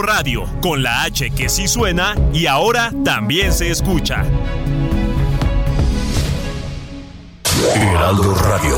Radio, 0.00 0.46
con 0.62 0.82
la 0.82 1.02
H 1.02 1.30
que 1.32 1.50
sí 1.50 1.68
suena 1.68 2.14
y 2.32 2.46
ahora 2.46 2.90
también 3.04 3.52
se 3.52 3.70
escucha. 3.70 4.24
Heraldo 7.74 8.34
Radio. 8.36 8.76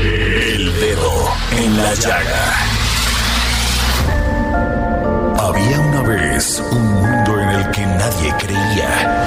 El 0.00 0.72
dedo 0.80 1.28
en 1.58 1.76
la 1.76 1.94
llaga. 1.94 2.54
Había 5.38 5.80
una 5.80 6.02
vez 6.02 6.62
un 6.70 6.94
mundo 6.94 7.40
en 7.40 7.48
el 7.50 7.70
que 7.70 7.84
nadie 7.84 8.34
creía. 8.38 9.26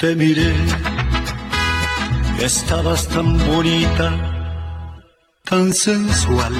Te 0.00 0.16
miré, 0.16 0.54
estabas 2.40 3.06
tan 3.08 3.36
bonita, 3.46 4.08
tan 5.44 5.74
sensual. 5.74 6.54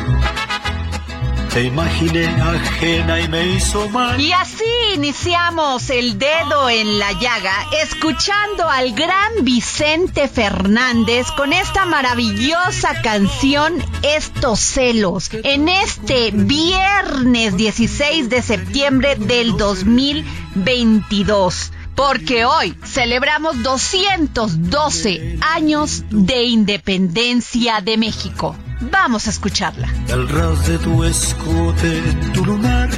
Te 1.55 1.63
imaginé 1.63 2.27
ajena 2.27 3.19
y 3.19 3.29
me 3.29 3.47
hizo 3.47 3.89
mal. 3.89 4.21
Y 4.21 4.35
así 4.35 4.65
iniciamos 4.95 5.89
el 5.89 6.19
dedo 6.19 6.69
en 6.69 6.99
la 6.99 7.13
llaga, 7.13 7.67
escuchando 7.83 8.69
al 8.69 8.93
gran 8.93 9.43
Vicente 9.43 10.29
Fernández 10.29 11.29
con 11.35 11.55
esta 11.55 11.87
maravillosa 11.87 13.01
canción 13.01 13.83
Estos 14.03 14.61
celos, 14.61 15.31
en 15.33 15.71
este 15.71 16.31
viernes 16.33 17.57
16 17.57 18.29
de 18.29 18.43
septiembre 18.43 19.17
del 19.17 19.57
2022 19.57 21.73
porque 22.01 22.47
hoy 22.47 22.75
celebramos 22.83 23.63
212 23.63 25.39
años 25.43 26.03
de 26.09 26.45
independencia 26.45 27.83
de 27.83 27.99
México. 27.99 28.57
Vamos 28.81 29.27
a 29.27 29.31
escucharla. 29.31 29.87
Al 30.11 30.27
ras 30.27 30.67
de 30.67 30.79
tu 30.79 31.05
escote, 31.05 32.01
tu 32.33 32.43
lunar. 32.47 32.89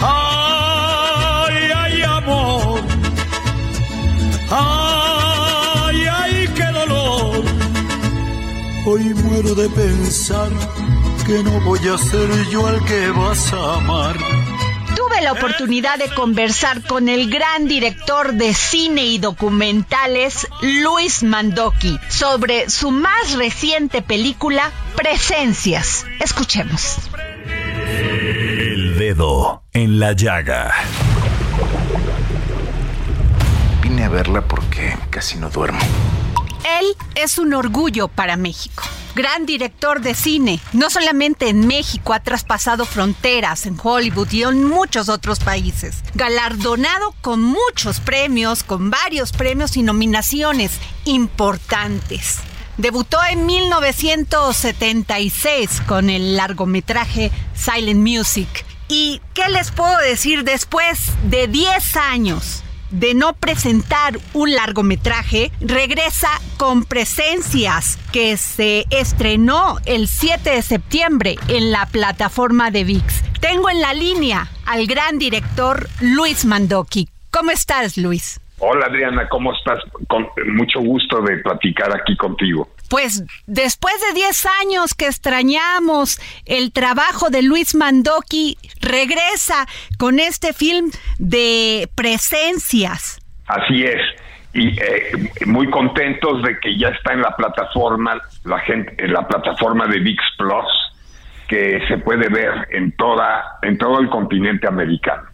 Ay, 0.00 1.70
ay, 1.74 2.02
amor. 2.02 2.80
Ay, 4.48 6.06
ay, 6.12 6.48
qué 6.54 6.66
dolor. 6.66 7.44
Hoy 8.86 9.14
muero 9.14 9.56
de 9.56 9.68
pensar 9.70 10.48
que 11.26 11.42
no 11.42 11.58
voy 11.62 11.80
a 11.88 11.98
ser 11.98 12.30
yo 12.52 12.68
al 12.68 12.84
que 12.84 13.10
vas 13.10 13.52
a 13.52 13.78
amar. 13.78 14.39
Tuve 15.10 15.22
la 15.22 15.32
oportunidad 15.32 15.98
de 15.98 16.08
conversar 16.14 16.82
con 16.82 17.08
el 17.08 17.30
gran 17.30 17.66
director 17.66 18.32
de 18.34 18.54
cine 18.54 19.06
y 19.06 19.18
documentales, 19.18 20.46
Luis 20.62 21.24
Mandoki, 21.24 21.98
sobre 22.08 22.70
su 22.70 22.92
más 22.92 23.32
reciente 23.32 24.02
película, 24.02 24.70
Presencias. 24.94 26.06
Escuchemos. 26.20 26.98
El 27.88 28.98
dedo 28.98 29.64
en 29.72 29.98
la 29.98 30.12
llaga. 30.12 30.72
Vine 33.82 34.04
a 34.04 34.08
verla 34.10 34.42
porque 34.42 34.96
casi 35.10 35.38
no 35.38 35.50
duermo. 35.50 35.80
Él 36.64 36.96
es 37.14 37.38
un 37.38 37.54
orgullo 37.54 38.08
para 38.08 38.36
México. 38.36 38.82
Gran 39.14 39.46
director 39.46 40.00
de 40.00 40.14
cine, 40.14 40.60
no 40.72 40.88
solamente 40.88 41.48
en 41.48 41.66
México, 41.66 42.12
ha 42.12 42.20
traspasado 42.20 42.84
fronteras 42.84 43.66
en 43.66 43.76
Hollywood 43.82 44.30
y 44.30 44.44
en 44.44 44.62
muchos 44.64 45.08
otros 45.08 45.40
países. 45.40 46.04
Galardonado 46.14 47.12
con 47.20 47.42
muchos 47.42 47.98
premios, 48.00 48.62
con 48.62 48.90
varios 48.90 49.32
premios 49.32 49.76
y 49.76 49.82
nominaciones 49.82 50.72
importantes. 51.06 52.38
Debutó 52.76 53.18
en 53.28 53.46
1976 53.46 55.82
con 55.86 56.08
el 56.08 56.36
largometraje 56.36 57.32
Silent 57.54 58.00
Music. 58.00 58.64
¿Y 58.88 59.20
qué 59.34 59.48
les 59.48 59.70
puedo 59.70 59.96
decir 59.98 60.44
después 60.44 61.10
de 61.24 61.46
10 61.48 61.96
años? 61.96 62.62
De 62.90 63.14
no 63.14 63.32
presentar 63.34 64.14
un 64.34 64.52
largometraje, 64.52 65.50
regresa 65.60 66.28
con 66.56 66.84
Presencias, 66.84 67.98
que 68.12 68.36
se 68.36 68.84
estrenó 68.90 69.76
el 69.86 70.08
7 70.08 70.50
de 70.50 70.62
septiembre 70.62 71.36
en 71.48 71.70
la 71.70 71.86
plataforma 71.86 72.70
de 72.70 72.84
VIX. 72.84 73.22
Tengo 73.40 73.70
en 73.70 73.80
la 73.80 73.94
línea 73.94 74.48
al 74.66 74.86
gran 74.86 75.18
director 75.18 75.88
Luis 76.00 76.44
Mandoki. 76.44 77.08
¿Cómo 77.30 77.50
estás, 77.50 77.96
Luis? 77.96 78.40
Hola 78.58 78.86
Adriana, 78.86 79.26
¿cómo 79.30 79.54
estás? 79.54 79.78
Con 80.06 80.28
mucho 80.52 80.80
gusto 80.80 81.22
de 81.22 81.38
platicar 81.38 81.96
aquí 81.96 82.14
contigo. 82.16 82.68
Pues 82.90 83.24
después 83.46 83.94
de 84.08 84.14
10 84.14 84.46
años 84.62 84.94
que 84.94 85.06
extrañamos 85.06 86.20
el 86.44 86.72
trabajo 86.72 87.30
de 87.30 87.42
Luis 87.42 87.76
Mandoki, 87.76 88.58
regresa 88.80 89.66
con 89.96 90.18
este 90.18 90.52
film 90.52 90.90
de 91.18 91.88
presencias. 91.94 93.20
Así 93.46 93.84
es. 93.84 94.00
Y 94.52 94.76
eh, 94.80 95.30
muy 95.46 95.70
contentos 95.70 96.42
de 96.42 96.58
que 96.58 96.76
ya 96.76 96.88
está 96.88 97.12
en 97.12 97.22
la 97.22 97.36
plataforma, 97.36 98.20
la 98.42 98.58
gente, 98.58 98.92
en 98.98 99.12
la 99.12 99.26
plataforma 99.28 99.86
de 99.86 100.00
VIX 100.00 100.22
Plus, 100.36 100.92
que 101.48 101.80
se 101.86 101.98
puede 101.98 102.28
ver 102.28 102.66
en 102.72 102.90
toda, 102.96 103.58
en 103.62 103.78
todo 103.78 104.00
el 104.00 104.10
continente 104.10 104.66
americano. 104.66 105.29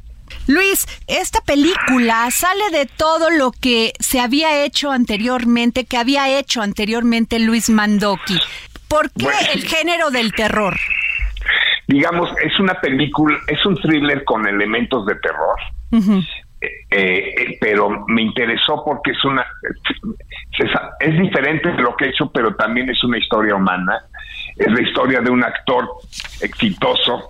Luis, 0.47 0.87
esta 1.06 1.41
película 1.41 2.31
sale 2.31 2.70
de 2.72 2.87
todo 2.87 3.31
lo 3.31 3.53
que 3.53 3.92
se 3.98 4.20
había 4.20 4.64
hecho 4.64 4.91
anteriormente, 4.91 5.84
que 5.84 5.97
había 5.97 6.38
hecho 6.38 6.62
anteriormente 6.62 7.38
Luis 7.38 7.70
Mandoki. 7.70 8.38
¿Por 8.88 9.10
qué 9.10 9.25
Bueno. 9.25 9.38
el 9.54 9.62
género 9.62 10.10
del 10.10 10.32
terror? 10.32 10.76
Digamos, 11.88 12.31
es 12.42 12.59
una 12.59 12.75
película, 12.81 13.38
es 13.47 13.64
un 13.64 13.76
thriller 13.76 14.25
con 14.25 14.47
elementos 14.47 15.06
de 15.06 15.14
terror. 15.16 15.59
Eh, 16.60 16.69
eh, 16.91 17.58
pero 17.60 18.04
me 18.08 18.22
interesó 18.22 18.82
porque 18.84 19.12
es 19.12 19.25
una 19.25 19.47
es 21.00 21.19
diferente 21.20 21.70
de 21.70 21.82
lo 21.82 21.94
que 21.94 22.06
he 22.06 22.08
hecho 22.08 22.31
pero 22.32 22.55
también 22.55 22.88
es 22.88 23.05
una 23.05 23.19
historia 23.19 23.55
humana 23.55 24.00
es 24.56 24.72
la 24.72 24.81
historia 24.81 25.20
de 25.20 25.31
un 25.31 25.44
actor 25.44 25.87
exitoso 26.40 27.29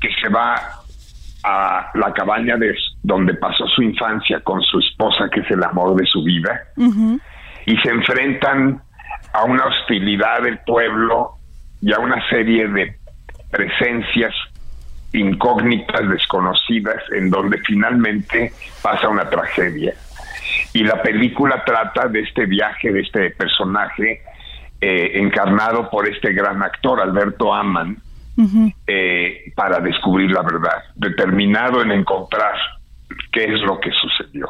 que 0.00 0.08
se 0.20 0.28
va 0.28 0.79
a 1.42 1.90
la 1.94 2.12
cabaña 2.12 2.56
de 2.56 2.74
donde 3.02 3.34
pasó 3.34 3.66
su 3.68 3.82
infancia 3.82 4.40
con 4.40 4.60
su 4.62 4.78
esposa 4.78 5.28
que 5.32 5.40
es 5.40 5.50
el 5.50 5.62
amor 5.64 5.96
de 5.96 6.06
su 6.06 6.22
vida 6.22 6.60
y 7.66 7.76
se 7.78 7.90
enfrentan 7.90 8.82
a 9.32 9.44
una 9.44 9.66
hostilidad 9.66 10.42
del 10.42 10.58
pueblo 10.60 11.36
y 11.80 11.92
a 11.92 11.98
una 11.98 12.26
serie 12.28 12.68
de 12.68 12.96
presencias 13.50 14.34
incógnitas, 15.12 16.08
desconocidas, 16.08 17.02
en 17.12 17.30
donde 17.30 17.58
finalmente 17.66 18.52
pasa 18.82 19.08
una 19.08 19.28
tragedia. 19.28 19.94
Y 20.72 20.84
la 20.84 21.02
película 21.02 21.64
trata 21.64 22.06
de 22.08 22.20
este 22.20 22.46
viaje, 22.46 22.92
de 22.92 23.00
este 23.00 23.30
personaje 23.30 24.22
eh, 24.80 25.12
encarnado 25.14 25.90
por 25.90 26.08
este 26.08 26.32
gran 26.32 26.62
actor, 26.62 27.00
Alberto 27.00 27.52
Aman, 27.52 27.96
eh, 28.86 29.52
para 29.54 29.80
descubrir 29.80 30.30
la 30.30 30.42
verdad, 30.42 30.84
determinado 30.94 31.82
en 31.82 31.92
encontrar 31.92 32.54
qué 33.32 33.44
es 33.44 33.60
lo 33.60 33.78
que 33.80 33.90
sucedió. 33.92 34.48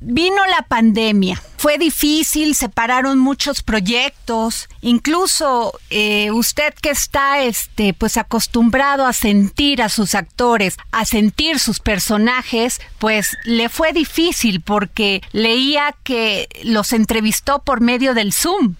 vino 0.00 0.36
la 0.46 0.62
pandemia. 0.62 1.36
Fue 1.56 1.76
difícil, 1.76 2.54
se 2.54 2.68
pararon 2.68 3.18
muchos 3.18 3.62
proyectos, 3.64 4.68
incluso 4.80 5.72
eh, 5.90 6.30
usted 6.30 6.72
que 6.80 6.90
está 6.90 7.42
este, 7.42 7.94
pues 7.94 8.16
acostumbrado 8.16 9.06
a 9.06 9.12
sentir 9.12 9.82
a 9.82 9.88
sus 9.88 10.14
actores, 10.14 10.76
a 10.92 11.04
sentir 11.04 11.58
sus 11.58 11.80
personajes, 11.80 12.80
pues 12.98 13.36
le 13.44 13.68
fue 13.68 13.92
difícil 13.92 14.60
porque 14.60 15.20
leía 15.32 15.94
que 16.04 16.46
los 16.64 16.92
entrevistó 16.92 17.62
por 17.64 17.80
medio 17.80 18.14
del 18.14 18.32
Zoom. 18.32 18.76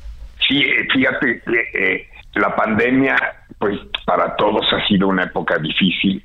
Sí, 0.46 0.58
eh, 0.58 0.86
fíjate, 0.92 1.42
eh, 1.74 2.08
la 2.34 2.54
pandemia 2.54 3.16
pues 3.58 3.78
para 4.04 4.36
todos 4.36 4.64
ha 4.72 4.86
sido 4.86 5.08
una 5.08 5.24
época 5.24 5.58
difícil. 5.58 6.22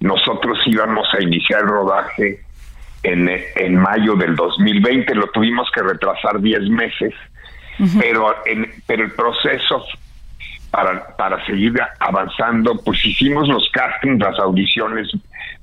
Nosotros 0.00 0.58
íbamos 0.66 1.08
a 1.14 1.22
iniciar 1.22 1.62
el 1.62 1.68
rodaje 1.68 2.40
en, 3.02 3.28
en 3.56 3.76
mayo 3.76 4.14
del 4.14 4.36
2020, 4.36 5.14
lo 5.14 5.26
tuvimos 5.28 5.70
que 5.72 5.82
retrasar 5.82 6.40
10 6.40 6.68
meses, 6.70 7.14
pero, 7.98 8.34
en, 8.46 8.70
pero 8.86 9.04
el 9.04 9.12
proceso 9.12 9.84
para, 10.70 11.16
para 11.16 11.44
seguir 11.46 11.74
avanzando, 11.98 12.80
pues 12.84 13.04
hicimos 13.04 13.48
los 13.48 13.68
castings, 13.72 14.20
las 14.20 14.38
audiciones 14.38 15.10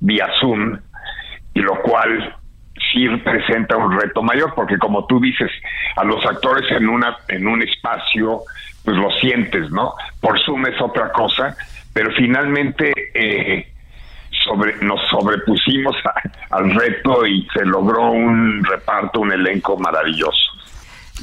vía 0.00 0.28
Zoom, 0.40 0.78
y 1.54 1.60
lo 1.60 1.80
cual 1.82 2.36
sí 2.92 3.08
presenta 3.24 3.76
un 3.76 3.98
reto 3.98 4.22
mayor, 4.22 4.54
porque 4.54 4.78
como 4.78 5.06
tú 5.06 5.20
dices, 5.20 5.50
a 5.96 6.04
los 6.04 6.24
actores 6.24 6.70
en, 6.70 6.88
una, 6.88 7.16
en 7.28 7.46
un 7.46 7.62
espacio, 7.62 8.42
pues 8.84 8.96
lo 8.96 9.10
sientes, 9.12 9.70
¿no? 9.70 9.94
Por 10.20 10.40
Zoom 10.44 10.66
es 10.66 10.80
otra 10.80 11.12
cosa, 11.12 11.56
pero 11.92 12.10
finalmente... 12.12 12.92
Eh, 13.14 13.66
sobre, 14.44 14.76
nos 14.82 15.00
sobrepusimos 15.08 15.96
al 16.50 16.74
reto 16.74 17.26
y 17.26 17.46
se 17.52 17.64
logró 17.64 18.10
un 18.10 18.64
reparto, 18.64 19.20
un 19.20 19.32
elenco 19.32 19.76
maravilloso. 19.76 20.52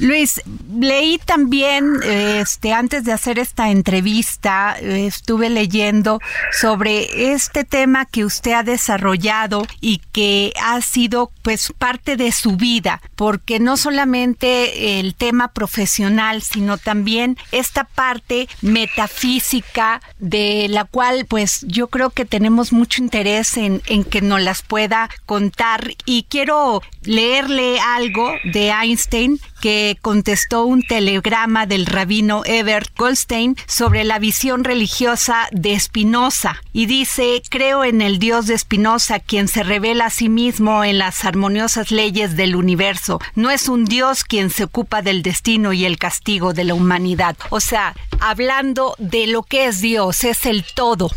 Luis, 0.00 0.40
leí 0.78 1.18
también, 1.18 1.94
este, 2.04 2.72
antes 2.72 3.04
de 3.04 3.12
hacer 3.12 3.38
esta 3.38 3.70
entrevista, 3.70 4.76
estuve 4.78 5.50
leyendo 5.50 6.20
sobre 6.52 7.32
este 7.32 7.64
tema 7.64 8.06
que 8.06 8.24
usted 8.24 8.52
ha 8.52 8.62
desarrollado 8.62 9.66
y 9.80 10.00
que 10.12 10.52
ha 10.62 10.80
sido, 10.82 11.32
pues, 11.42 11.72
parte 11.76 12.16
de 12.16 12.30
su 12.30 12.56
vida, 12.56 13.02
porque 13.16 13.58
no 13.58 13.76
solamente 13.76 15.00
el 15.00 15.16
tema 15.16 15.48
profesional, 15.48 16.42
sino 16.42 16.78
también 16.78 17.36
esta 17.50 17.84
parte 17.84 18.48
metafísica 18.62 20.00
de 20.18 20.66
la 20.68 20.84
cual, 20.84 21.26
pues, 21.26 21.64
yo 21.66 21.88
creo 21.88 22.10
que 22.10 22.24
tenemos 22.24 22.72
mucho 22.72 23.02
interés 23.02 23.56
en, 23.56 23.82
en 23.86 24.04
que 24.04 24.20
nos 24.20 24.40
las 24.40 24.62
pueda 24.62 25.10
contar. 25.26 25.94
Y 26.04 26.26
quiero 26.28 26.82
leerle 27.02 27.80
algo 27.80 28.32
de 28.44 28.68
Einstein 28.68 29.40
que 29.60 29.87
contestó 29.96 30.64
un 30.64 30.82
telegrama 30.82 31.66
del 31.66 31.86
rabino 31.86 32.42
Ebert 32.44 32.90
Goldstein 32.96 33.56
sobre 33.66 34.04
la 34.04 34.18
visión 34.18 34.64
religiosa 34.64 35.48
de 35.52 35.78
Spinoza 35.78 36.62
y 36.72 36.86
dice, 36.86 37.42
creo 37.50 37.84
en 37.84 38.02
el 38.02 38.18
Dios 38.18 38.46
de 38.46 38.58
Spinoza, 38.58 39.20
quien 39.20 39.48
se 39.48 39.62
revela 39.62 40.06
a 40.06 40.10
sí 40.10 40.28
mismo 40.28 40.84
en 40.84 40.98
las 40.98 41.24
armoniosas 41.24 41.90
leyes 41.90 42.36
del 42.36 42.56
universo. 42.56 43.20
No 43.34 43.50
es 43.50 43.68
un 43.68 43.84
Dios 43.84 44.24
quien 44.24 44.50
se 44.50 44.64
ocupa 44.64 45.02
del 45.02 45.22
destino 45.22 45.72
y 45.72 45.84
el 45.84 45.98
castigo 45.98 46.52
de 46.52 46.64
la 46.64 46.74
humanidad. 46.74 47.36
O 47.50 47.60
sea, 47.60 47.94
hablando 48.20 48.94
de 48.98 49.26
lo 49.26 49.42
que 49.42 49.66
es 49.66 49.80
Dios, 49.80 50.24
es 50.24 50.46
el 50.46 50.64
todo. 50.74 51.10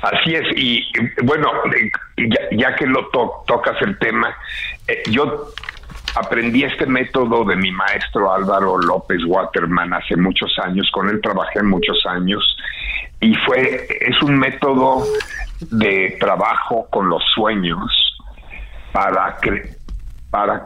Así 0.00 0.34
es, 0.34 0.42
y 0.56 0.84
bueno, 1.22 1.48
ya, 2.50 2.74
que 2.74 2.86
lo 2.86 3.08
tocas 3.46 3.80
el 3.82 3.96
tema, 3.98 4.36
eh, 4.88 5.00
yo 5.08 5.52
aprendí 6.14 6.64
este 6.64 6.86
método 6.86 7.44
de 7.44 7.56
mi 7.56 7.70
maestro 7.70 8.32
Álvaro 8.32 8.78
López 8.78 9.18
Waterman 9.26 9.92
hace 9.94 10.16
muchos 10.16 10.58
años, 10.58 10.90
con 10.92 11.08
él 11.08 11.20
trabajé 11.22 11.62
muchos 11.62 12.04
años 12.06 12.56
y 13.20 13.34
fue 13.46 13.86
es 14.00 14.20
un 14.22 14.36
método 14.36 15.04
de 15.70 16.16
trabajo 16.20 16.86
con 16.90 17.08
los 17.08 17.22
sueños 17.34 18.18
para 18.92 19.38
para 20.30 20.64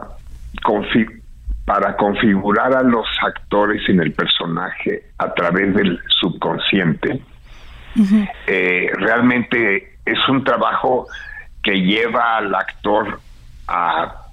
para 1.65 1.97
configurar 1.97 2.73
a 2.73 2.81
los 2.81 3.05
actores 3.21 3.81
en 3.89 3.99
el 3.99 4.13
personaje 4.13 5.11
a 5.17 5.33
través 5.33 5.75
del 5.75 5.99
subconsciente. 6.19 7.21
Eh, 8.47 8.89
realmente 8.93 9.97
es 10.05 10.29
un 10.29 10.43
trabajo 10.43 11.07
que 11.61 11.73
lleva 11.73 12.37
al 12.37 12.55
actor 12.55 13.19
a 13.67 14.27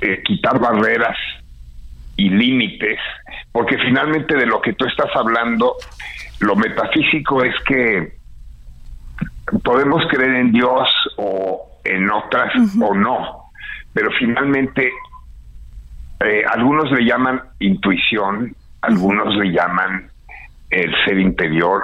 eh, 0.00 0.22
quitar 0.24 0.58
barreras 0.58 1.16
y 2.16 2.30
límites, 2.30 2.98
porque 3.52 3.78
finalmente 3.78 4.36
de 4.36 4.46
lo 4.46 4.60
que 4.60 4.72
tú 4.72 4.84
estás 4.84 5.10
hablando, 5.14 5.74
lo 6.40 6.56
metafísico 6.56 7.42
es 7.44 7.54
que 7.64 8.18
podemos 9.64 10.04
creer 10.10 10.34
en 10.36 10.52
Dios 10.52 10.88
o 11.16 11.80
en 11.84 12.10
otras 12.10 12.52
o 12.80 12.94
no, 12.94 13.50
pero 13.92 14.10
finalmente 14.18 14.90
eh, 16.20 16.42
algunos 16.48 16.90
le 16.90 17.04
llaman 17.04 17.40
intuición, 17.60 18.54
algunos 18.82 19.34
le 19.36 19.52
llaman 19.52 20.10
el 20.70 20.94
ser 21.04 21.18
interior, 21.18 21.82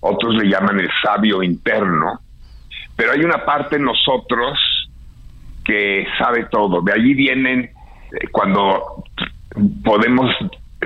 otros 0.00 0.34
le 0.36 0.48
llaman 0.48 0.80
el 0.80 0.90
sabio 1.02 1.42
interno, 1.42 2.20
pero 2.96 3.12
hay 3.12 3.20
una 3.20 3.44
parte 3.44 3.76
en 3.76 3.84
nosotros 3.84 4.87
que 5.68 6.06
sabe 6.18 6.46
todo. 6.46 6.80
De 6.80 6.92
allí 6.92 7.12
vienen 7.12 7.60
eh, 7.64 8.28
cuando 8.32 9.04
podemos 9.84 10.34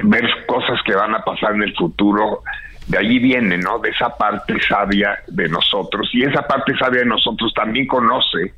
ver 0.02 0.28
cosas 0.46 0.80
que 0.84 0.94
van 0.94 1.14
a 1.14 1.22
pasar 1.22 1.54
en 1.54 1.62
el 1.62 1.74
futuro, 1.76 2.42
de 2.88 2.98
allí 2.98 3.20
viene, 3.20 3.58
¿no? 3.58 3.78
De 3.78 3.90
esa 3.90 4.16
parte 4.16 4.60
sabia 4.68 5.20
de 5.28 5.48
nosotros. 5.48 6.10
Y 6.12 6.24
esa 6.24 6.42
parte 6.42 6.76
sabia 6.76 7.00
de 7.00 7.06
nosotros 7.06 7.54
también 7.54 7.86
conoce 7.86 8.54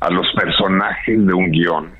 a 0.00 0.10
los 0.10 0.30
personajes 0.34 1.26
de 1.26 1.32
un 1.32 1.50
guion. 1.50 1.94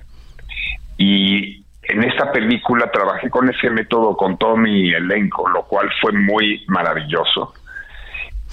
Y 0.99 1.64
en 1.85 2.05
esta 2.05 2.31
película 2.31 2.91
trabajé 2.91 3.31
con 3.31 3.49
ese 3.49 3.70
método 3.70 4.19
con 4.19 4.37
todo 4.37 4.59
mi 4.59 4.93
elenco, 4.93 5.49
lo 5.49 5.62
cual 5.62 5.88
fue 6.02 6.12
muy 6.12 6.62
maravilloso 6.69 7.55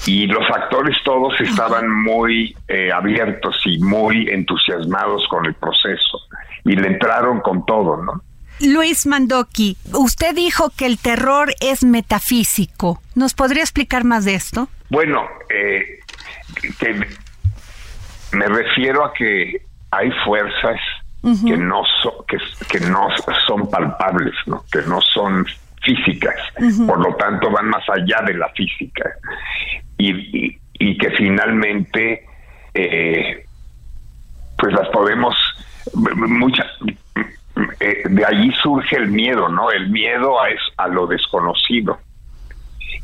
y 0.06 0.28
los 0.28 0.44
actores 0.50 0.98
todos 1.06 1.40
estaban 1.40 1.90
muy 1.90 2.56
eh, 2.68 2.92
abiertos 2.92 3.56
y 3.66 3.80
muy 3.80 4.28
entusiasmados 4.30 5.28
con 5.30 5.46
el 5.46 5.54
proceso 5.54 6.20
y 6.66 6.76
le 6.76 6.88
entraron 6.88 7.40
con 7.40 7.66
todo, 7.66 8.02
¿no? 8.04 8.22
Luis 8.60 9.08
Mandoki, 9.08 9.78
usted 9.94 10.36
dijo 10.36 10.70
que 10.78 10.86
el 10.86 11.00
terror 11.00 11.54
es 11.60 11.84
metafísico. 11.84 13.02
¿Nos 13.16 13.34
podría 13.34 13.64
explicar 13.64 14.04
más 14.04 14.26
de 14.26 14.36
esto? 14.36 14.70
Bueno, 14.90 15.28
eh, 15.50 16.00
me 18.32 18.46
refiero 18.46 19.06
a 19.06 19.14
que 19.14 19.66
hay 19.92 20.12
fuerzas 20.24 20.80
que 21.22 21.58
no 21.58 21.84
que, 22.28 22.38
que 22.70 22.80
no 22.86 23.08
son 23.48 23.70
palpables, 23.70 24.36
¿no? 24.46 24.66
que 24.72 24.82
no 24.82 25.00
son 25.02 25.46
físicas, 25.82 26.36
por 26.86 27.00
lo 27.00 27.16
tanto 27.16 27.50
van 27.50 27.70
más 27.70 27.84
allá 27.90 28.22
de 28.26 28.34
la 28.34 28.50
física 28.50 29.10
y, 29.98 30.58
y, 30.74 30.98
que 30.98 31.10
finalmente 31.12 32.26
eh, 32.74 33.46
pues 34.58 34.74
las 34.74 34.90
podemos 34.90 35.36
muchas 35.96 36.68
eh, 37.80 38.04
de 38.10 38.26
allí 38.26 38.52
surge 38.62 38.96
el 38.96 39.10
miedo 39.10 39.50
no 39.50 39.72
el 39.72 39.90
miedo 39.90 40.42
a, 40.42 40.50
es, 40.50 40.62
a 40.78 40.88
lo 40.88 41.08
desconocido. 41.08 42.00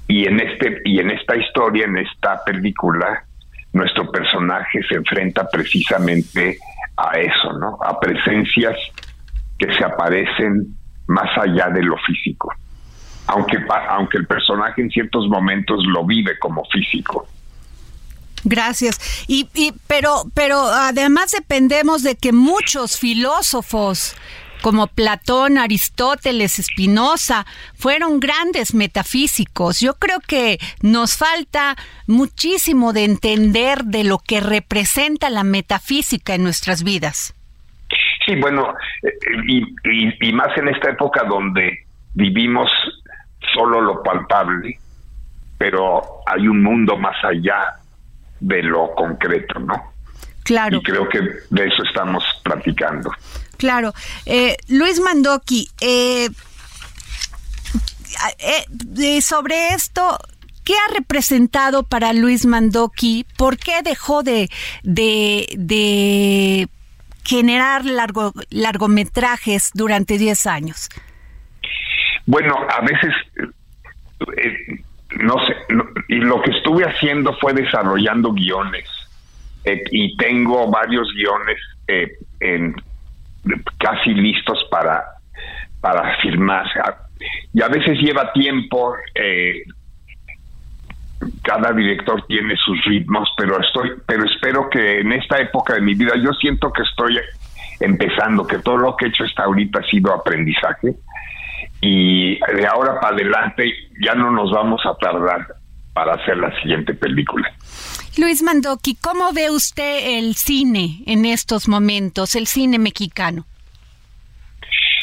Y 0.07 0.25
en 0.25 0.39
este 0.39 0.81
y 0.85 0.99
en 0.99 1.11
esta 1.11 1.35
historia 1.35 1.85
en 1.85 1.97
esta 1.97 2.43
película 2.43 3.23
nuestro 3.73 4.11
personaje 4.11 4.81
se 4.87 4.95
enfrenta 4.95 5.47
precisamente 5.49 6.57
a 6.97 7.19
eso 7.19 7.53
no 7.53 7.77
a 7.81 7.99
presencias 7.99 8.75
que 9.57 9.71
se 9.73 9.83
aparecen 9.83 10.75
más 11.07 11.29
allá 11.37 11.69
de 11.69 11.83
lo 11.83 11.95
físico 11.97 12.51
aunque, 13.29 13.57
aunque 13.89 14.17
el 14.17 14.25
personaje 14.25 14.81
en 14.81 14.89
ciertos 14.89 15.27
momentos 15.27 15.83
lo 15.85 16.05
vive 16.05 16.37
como 16.39 16.65
físico. 16.65 17.27
Gracias. 18.43 18.99
Y, 19.27 19.47
pero, 19.87 20.23
pero 20.33 20.61
además 20.61 21.31
dependemos 21.31 22.03
de 22.03 22.15
que 22.15 22.31
muchos 22.31 22.97
filósofos 22.99 24.15
como 24.61 24.87
Platón, 24.87 25.57
Aristóteles, 25.57 26.59
Spinoza, 26.61 27.45
fueron 27.75 28.19
grandes 28.19 28.73
metafísicos. 28.73 29.79
Yo 29.79 29.93
creo 29.93 30.19
que 30.27 30.57
nos 30.81 31.15
falta 31.15 31.75
muchísimo 32.07 32.93
de 32.93 33.05
entender 33.05 33.83
de 33.85 34.03
lo 34.03 34.17
que 34.17 34.41
representa 34.41 35.29
la 35.29 35.43
metafísica 35.43 36.33
en 36.33 36.43
nuestras 36.43 36.83
vidas. 36.83 37.35
Sí, 38.25 38.35
bueno, 38.35 38.73
eh, 39.03 39.09
y, 39.47 40.27
y 40.27 40.33
más 40.33 40.57
en 40.57 40.67
esta 40.69 40.89
época 40.89 41.23
donde 41.23 41.85
vivimos 42.13 42.69
solo 43.53 43.81
lo 43.81 44.03
palpable, 44.03 44.79
pero 45.57 46.21
hay 46.25 46.47
un 46.47 46.63
mundo 46.63 46.97
más 46.97 47.15
allá 47.23 47.75
de 48.39 48.63
lo 48.63 48.93
concreto, 48.95 49.59
¿no? 49.59 49.93
Claro. 50.43 50.77
Y 50.77 50.83
creo 50.83 51.07
que 51.07 51.19
de 51.49 51.67
eso 51.67 51.83
estamos 51.83 52.23
platicando. 52.43 53.11
Claro. 53.57 53.93
Eh, 54.25 54.55
Luis 54.67 54.99
Mandoki, 54.99 55.69
eh, 55.81 56.29
eh, 58.39 59.21
sobre 59.21 59.69
esto, 59.69 60.17
¿qué 60.63 60.73
ha 60.73 60.93
representado 60.93 61.83
para 61.83 62.13
Luis 62.13 62.45
Mandoki? 62.45 63.25
¿Por 63.37 63.57
qué 63.57 63.81
dejó 63.83 64.23
de, 64.23 64.49
de, 64.83 66.67
generar 67.23 67.85
largo, 67.85 68.33
largometrajes 68.49 69.71
durante 69.73 70.17
10 70.17 70.47
años? 70.47 70.89
Bueno, 72.29 72.55
a 72.69 72.81
veces, 72.81 73.11
no 75.17 75.33
sé, 75.47 75.55
y 76.09 76.17
lo 76.17 76.39
que 76.43 76.51
estuve 76.51 76.83
haciendo 76.83 77.35
fue 77.41 77.53
desarrollando 77.53 78.33
guiones. 78.33 78.87
y 79.65 80.15
tengo 80.15 80.69
varios 80.69 81.11
guiones 81.11 81.57
en 82.39 82.75
casi 83.79 84.13
listos 84.13 84.63
para, 84.69 85.03
para 85.81 86.17
firmar. 86.17 86.67
Y 87.51 87.63
a 87.63 87.67
veces 87.67 87.97
lleva 87.97 88.31
tiempo, 88.31 88.93
eh, 89.15 89.63
cada 91.41 91.73
director 91.73 92.23
tiene 92.27 92.55
sus 92.57 92.79
ritmos, 92.85 93.27
pero 93.37 93.59
estoy, 93.59 93.93
pero 94.05 94.23
espero 94.25 94.69
que 94.69 94.99
en 94.99 95.13
esta 95.13 95.39
época 95.39 95.73
de 95.73 95.81
mi 95.81 95.95
vida, 95.95 96.13
yo 96.23 96.31
siento 96.33 96.71
que 96.71 96.83
estoy 96.83 97.19
empezando, 97.79 98.45
que 98.45 98.59
todo 98.59 98.77
lo 98.77 98.95
que 98.95 99.05
he 99.05 99.09
hecho 99.09 99.23
hasta 99.23 99.45
ahorita 99.45 99.79
ha 99.79 99.89
sido 99.89 100.13
aprendizaje 100.13 100.93
y 101.81 102.39
de 102.39 102.67
ahora 102.67 102.99
para 102.99 103.15
adelante 103.15 103.71
ya 104.03 104.15
no 104.15 104.31
nos 104.31 104.51
vamos 104.51 104.81
a 104.85 104.95
tardar 104.95 105.47
para 105.93 106.13
hacer 106.13 106.37
la 106.37 106.53
siguiente 106.61 106.93
película. 106.93 107.51
Luis 108.17 108.41
Mandoki, 108.43 108.95
¿cómo 108.95 109.31
ve 109.33 109.49
usted 109.49 110.17
el 110.17 110.35
cine 110.35 111.03
en 111.05 111.25
estos 111.25 111.67
momentos, 111.67 112.35
el 112.35 112.47
cine 112.47 112.79
mexicano? 112.79 113.45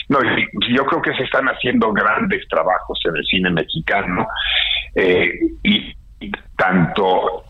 No, 0.08 0.18
yo 0.68 0.84
creo 0.84 1.02
que 1.02 1.14
se 1.14 1.24
están 1.24 1.46
haciendo 1.46 1.92
grandes 1.92 2.46
trabajos 2.48 2.98
en 3.04 3.16
el 3.16 3.24
cine 3.24 3.50
mexicano 3.50 4.26
eh, 4.94 5.32
y, 5.62 5.94
tanto 6.56 7.44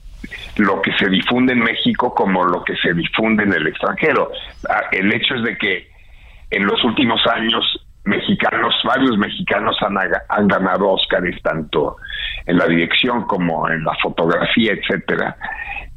lo 0.56 0.83
que 0.83 0.92
se 0.97 1.09
difunde 1.09 1.52
en 1.52 1.61
México 1.61 2.12
como 2.14 2.45
lo 2.45 2.64
que 2.64 2.75
se 2.76 2.92
difunde 2.95 3.45
en 3.45 3.52
el 3.52 3.66
extranjero. 3.66 4.30
Ah, 4.68 4.85
el 4.90 5.12
hecho 5.12 5.35
es 5.37 5.42
de 5.45 5.56
que 5.56 5.88
en 6.50 6.66
los 6.66 6.83
últimos 6.83 7.21
años 7.26 7.86
mexicanos, 8.06 8.75
varios 8.84 9.18
mexicanos 9.18 9.76
han, 9.82 9.96
han 10.28 10.48
ganado 10.48 10.90
Óscares 10.90 11.40
tanto 11.42 11.96
en 12.46 12.56
la 12.56 12.66
dirección 12.66 13.26
como 13.26 13.68
en 13.68 13.84
la 13.84 13.94
fotografía, 14.02 14.72
etcétera. 14.72 15.36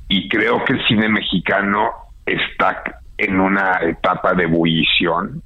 Y 0.07 0.27
creo 0.27 0.63
que 0.65 0.73
el 0.73 0.87
cine 0.87 1.07
mexicano 1.07 1.91
está 2.25 2.83
en 3.17 3.39
una 3.39 3.79
etapa 3.83 4.33
de 4.33 4.43
ebullición. 4.43 5.41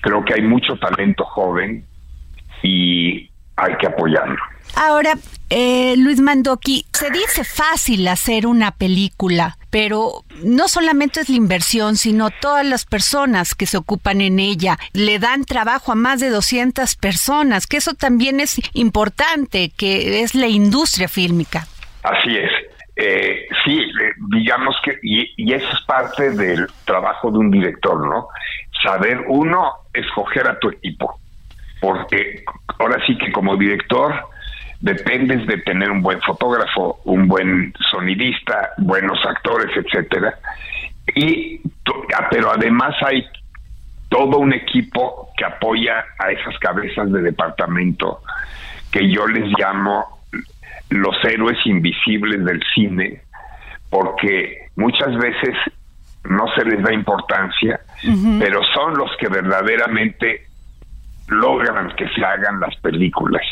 Creo 0.00 0.24
que 0.24 0.34
hay 0.34 0.42
mucho 0.42 0.76
talento 0.78 1.24
joven 1.24 1.84
y 2.62 3.28
hay 3.56 3.76
que 3.78 3.86
apoyarlo. 3.86 4.38
Ahora, 4.74 5.14
eh, 5.48 5.94
Luis 5.96 6.20
Mandoki, 6.20 6.86
se 6.92 7.10
dice 7.10 7.44
fácil 7.44 8.08
hacer 8.08 8.46
una 8.46 8.72
película, 8.72 9.56
pero 9.70 10.24
no 10.42 10.66
solamente 10.66 11.20
es 11.20 11.28
la 11.28 11.36
inversión, 11.36 11.96
sino 11.96 12.30
todas 12.30 12.66
las 12.66 12.84
personas 12.84 13.54
que 13.54 13.66
se 13.66 13.76
ocupan 13.76 14.20
en 14.20 14.40
ella. 14.40 14.76
Le 14.92 15.20
dan 15.20 15.44
trabajo 15.44 15.92
a 15.92 15.94
más 15.94 16.20
de 16.20 16.30
200 16.30 16.96
personas, 16.96 17.66
que 17.68 17.76
eso 17.76 17.94
también 17.94 18.40
es 18.40 18.60
importante, 18.74 19.70
que 19.76 20.22
es 20.22 20.34
la 20.34 20.48
industria 20.48 21.06
fílmica. 21.06 21.66
Así 22.02 22.36
es. 22.36 22.50
Eh, 22.96 23.46
sí, 23.64 23.78
digamos 24.30 24.74
que, 24.82 24.98
y, 25.02 25.30
y, 25.36 25.52
eso 25.52 25.68
es 25.70 25.80
parte 25.82 26.30
del 26.30 26.66
trabajo 26.86 27.30
de 27.30 27.38
un 27.38 27.50
director, 27.50 28.08
¿no? 28.08 28.28
Saber, 28.82 29.22
uno, 29.28 29.70
escoger 29.92 30.48
a 30.48 30.58
tu 30.58 30.70
equipo, 30.70 31.20
porque 31.80 32.42
ahora 32.78 33.04
sí 33.06 33.16
que 33.18 33.30
como 33.32 33.56
director 33.56 34.14
dependes 34.80 35.46
de 35.46 35.58
tener 35.58 35.90
un 35.90 36.02
buen 36.02 36.20
fotógrafo, 36.20 37.00
un 37.04 37.28
buen 37.28 37.72
sonidista, 37.90 38.70
buenos 38.78 39.18
actores, 39.24 39.74
etcétera. 39.76 40.38
Y 41.14 41.60
ah, 42.16 42.28
pero 42.30 42.50
además 42.50 42.94
hay 43.02 43.24
todo 44.08 44.38
un 44.38 44.52
equipo 44.52 45.30
que 45.36 45.44
apoya 45.44 46.04
a 46.18 46.30
esas 46.30 46.58
cabezas 46.58 47.10
de 47.10 47.22
departamento 47.22 48.20
que 48.90 49.10
yo 49.10 49.26
les 49.26 49.44
llamo 49.58 50.20
los 50.90 51.16
héroes 51.24 51.58
invisibles 51.66 52.44
del 52.44 52.62
cine, 52.74 53.22
porque 53.90 54.68
muchas 54.76 55.16
veces 55.16 55.54
no 56.24 56.46
se 56.54 56.64
les 56.64 56.82
da 56.82 56.92
importancia, 56.92 57.80
pero 58.38 58.62
son 58.74 58.96
los 58.96 59.10
que 59.18 59.28
verdaderamente 59.28 60.46
logran 61.28 61.90
que 61.96 62.08
se 62.10 62.24
hagan 62.24 62.60
las 62.60 62.74
películas 62.76 63.42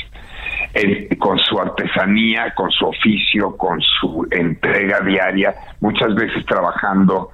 con 1.19 1.39
su 1.39 1.59
artesanía, 1.59 2.53
con 2.55 2.71
su 2.71 2.87
oficio, 2.87 3.57
con 3.57 3.81
su 3.81 4.27
entrega 4.31 5.01
diaria, 5.01 5.55
muchas 5.81 6.15
veces 6.15 6.45
trabajando 6.47 7.31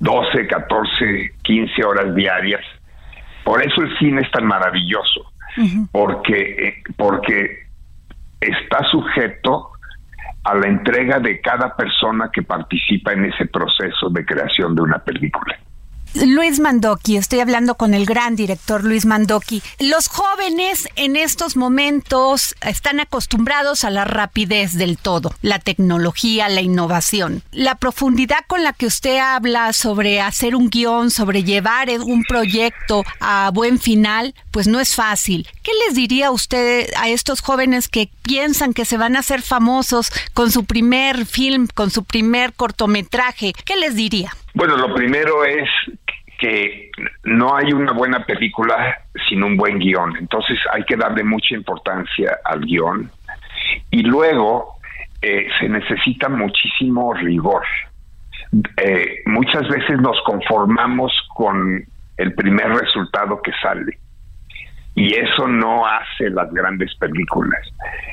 12, 0.00 0.46
14, 0.46 1.30
15 1.42 1.84
horas 1.84 2.14
diarias. 2.14 2.62
Por 3.44 3.64
eso 3.64 3.82
el 3.82 3.96
cine 3.98 4.22
es 4.22 4.30
tan 4.30 4.46
maravilloso, 4.46 5.32
porque, 5.92 6.68
eh, 6.68 6.74
porque 6.96 7.66
está 8.40 8.82
sujeto 8.90 9.70
a 10.44 10.54
la 10.54 10.68
entrega 10.68 11.18
de 11.18 11.40
cada 11.40 11.74
persona 11.74 12.30
que 12.32 12.42
participa 12.42 13.12
en 13.12 13.24
ese 13.26 13.46
proceso 13.46 14.10
de 14.10 14.24
creación 14.24 14.74
de 14.74 14.82
una 14.82 14.98
película. 14.98 15.58
Luis 16.24 16.60
Mandoki, 16.60 17.18
estoy 17.18 17.40
hablando 17.40 17.74
con 17.74 17.92
el 17.92 18.06
gran 18.06 18.36
director 18.36 18.82
Luis 18.82 19.04
Mandoki. 19.04 19.62
Los 19.78 20.08
jóvenes 20.08 20.88
en 20.96 21.14
estos 21.14 21.56
momentos 21.56 22.54
están 22.62 23.00
acostumbrados 23.00 23.84
a 23.84 23.90
la 23.90 24.06
rapidez 24.06 24.72
del 24.72 24.96
todo, 24.96 25.34
la 25.42 25.58
tecnología, 25.58 26.48
la 26.48 26.62
innovación. 26.62 27.42
La 27.52 27.74
profundidad 27.74 28.38
con 28.46 28.64
la 28.64 28.72
que 28.72 28.86
usted 28.86 29.18
habla 29.18 29.74
sobre 29.74 30.22
hacer 30.22 30.56
un 30.56 30.70
guion, 30.70 31.10
sobre 31.10 31.44
llevar 31.44 31.90
un 32.00 32.22
proyecto 32.22 33.04
a 33.20 33.50
buen 33.52 33.78
final, 33.78 34.34
pues 34.52 34.68
no 34.68 34.80
es 34.80 34.94
fácil. 34.94 35.46
¿Qué 35.62 35.72
les 35.86 35.94
diría 35.94 36.30
usted 36.30 36.88
a 36.96 37.10
estos 37.10 37.42
jóvenes 37.42 37.88
que 37.88 38.08
piensan 38.22 38.72
que 38.72 38.86
se 38.86 38.96
van 38.96 39.16
a 39.16 39.20
hacer 39.20 39.42
famosos 39.42 40.10
con 40.32 40.50
su 40.50 40.64
primer 40.64 41.26
film, 41.26 41.68
con 41.74 41.90
su 41.90 42.04
primer 42.04 42.54
cortometraje? 42.54 43.52
¿Qué 43.66 43.76
les 43.76 43.96
diría? 43.96 44.34
Bueno, 44.54 44.78
lo 44.78 44.94
primero 44.94 45.44
es 45.44 45.68
que 46.38 46.90
no 47.24 47.56
hay 47.56 47.72
una 47.72 47.92
buena 47.92 48.24
película 48.24 48.98
sin 49.28 49.42
un 49.42 49.56
buen 49.56 49.78
guion. 49.78 50.16
Entonces 50.16 50.58
hay 50.72 50.84
que 50.84 50.96
darle 50.96 51.24
mucha 51.24 51.54
importancia 51.54 52.38
al 52.44 52.60
guion. 52.60 53.10
Y 53.90 54.02
luego 54.02 54.76
eh, 55.22 55.48
se 55.58 55.68
necesita 55.68 56.28
muchísimo 56.28 57.14
rigor. 57.14 57.64
Eh, 58.76 59.22
muchas 59.26 59.68
veces 59.68 60.00
nos 60.00 60.20
conformamos 60.24 61.12
con 61.34 61.84
el 62.16 62.34
primer 62.34 62.68
resultado 62.68 63.40
que 63.42 63.52
sale. 63.62 63.98
Y 64.94 65.14
eso 65.14 65.46
no 65.46 65.86
hace 65.86 66.30
las 66.30 66.52
grandes 66.52 66.94
películas. 66.96 67.60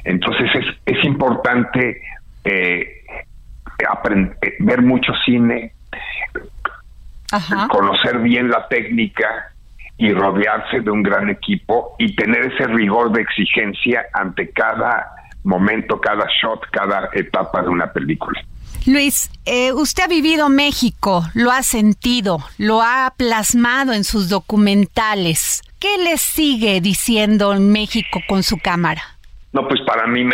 Entonces 0.04 0.50
es, 0.54 0.66
es 0.86 1.06
importante 1.06 2.02
eh, 2.44 3.04
aprender, 3.90 4.38
ver 4.60 4.82
mucho 4.82 5.14
cine, 5.26 5.73
conocer 7.70 8.20
bien 8.20 8.50
la 8.50 8.68
técnica 8.68 9.54
y 9.98 10.12
rodearse 10.12 10.82
de 10.82 10.92
un 10.92 11.04
gran 11.04 11.30
equipo 11.30 11.96
y 12.00 12.16
tener 12.16 12.52
ese 12.54 12.68
rigor 12.68 13.12
de 13.12 13.22
exigencia 13.22 14.06
ante 14.14 14.50
cada 14.52 15.12
momento, 15.44 16.00
cada 16.00 16.26
shot, 16.42 16.62
cada 16.72 17.10
etapa 17.14 17.62
de 17.62 17.70
una 17.70 17.92
película. 17.92 18.42
Luis, 18.86 19.32
eh, 19.46 19.72
usted 19.72 20.04
ha 20.04 20.08
vivido 20.08 20.50
México, 20.50 21.24
lo 21.36 21.52
ha 21.52 21.64
sentido, 21.64 22.40
lo 22.58 22.82
ha 22.82 23.14
plasmado 23.16 23.94
en 23.94 24.04
sus 24.04 24.30
documentales. 24.30 25.62
¿Qué 25.80 25.98
le 26.04 26.18
sigue 26.18 26.82
diciendo 26.82 27.54
en 27.54 27.72
México 27.72 28.20
con 28.28 28.44
su 28.44 28.58
cámara? 28.58 29.02
No, 29.54 29.68
pues 29.68 29.80
para 29.82 30.08
mí, 30.08 30.28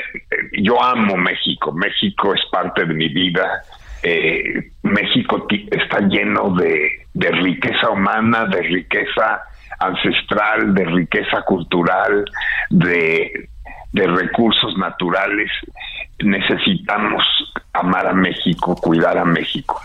yo 0.63 0.81
amo 0.81 1.15
México. 1.17 1.71
México 1.73 2.33
es 2.33 2.41
parte 2.51 2.85
de 2.85 2.93
mi 2.93 3.09
vida 3.09 3.63
eh, 4.03 4.71
México 4.83 5.47
está 5.71 5.99
lleno 5.99 6.55
de, 6.55 7.05
riqueza 7.13 7.89
humana, 7.89 8.45
de 8.45 8.61
riqueza 8.61 9.41
ancestral, 9.79 10.73
de 10.73 10.85
riqueza 10.85 11.41
cultural, 11.43 12.25
de, 12.69 13.49
recursos 13.93 14.77
naturales. 14.77 15.49
Necesitamos 16.19 17.23
amar 17.73 18.07
a 18.07 18.13
México, 18.13 18.75
cuidar 18.75 19.17
a 19.17 19.25
México. 19.25 19.81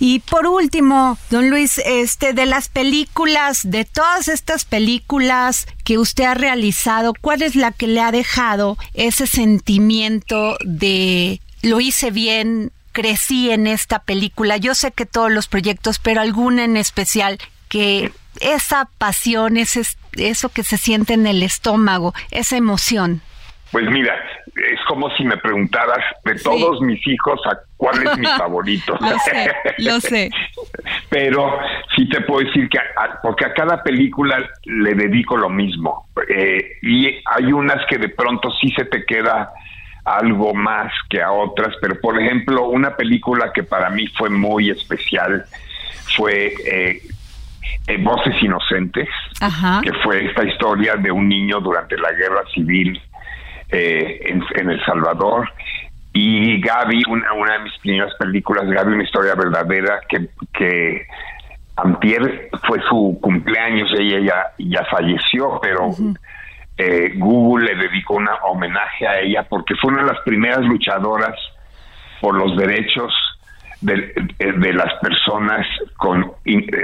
Y 0.00 0.20
por 0.20 0.46
último, 0.46 1.18
don 1.28 1.50
Luis, 1.50 1.78
este 1.78 2.32
de 2.32 2.46
las 2.46 2.68
películas, 2.68 3.68
de 3.68 3.84
todas 3.84 4.28
estas 4.28 4.64
películas 4.64 5.66
que 5.84 5.98
usted 5.98 6.24
ha 6.24 6.34
realizado, 6.34 7.14
¿cuál 7.20 7.42
es 7.42 7.56
la 7.56 7.72
que 7.72 7.88
le 7.88 8.00
ha 8.00 8.12
dejado 8.12 8.76
ese 8.94 9.26
sentimiento 9.26 10.56
de 10.64 11.40
lo 11.62 11.80
hice 11.80 12.10
bien, 12.10 12.70
crecí 12.92 13.50
en 13.50 13.66
esta 13.66 14.00
película? 14.00 14.56
Yo 14.56 14.74
sé 14.74 14.92
que 14.92 15.06
todos 15.06 15.30
los 15.30 15.48
proyectos, 15.48 15.98
pero 15.98 16.20
alguna 16.20 16.64
en 16.64 16.76
especial 16.76 17.38
que 17.68 18.12
esa 18.40 18.88
pasión, 18.98 19.56
ese, 19.56 19.82
eso 20.16 20.48
que 20.48 20.62
se 20.62 20.76
siente 20.76 21.14
en 21.14 21.26
el 21.26 21.42
estómago, 21.42 22.14
esa 22.30 22.56
emoción. 22.56 23.22
Pues 23.70 23.84
mira, 23.90 24.14
es 24.72 24.80
como 24.88 25.10
si 25.16 25.24
me 25.24 25.36
preguntaras 25.36 26.02
de 26.24 26.36
todos 26.36 26.80
mis 26.80 27.06
hijos 27.06 27.38
a 27.46 27.58
cuál 27.76 28.06
es 28.06 28.18
mi 28.18 28.26
favorito. 28.38 28.96
lo 28.98 29.18
sé, 29.18 29.52
lo 29.78 30.00
sé. 30.00 30.30
Pero 31.10 31.58
sí 31.94 32.08
te 32.08 32.22
puedo 32.22 32.46
decir 32.46 32.68
que, 32.68 32.78
porque 33.22 33.44
a 33.44 33.52
cada 33.52 33.82
película 33.82 34.38
le 34.64 34.94
dedico 34.94 35.36
lo 35.36 35.50
mismo. 35.50 36.08
Eh, 36.28 36.78
y 36.82 37.06
hay 37.26 37.52
unas 37.52 37.84
que 37.86 37.98
de 37.98 38.08
pronto 38.08 38.50
sí 38.60 38.70
se 38.70 38.86
te 38.86 39.04
queda 39.04 39.52
algo 40.16 40.54
más 40.54 40.92
que 41.08 41.22
a 41.22 41.32
otras, 41.32 41.74
pero 41.80 42.00
por 42.00 42.20
ejemplo, 42.20 42.68
una 42.68 42.96
película 42.96 43.52
que 43.52 43.62
para 43.62 43.90
mí 43.90 44.06
fue 44.08 44.30
muy 44.30 44.70
especial 44.70 45.44
fue 46.16 46.54
eh, 46.64 47.02
eh, 47.86 47.96
Voces 48.02 48.42
Inocentes, 48.42 49.08
que 49.82 49.92
fue 50.02 50.26
esta 50.26 50.44
historia 50.44 50.96
de 50.96 51.10
un 51.10 51.28
niño 51.28 51.60
durante 51.60 51.96
la 51.96 52.12
guerra 52.12 52.42
civil 52.54 53.00
eh, 53.70 54.20
en, 54.54 54.70
El 54.70 54.84
Salvador. 54.84 55.50
Y 56.12 56.60
Gaby, 56.60 57.02
una, 57.08 57.32
una 57.34 57.52
de 57.54 57.58
mis 57.60 57.78
primeras 57.78 58.14
películas, 58.14 58.66
Gaby, 58.66 58.94
una 58.94 59.04
historia 59.04 59.34
verdadera 59.34 60.00
que, 60.08 60.28
que 60.52 61.06
Antier 61.76 62.48
fue 62.66 62.80
su 62.88 63.18
cumpleaños, 63.20 63.90
ella 63.98 64.18
ya, 64.20 64.52
ya 64.58 64.84
falleció, 64.86 65.60
pero 65.62 65.90
eh, 66.78 67.12
Google 67.16 67.74
le 67.74 67.88
dedicó 67.88 68.14
un 68.14 68.28
homenaje 68.44 69.06
a 69.06 69.20
ella 69.20 69.42
porque 69.48 69.74
fue 69.76 69.92
una 69.92 70.02
de 70.02 70.12
las 70.12 70.20
primeras 70.24 70.60
luchadoras 70.60 71.34
por 72.20 72.34
los 72.34 72.56
derechos 72.56 73.12
de, 73.80 74.12
de 74.38 74.72
las 74.72 74.94
personas 75.00 75.66
con 75.96 76.32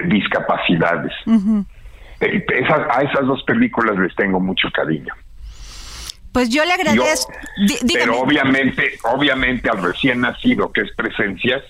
discapacidades. 0.06 1.12
a 1.26 3.02
esas 3.02 3.26
dos 3.26 3.42
películas 3.44 3.96
les 3.98 4.14
tengo 4.14 4.40
mucho 4.40 4.68
cariño. 4.72 5.14
Pues 6.34 6.48
yo 6.48 6.64
le 6.64 6.72
agradezco. 6.72 7.32
pero 7.92 8.18
obviamente, 8.18 8.98
obviamente 9.04 9.70
al 9.70 9.80
recién 9.80 10.20
nacido 10.20 10.72
que 10.72 10.80
es 10.80 10.92
Presencias, 10.96 11.62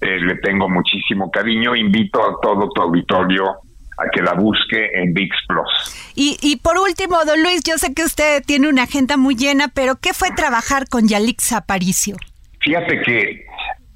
eh, 0.00 0.20
le 0.20 0.36
tengo 0.36 0.68
muchísimo 0.68 1.28
cariño. 1.32 1.74
Invito 1.74 2.22
a 2.22 2.40
todo 2.40 2.70
tu 2.70 2.80
auditorio 2.80 3.56
a 3.98 4.08
que 4.10 4.22
la 4.22 4.34
busque 4.34 4.90
en 4.94 5.12
VIX 5.12 5.36
Plus. 5.48 6.12
Y, 6.14 6.38
y 6.40 6.56
por 6.56 6.78
último, 6.78 7.16
don 7.24 7.42
Luis, 7.42 7.62
yo 7.64 7.78
sé 7.78 7.94
que 7.94 8.04
usted 8.04 8.42
tiene 8.44 8.68
una 8.68 8.84
agenda 8.84 9.16
muy 9.16 9.34
llena, 9.34 9.68
pero 9.68 9.96
¿qué 10.00 10.12
fue 10.12 10.30
trabajar 10.30 10.88
con 10.88 11.08
Yalix 11.08 11.52
Aparicio? 11.52 12.16
Fíjate 12.60 13.00
que 13.02 13.46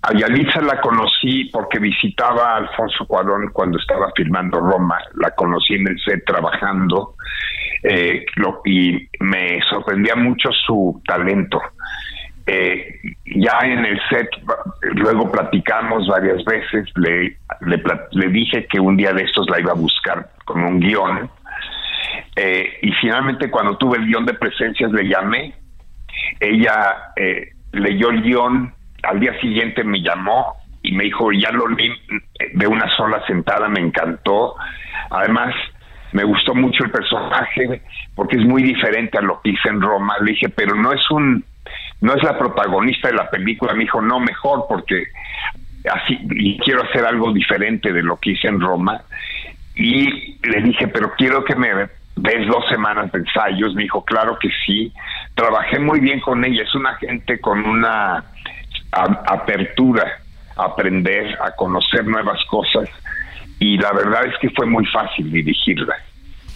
a 0.03 0.13
Yalitza 0.15 0.61
la 0.61 0.81
conocí 0.81 1.45
porque 1.53 1.79
visitaba 1.79 2.55
a 2.55 2.57
Alfonso 2.57 3.07
Cuarón 3.07 3.51
cuando 3.53 3.79
estaba 3.79 4.11
filmando 4.17 4.59
Roma. 4.59 4.99
La 5.15 5.31
conocí 5.31 5.75
en 5.75 5.87
el 5.87 5.99
set 6.05 6.25
trabajando 6.27 7.15
eh, 7.85 8.25
y 8.65 9.09
me 9.21 9.61
sorprendía 9.71 10.17
mucho 10.17 10.51
su 10.67 11.01
talento. 11.07 11.61
Eh, 12.47 13.01
ya 13.25 13.59
en 13.63 13.85
el 13.85 14.01
set, 14.09 14.29
luego 14.95 15.31
platicamos 15.31 16.09
varias 16.09 16.45
veces, 16.45 16.89
le, 16.97 17.37
le, 17.61 18.29
dije 18.29 18.67
que 18.67 18.81
un 18.81 18.97
día 18.97 19.13
de 19.13 19.23
estos 19.23 19.49
la 19.49 19.61
iba 19.61 19.73
a 19.73 19.77
buscar 19.77 20.31
con 20.45 20.63
un 20.63 20.81
guion. 20.81 21.31
Eh, 22.37 22.79
y 22.83 22.93
finalmente 23.01 23.51
cuando 23.51 23.77
tuve 23.77 23.99
el 23.99 24.07
guion 24.07 24.27
de 24.27 24.35
presencias 24.35 24.91
le 24.93 25.09
llamé. 25.09 25.55
Ella 26.41 27.13
leyó 27.73 28.11
el 28.11 28.23
guion 28.23 28.73
al 29.03 29.21
día 29.21 29.39
siguiente 29.41 29.85
me 29.85 30.01
llamó 30.01 30.55
y 30.83 30.93
me 30.93 31.05
dijo, 31.05 31.33
ya 31.33 31.51
lo 31.51 31.67
vi 31.75 31.93
de 32.55 32.67
una 32.67 32.89
sola 32.97 33.25
sentada, 33.27 33.69
me 33.69 33.81
encantó. 33.81 34.55
Además, 35.11 35.55
me 36.13 36.25
gustó 36.25 36.55
mucho 36.55 36.85
el 36.85 36.91
personaje 36.91 37.83
porque 38.15 38.37
es 38.37 38.45
muy 38.45 38.63
diferente 38.63 39.19
a 39.19 39.23
lo 39.23 39.41
que 39.41 39.51
hice 39.51 39.69
en 39.69 39.81
Roma. 39.81 40.15
Le 40.21 40.33
dije, 40.33 40.49
pero 40.49 40.75
no 40.75 40.93
es 40.93 41.11
un, 41.11 41.45
no 42.03 42.15
es 42.15 42.23
la 42.23 42.37
protagonista 42.37 43.09
de 43.09 43.15
la 43.15 43.31
película. 43.31 43.73
Me 43.73 43.85
dijo, 43.85 44.03
no, 44.03 44.21
mejor 44.21 44.67
porque 44.69 45.05
así, 45.91 46.19
y 46.31 46.59
quiero 46.59 46.83
hacer 46.83 47.07
algo 47.07 47.33
diferente 47.33 47.93
de 47.93 48.03
lo 48.03 48.19
que 48.19 48.33
hice 48.33 48.49
en 48.49 48.61
Roma. 48.61 49.01
Y 49.75 50.37
le 50.47 50.61
dije, 50.63 50.89
pero 50.89 51.15
quiero 51.17 51.45
que 51.45 51.57
me 51.57 51.69
des 52.17 52.47
dos 52.47 52.69
semanas 52.69 53.11
de 53.11 53.21
ensayos. 53.21 53.75
Me 53.75 53.85
dijo, 53.85 54.05
claro 54.05 54.39
que 54.39 54.51
sí. 54.67 54.93
Trabajé 55.35 55.79
muy 55.79 56.01
bien 56.01 56.21
con 56.21 56.45
ella. 56.45 56.63
Es 56.63 56.75
una 56.75 56.95
gente 56.97 57.41
con 57.41 57.65
una 57.65 58.25
apertura 58.93 60.19
a 60.57 60.65
aprender, 60.65 61.39
a 61.41 61.53
conocer 61.53 62.05
nuevas 62.05 62.45
cosas 62.51 62.91
y 63.63 63.79
la 63.79 63.93
verdad 63.93 64.27
es 64.27 64.37
que 64.41 64.51
fue 64.51 64.67
muy 64.67 64.85
fácil 64.87 65.31
dirigirla. 65.31 65.95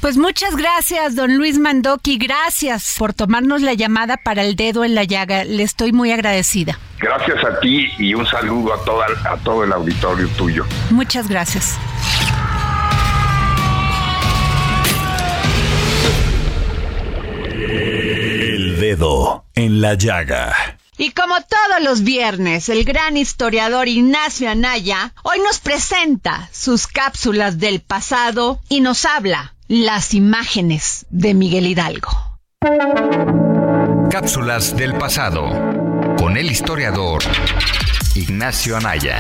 Pues 0.01 0.19
muchas 0.19 0.57
gracias, 0.57 1.17
don 1.17 1.37
Luis 1.37 1.59
Mandoki. 1.59 2.19
Gracias 2.19 2.97
por 2.99 3.15
tomarnos 3.15 3.63
la 3.63 3.75
llamada 3.75 4.17
para 4.17 4.43
el 4.43 4.55
dedo 4.55 4.85
en 4.85 4.95
la 4.95 5.05
llaga. 5.05 5.45
Le 5.45 5.63
estoy 5.63 5.93
muy 5.93 6.13
agradecida. 6.13 6.79
Gracias 7.01 7.45
a 7.45 7.61
ti 7.61 7.89
y 7.99 8.15
un 8.15 8.27
saludo 8.27 8.75
a, 8.75 8.85
toda, 8.85 9.07
a 9.25 9.37
todo 9.39 9.65
el 9.65 9.73
auditorio 9.73 10.29
tuyo. 10.37 10.65
Muchas 10.91 11.29
gracias. 11.29 11.77
El 17.51 18.79
dedo 18.79 19.45
en 19.55 19.81
la 19.81 19.95
llaga. 19.95 20.55
Y 20.99 21.11
como 21.11 21.35
todos 21.35 21.83
los 21.83 22.05
viernes, 22.05 22.69
el 22.69 22.85
gran 22.85 23.17
historiador 23.17 23.89
Ignacio 23.89 24.49
Anaya 24.49 25.13
hoy 25.25 25.41
nos 25.41 25.59
presenta 25.59 26.49
sus 26.53 26.87
cápsulas 26.87 27.59
del 27.59 27.81
pasado 27.81 28.61
y 28.71 28.81
nos 28.81 29.05
habla 29.05 29.56
las 29.69 30.15
imágenes 30.15 31.07
de 31.11 31.35
Miguel 31.35 31.67
Hidalgo. 31.67 32.11
Cápsulas 34.11 34.77
del 34.77 34.95
pasado 34.95 35.49
con 36.17 36.37
el 36.37 36.51
historiador 36.51 37.23
Ignacio 38.15 38.77
Anaya. 38.77 39.19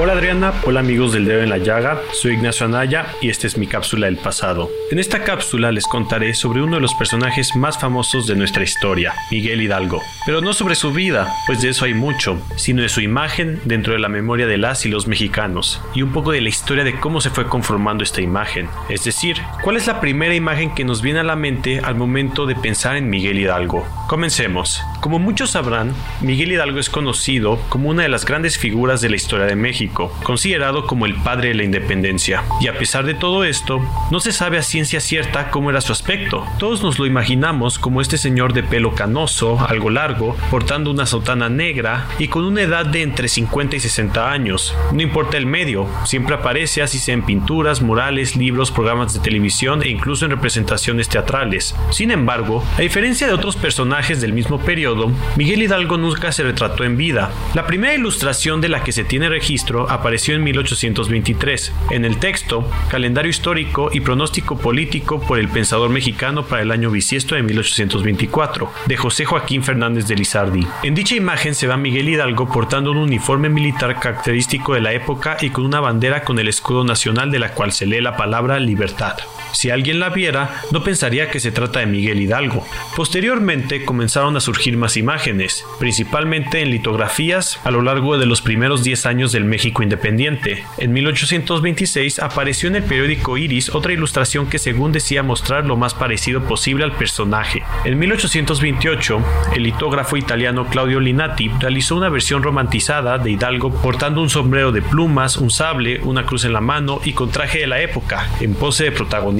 Hola 0.00 0.12
Adriana, 0.12 0.54
hola 0.62 0.78
amigos 0.78 1.12
del 1.12 1.24
dedo 1.24 1.42
en 1.42 1.50
la 1.50 1.58
llaga, 1.58 2.00
soy 2.12 2.34
Ignacio 2.34 2.66
Anaya 2.66 3.06
y 3.20 3.30
esta 3.30 3.48
es 3.48 3.58
mi 3.58 3.66
cápsula 3.66 4.06
del 4.06 4.16
pasado. 4.16 4.70
En 4.92 5.00
esta 5.00 5.24
cápsula 5.24 5.72
les 5.72 5.88
contaré 5.88 6.34
sobre 6.34 6.62
uno 6.62 6.76
de 6.76 6.80
los 6.80 6.94
personajes 6.94 7.56
más 7.56 7.80
famosos 7.80 8.28
de 8.28 8.36
nuestra 8.36 8.62
historia, 8.62 9.12
Miguel 9.32 9.60
Hidalgo. 9.60 10.00
Pero 10.24 10.40
no 10.40 10.52
sobre 10.52 10.76
su 10.76 10.92
vida, 10.92 11.34
pues 11.48 11.62
de 11.62 11.70
eso 11.70 11.84
hay 11.84 11.94
mucho, 11.94 12.40
sino 12.54 12.82
de 12.82 12.88
su 12.88 13.00
imagen 13.00 13.60
dentro 13.64 13.92
de 13.92 13.98
la 13.98 14.08
memoria 14.08 14.46
de 14.46 14.56
las 14.56 14.86
y 14.86 14.88
los 14.88 15.08
mexicanos, 15.08 15.82
y 15.96 16.02
un 16.02 16.12
poco 16.12 16.30
de 16.30 16.42
la 16.42 16.48
historia 16.48 16.84
de 16.84 17.00
cómo 17.00 17.20
se 17.20 17.30
fue 17.30 17.48
conformando 17.48 18.04
esta 18.04 18.20
imagen. 18.20 18.68
Es 18.88 19.02
decir, 19.02 19.38
cuál 19.64 19.76
es 19.76 19.88
la 19.88 20.00
primera 20.00 20.32
imagen 20.32 20.76
que 20.76 20.84
nos 20.84 21.02
viene 21.02 21.18
a 21.18 21.24
la 21.24 21.34
mente 21.34 21.80
al 21.80 21.96
momento 21.96 22.46
de 22.46 22.54
pensar 22.54 22.94
en 22.94 23.10
Miguel 23.10 23.40
Hidalgo. 23.40 23.84
Comencemos. 24.06 24.80
Como 25.00 25.18
muchos 25.18 25.50
sabrán, 25.50 25.92
Miguel 26.20 26.52
Hidalgo 26.52 26.78
es 26.78 26.88
conocido 26.88 27.58
como 27.68 27.88
una 27.88 28.04
de 28.04 28.08
las 28.08 28.24
grandes 28.24 28.58
figuras 28.58 29.00
de 29.00 29.10
la 29.10 29.16
historia 29.16 29.46
de 29.46 29.56
México 29.56 29.87
considerado 29.92 30.86
como 30.86 31.06
el 31.06 31.14
padre 31.14 31.48
de 31.48 31.54
la 31.54 31.64
independencia. 31.64 32.44
Y 32.60 32.68
a 32.68 32.78
pesar 32.78 33.04
de 33.04 33.14
todo 33.14 33.44
esto, 33.44 33.80
no 34.10 34.20
se 34.20 34.32
sabe 34.32 34.58
a 34.58 34.62
ciencia 34.62 35.00
cierta 35.00 35.50
cómo 35.50 35.70
era 35.70 35.80
su 35.80 35.92
aspecto. 35.92 36.44
Todos 36.58 36.82
nos 36.82 36.98
lo 36.98 37.06
imaginamos 37.06 37.78
como 37.78 38.00
este 38.00 38.18
señor 38.18 38.52
de 38.52 38.62
pelo 38.62 38.94
canoso, 38.94 39.58
algo 39.60 39.90
largo, 39.90 40.36
portando 40.50 40.90
una 40.90 41.06
sotana 41.06 41.48
negra 41.48 42.06
y 42.18 42.28
con 42.28 42.44
una 42.44 42.62
edad 42.62 42.86
de 42.86 43.02
entre 43.02 43.28
50 43.28 43.76
y 43.76 43.80
60 43.80 44.30
años. 44.30 44.74
No 44.92 45.02
importa 45.02 45.36
el 45.36 45.46
medio, 45.46 45.88
siempre 46.04 46.34
aparece 46.34 46.82
así 46.82 46.98
sea 46.98 47.14
en 47.14 47.22
pinturas, 47.22 47.82
murales, 47.82 48.36
libros, 48.36 48.70
programas 48.70 49.14
de 49.14 49.20
televisión 49.20 49.82
e 49.82 49.88
incluso 49.88 50.24
en 50.24 50.30
representaciones 50.30 51.08
teatrales. 51.08 51.74
Sin 51.90 52.10
embargo, 52.10 52.64
a 52.76 52.82
diferencia 52.82 53.26
de 53.26 53.32
otros 53.32 53.56
personajes 53.56 54.20
del 54.20 54.32
mismo 54.32 54.58
periodo, 54.58 55.10
Miguel 55.36 55.62
Hidalgo 55.62 55.96
nunca 55.96 56.32
se 56.32 56.42
retrató 56.42 56.84
en 56.84 56.96
vida. 56.96 57.30
La 57.54 57.66
primera 57.66 57.94
ilustración 57.94 58.60
de 58.60 58.68
la 58.68 58.82
que 58.82 58.92
se 58.92 59.04
tiene 59.04 59.28
registro 59.28 59.77
apareció 59.88 60.34
en 60.34 60.44
1823. 60.44 61.72
En 61.90 62.04
el 62.04 62.18
texto, 62.18 62.68
calendario 62.90 63.30
histórico 63.30 63.90
y 63.92 64.00
pronóstico 64.00 64.56
político 64.56 65.20
por 65.20 65.38
el 65.38 65.48
pensador 65.48 65.90
mexicano 65.90 66.44
para 66.44 66.62
el 66.62 66.70
año 66.70 66.90
bisiesto 66.90 67.34
de 67.34 67.42
1824, 67.42 68.70
de 68.86 68.96
José 68.96 69.24
Joaquín 69.24 69.62
Fernández 69.62 70.06
de 70.06 70.16
Lizardi. 70.16 70.66
En 70.82 70.94
dicha 70.94 71.14
imagen 71.14 71.54
se 71.54 71.66
va 71.66 71.76
Miguel 71.76 72.08
Hidalgo 72.08 72.48
portando 72.48 72.90
un 72.90 72.98
uniforme 72.98 73.48
militar 73.48 74.00
característico 74.00 74.74
de 74.74 74.80
la 74.80 74.92
época 74.92 75.36
y 75.40 75.50
con 75.50 75.64
una 75.64 75.80
bandera 75.80 76.24
con 76.24 76.38
el 76.38 76.48
escudo 76.48 76.84
nacional 76.84 77.30
de 77.30 77.38
la 77.38 77.52
cual 77.54 77.72
se 77.72 77.86
lee 77.86 78.00
la 78.00 78.16
palabra 78.16 78.58
libertad. 78.58 79.16
Si 79.52 79.70
alguien 79.70 80.00
la 80.00 80.10
viera, 80.10 80.62
no 80.72 80.82
pensaría 80.82 81.30
que 81.30 81.40
se 81.40 81.52
trata 81.52 81.80
de 81.80 81.86
Miguel 81.86 82.20
Hidalgo. 82.20 82.66
Posteriormente 82.96 83.84
comenzaron 83.84 84.36
a 84.36 84.40
surgir 84.40 84.76
más 84.76 84.96
imágenes, 84.96 85.64
principalmente 85.78 86.60
en 86.60 86.70
litografías 86.70 87.60
a 87.64 87.70
lo 87.70 87.82
largo 87.82 88.18
de 88.18 88.26
los 88.26 88.42
primeros 88.42 88.82
10 88.82 89.06
años 89.06 89.32
del 89.32 89.44
México 89.44 89.82
independiente. 89.82 90.64
En 90.78 90.92
1826 90.92 92.18
apareció 92.18 92.68
en 92.68 92.76
el 92.76 92.82
periódico 92.82 93.36
Iris 93.36 93.74
otra 93.74 93.92
ilustración 93.92 94.48
que 94.48 94.58
según 94.58 94.92
decía 94.92 95.22
mostrar 95.22 95.66
lo 95.66 95.76
más 95.76 95.94
parecido 95.94 96.42
posible 96.44 96.84
al 96.84 96.92
personaje. 96.92 97.62
En 97.84 97.98
1828, 97.98 99.22
el 99.54 99.62
litógrafo 99.62 100.16
italiano 100.16 100.66
Claudio 100.66 101.00
Linati 101.00 101.50
realizó 101.60 101.96
una 101.96 102.08
versión 102.08 102.42
romantizada 102.42 103.18
de 103.18 103.30
Hidalgo 103.30 103.72
portando 103.72 104.20
un 104.20 104.30
sombrero 104.30 104.72
de 104.72 104.82
plumas, 104.82 105.36
un 105.36 105.50
sable, 105.50 106.00
una 106.02 106.24
cruz 106.24 106.44
en 106.44 106.52
la 106.52 106.60
mano 106.60 107.00
y 107.04 107.12
con 107.12 107.30
traje 107.30 107.60
de 107.60 107.66
la 107.66 107.80
época, 107.80 108.28
en 108.40 108.54
pose 108.54 108.84
de 108.84 108.92
protagonista. 108.92 109.37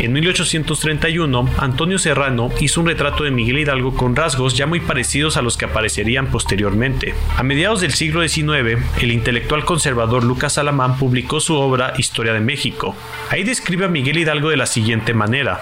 En 0.00 0.12
1831, 0.12 1.48
Antonio 1.58 1.98
Serrano 1.98 2.50
hizo 2.60 2.80
un 2.80 2.88
retrato 2.88 3.22
de 3.22 3.30
Miguel 3.30 3.58
Hidalgo 3.58 3.94
con 3.94 4.16
rasgos 4.16 4.56
ya 4.56 4.66
muy 4.66 4.80
parecidos 4.80 5.36
a 5.36 5.42
los 5.42 5.56
que 5.56 5.66
aparecerían 5.66 6.26
posteriormente. 6.26 7.14
A 7.36 7.44
mediados 7.44 7.80
del 7.80 7.92
siglo 7.92 8.26
XIX, 8.26 8.82
el 9.00 9.12
intelectual 9.12 9.64
conservador 9.64 10.24
Lucas 10.24 10.58
Alamán 10.58 10.98
publicó 10.98 11.38
su 11.38 11.54
obra 11.54 11.92
Historia 11.98 12.32
de 12.32 12.40
México. 12.40 12.96
Ahí 13.30 13.44
describe 13.44 13.84
a 13.84 13.88
Miguel 13.88 14.18
Hidalgo 14.18 14.50
de 14.50 14.56
la 14.56 14.66
siguiente 14.66 15.14
manera 15.14 15.60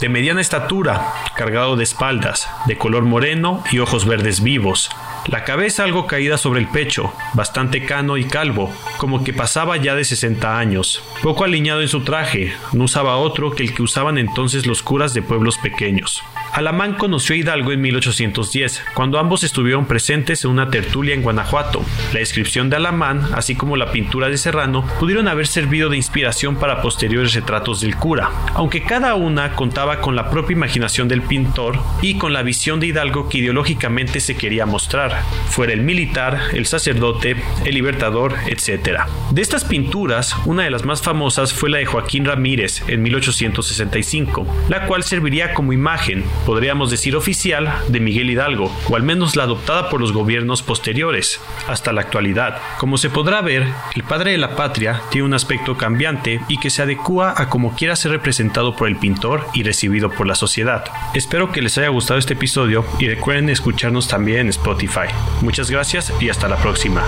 de 0.00 0.08
mediana 0.10 0.40
estatura, 0.42 1.14
cargado 1.34 1.76
de 1.76 1.84
espaldas, 1.84 2.48
de 2.66 2.76
color 2.76 3.04
moreno 3.04 3.64
y 3.70 3.78
ojos 3.78 4.06
verdes 4.06 4.42
vivos, 4.42 4.90
la 5.26 5.44
cabeza 5.44 5.84
algo 5.84 6.06
caída 6.06 6.38
sobre 6.38 6.60
el 6.60 6.68
pecho, 6.68 7.12
bastante 7.34 7.84
cano 7.84 8.16
y 8.16 8.24
calvo, 8.24 8.70
como 8.98 9.24
que 9.24 9.32
pasaba 9.32 9.76
ya 9.76 9.94
de 9.94 10.04
60 10.04 10.58
años, 10.58 11.02
poco 11.22 11.44
alineado 11.44 11.80
en 11.80 11.88
su 11.88 12.02
traje, 12.02 12.52
no 12.72 12.84
usaba 12.84 13.16
otro 13.16 13.54
que 13.54 13.62
el 13.62 13.74
que 13.74 13.82
usaban 13.82 14.18
entonces 14.18 14.66
los 14.66 14.82
curas 14.82 15.14
de 15.14 15.22
pueblos 15.22 15.58
pequeños. 15.58 16.22
Alamán 16.54 16.94
conoció 16.94 17.34
a 17.34 17.38
Hidalgo 17.38 17.72
en 17.72 17.80
1810, 17.80 18.84
cuando 18.94 19.18
ambos 19.18 19.42
estuvieron 19.42 19.86
presentes 19.86 20.44
en 20.44 20.52
una 20.52 20.70
tertulia 20.70 21.12
en 21.12 21.20
Guanajuato. 21.20 21.84
La 22.12 22.20
descripción 22.20 22.70
de 22.70 22.76
Alamán, 22.76 23.28
así 23.34 23.56
como 23.56 23.76
la 23.76 23.90
pintura 23.90 24.28
de 24.28 24.38
Serrano, 24.38 24.86
pudieron 25.00 25.26
haber 25.26 25.48
servido 25.48 25.90
de 25.90 25.96
inspiración 25.96 26.54
para 26.54 26.80
posteriores 26.80 27.34
retratos 27.34 27.80
del 27.80 27.96
cura, 27.96 28.30
aunque 28.54 28.84
cada 28.84 29.16
una 29.16 29.56
contaba 29.56 30.00
con 30.00 30.14
la 30.14 30.30
propia 30.30 30.54
imaginación 30.54 31.08
del 31.08 31.22
pintor 31.22 31.80
y 32.02 32.18
con 32.18 32.32
la 32.32 32.44
visión 32.44 32.78
de 32.78 32.86
Hidalgo 32.86 33.28
que 33.28 33.38
ideológicamente 33.38 34.20
se 34.20 34.36
quería 34.36 34.64
mostrar, 34.64 35.22
fuera 35.48 35.72
el 35.72 35.80
militar, 35.80 36.38
el 36.52 36.66
sacerdote, 36.66 37.34
el 37.64 37.74
libertador, 37.74 38.32
etc. 38.46 39.00
De 39.32 39.42
estas 39.42 39.64
pinturas, 39.64 40.36
una 40.44 40.62
de 40.62 40.70
las 40.70 40.84
más 40.84 41.02
famosas 41.02 41.52
fue 41.52 41.68
la 41.68 41.78
de 41.78 41.86
Joaquín 41.86 42.24
Ramírez 42.24 42.84
en 42.86 43.02
1865, 43.02 44.46
la 44.68 44.86
cual 44.86 45.02
serviría 45.02 45.52
como 45.52 45.72
imagen 45.72 46.22
podríamos 46.44 46.90
decir 46.90 47.16
oficial, 47.16 47.72
de 47.88 48.00
Miguel 48.00 48.30
Hidalgo, 48.30 48.74
o 48.88 48.96
al 48.96 49.02
menos 49.02 49.36
la 49.36 49.44
adoptada 49.44 49.88
por 49.90 50.00
los 50.00 50.12
gobiernos 50.12 50.62
posteriores, 50.62 51.40
hasta 51.68 51.92
la 51.92 52.02
actualidad. 52.02 52.58
Como 52.78 52.98
se 52.98 53.10
podrá 53.10 53.40
ver, 53.40 53.66
el 53.94 54.04
padre 54.04 54.32
de 54.32 54.38
la 54.38 54.56
patria 54.56 55.02
tiene 55.10 55.26
un 55.26 55.34
aspecto 55.34 55.76
cambiante 55.76 56.40
y 56.48 56.58
que 56.58 56.70
se 56.70 56.82
adecua 56.82 57.34
a 57.36 57.48
como 57.48 57.74
quiera 57.74 57.96
ser 57.96 58.12
representado 58.12 58.76
por 58.76 58.88
el 58.88 58.96
pintor 58.96 59.46
y 59.54 59.62
recibido 59.62 60.10
por 60.10 60.26
la 60.26 60.34
sociedad. 60.34 60.84
Espero 61.14 61.52
que 61.52 61.62
les 61.62 61.78
haya 61.78 61.88
gustado 61.88 62.18
este 62.18 62.34
episodio 62.34 62.84
y 62.98 63.08
recuerden 63.08 63.48
escucharnos 63.48 64.08
también 64.08 64.40
en 64.40 64.48
Spotify. 64.48 65.08
Muchas 65.40 65.70
gracias 65.70 66.12
y 66.20 66.28
hasta 66.28 66.48
la 66.48 66.56
próxima. 66.56 67.04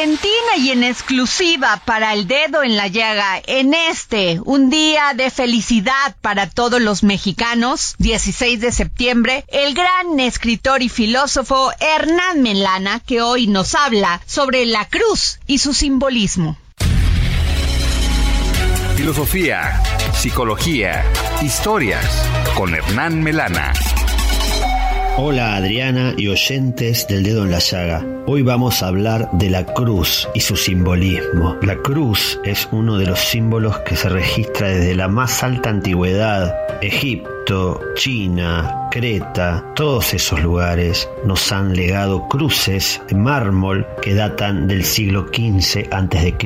Argentina 0.00 0.56
y 0.56 0.70
en 0.70 0.82
exclusiva 0.82 1.82
para 1.84 2.14
el 2.14 2.26
dedo 2.26 2.62
en 2.62 2.74
la 2.74 2.86
llaga 2.86 3.38
en 3.46 3.74
este, 3.74 4.40
un 4.46 4.70
día 4.70 5.12
de 5.14 5.30
felicidad 5.30 6.16
para 6.22 6.48
todos 6.48 6.80
los 6.80 7.02
mexicanos, 7.02 7.96
16 7.98 8.62
de 8.62 8.72
septiembre, 8.72 9.44
el 9.48 9.74
gran 9.74 10.18
escritor 10.18 10.80
y 10.80 10.88
filósofo 10.88 11.70
Hernán 11.80 12.40
Melana 12.40 13.00
que 13.00 13.20
hoy 13.20 13.46
nos 13.46 13.74
habla 13.74 14.22
sobre 14.24 14.64
la 14.64 14.88
cruz 14.88 15.38
y 15.46 15.58
su 15.58 15.74
simbolismo. 15.74 16.56
Filosofía, 18.96 19.82
psicología, 20.14 21.04
historias 21.42 22.06
con 22.54 22.74
Hernán 22.74 23.22
Melana. 23.22 23.74
Hola 25.16 25.56
Adriana 25.56 26.14
y 26.16 26.28
oyentes 26.28 27.06
del 27.08 27.24
dedo 27.24 27.44
en 27.44 27.50
la 27.50 27.58
llaga. 27.58 28.04
Hoy 28.26 28.42
vamos 28.42 28.82
a 28.82 28.86
hablar 28.86 29.28
de 29.32 29.50
la 29.50 29.66
cruz 29.66 30.28
y 30.34 30.40
su 30.40 30.56
simbolismo. 30.56 31.56
La 31.62 31.76
cruz 31.76 32.38
es 32.44 32.68
uno 32.70 32.96
de 32.96 33.06
los 33.06 33.18
símbolos 33.18 33.78
que 33.80 33.96
se 33.96 34.08
registra 34.08 34.68
desde 34.68 34.94
la 34.94 35.08
más 35.08 35.42
alta 35.42 35.68
antigüedad. 35.68 36.54
Egipto, 36.80 37.80
China, 37.96 38.88
Creta, 38.90 39.64
todos 39.74 40.14
esos 40.14 40.40
lugares 40.42 41.08
nos 41.24 41.50
han 41.52 41.74
legado 41.74 42.26
cruces 42.28 43.02
de 43.08 43.16
mármol 43.16 43.86
que 44.02 44.14
datan 44.14 44.68
del 44.68 44.84
siglo 44.84 45.26
XV 45.32 45.88
a.C. 45.90 46.36